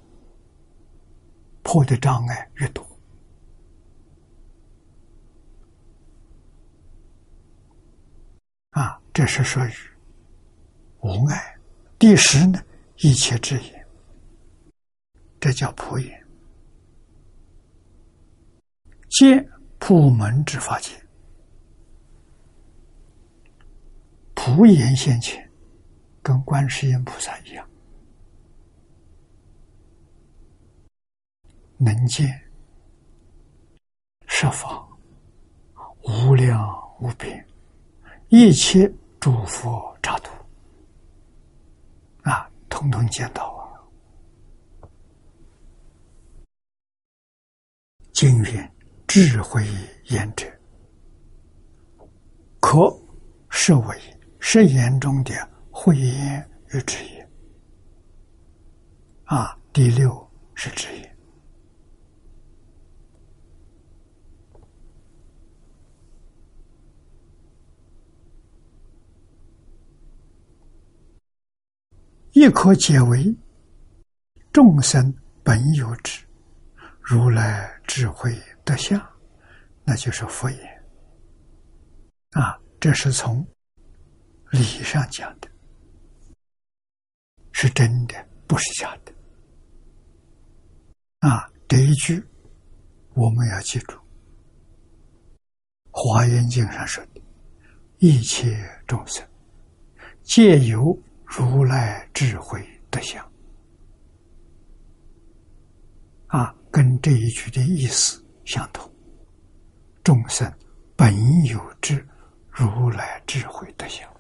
[1.70, 2.82] 破的障碍越多，
[8.70, 9.70] 啊，这是属于
[11.01, 11.59] 无碍。
[11.99, 12.59] 第十呢，
[13.01, 13.86] 一切智言，
[15.39, 16.27] 这叫普言，
[19.11, 19.47] 皆
[19.78, 20.93] 普门之法界，
[24.35, 25.47] 普言现前，
[26.23, 27.68] 跟观世音菩萨一样。
[31.79, 32.29] 能见
[34.27, 34.87] 设法
[36.03, 36.69] 无量
[37.01, 37.47] 无边，
[38.29, 40.33] 一切诸佛刹土
[42.23, 43.79] 啊，统统见到啊！
[48.13, 48.71] 经云
[49.07, 49.65] ：“智慧
[50.07, 50.47] 言者，
[52.59, 52.93] 可
[53.51, 53.97] 视为
[54.41, 55.33] 是言中的
[55.71, 57.31] 慧言与智言。”
[59.27, 61.08] 啊，第六是智言。
[72.39, 73.36] 亦可解为
[74.52, 75.12] 众生
[75.43, 76.24] 本有之
[77.01, 78.32] 如来智慧
[78.65, 79.05] 德相，
[79.82, 80.85] 那就是佛言
[82.31, 82.56] 啊。
[82.78, 83.44] 这是从
[84.52, 85.51] 理上讲的，
[87.51, 88.15] 是真的，
[88.47, 89.12] 不是假的
[91.19, 91.51] 啊。
[91.66, 92.24] 这一句
[93.15, 93.97] 我们要记住，
[95.90, 97.20] 《华严经》上说的
[97.98, 99.27] ：“一切众生
[100.23, 100.97] 皆由。”
[101.29, 103.23] 如来智慧德相
[106.29, 108.91] 啊，跟这一句的意思相同。
[110.03, 110.51] 众生
[110.97, 111.15] 本
[111.45, 112.05] 有之
[112.51, 114.11] 如来智慧德相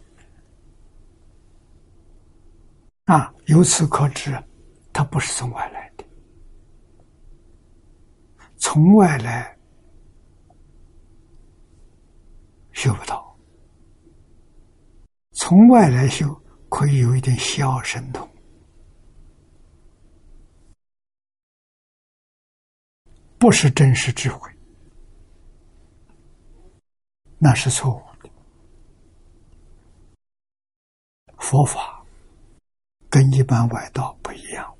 [3.06, 4.38] 啊，由此可知，
[4.92, 6.04] 它不是从外来的，
[8.58, 9.56] 从外来
[12.72, 13.34] 修不到，
[15.32, 16.38] 从外来修。
[16.68, 18.28] 可以有一点小神通，
[23.38, 24.50] 不是真实智慧，
[27.38, 28.30] 那是错误的。
[31.38, 32.04] 佛法
[33.08, 34.76] 跟一般外道不一样，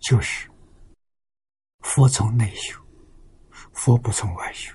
[0.00, 0.50] 就是
[1.80, 2.80] 佛从内修，
[3.72, 4.74] 佛不从外修，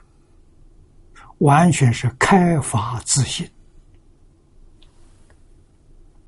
[1.40, 3.52] 完全是开发自信。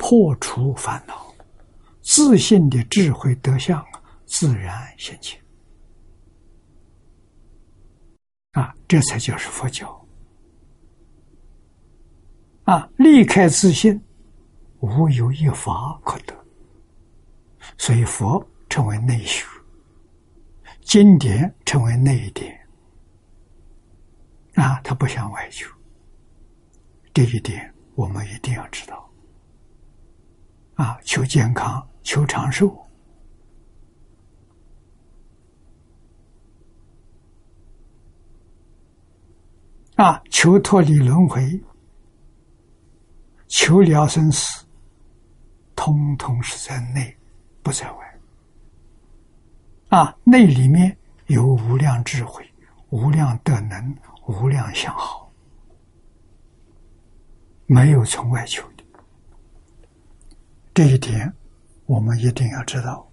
[0.06, 1.34] 破除烦恼，
[2.02, 3.82] 自信的智慧德相
[4.26, 5.42] 自然现前
[8.52, 8.76] 啊！
[8.86, 10.06] 这才叫是佛教
[12.66, 12.90] 啊！
[12.98, 14.04] 离开自信，
[14.82, 16.38] 无有一法可得。
[17.78, 19.48] 所以佛称为内修，
[20.82, 22.54] 经典称为内典
[24.56, 24.82] 啊！
[24.84, 25.72] 他不向外求，
[27.14, 29.10] 这一点我们一定要知道。
[30.76, 32.76] 啊，求健康，求长寿，
[39.96, 41.62] 啊，求脱离轮回，
[43.48, 44.66] 求了生死，
[45.76, 47.16] 通通是在内，
[47.62, 48.20] 不在外。
[49.90, 50.98] 啊，内里面
[51.28, 52.44] 有无量智慧、
[52.90, 53.96] 无量德能、
[54.26, 55.32] 无量相好，
[57.68, 58.68] 没有从外求。
[60.74, 61.32] 这一点，
[61.86, 63.08] 我们一定要知道。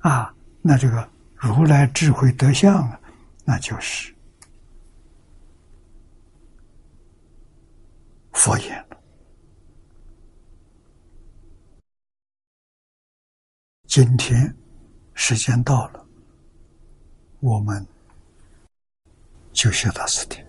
[0.00, 3.00] 啊，那这个如来智慧德相啊，
[3.44, 4.12] 那就是
[8.32, 8.84] 佛言。
[13.86, 14.52] 今天
[15.14, 16.04] 时间到了，
[17.38, 17.86] 我们
[19.52, 20.42] 就学到此地。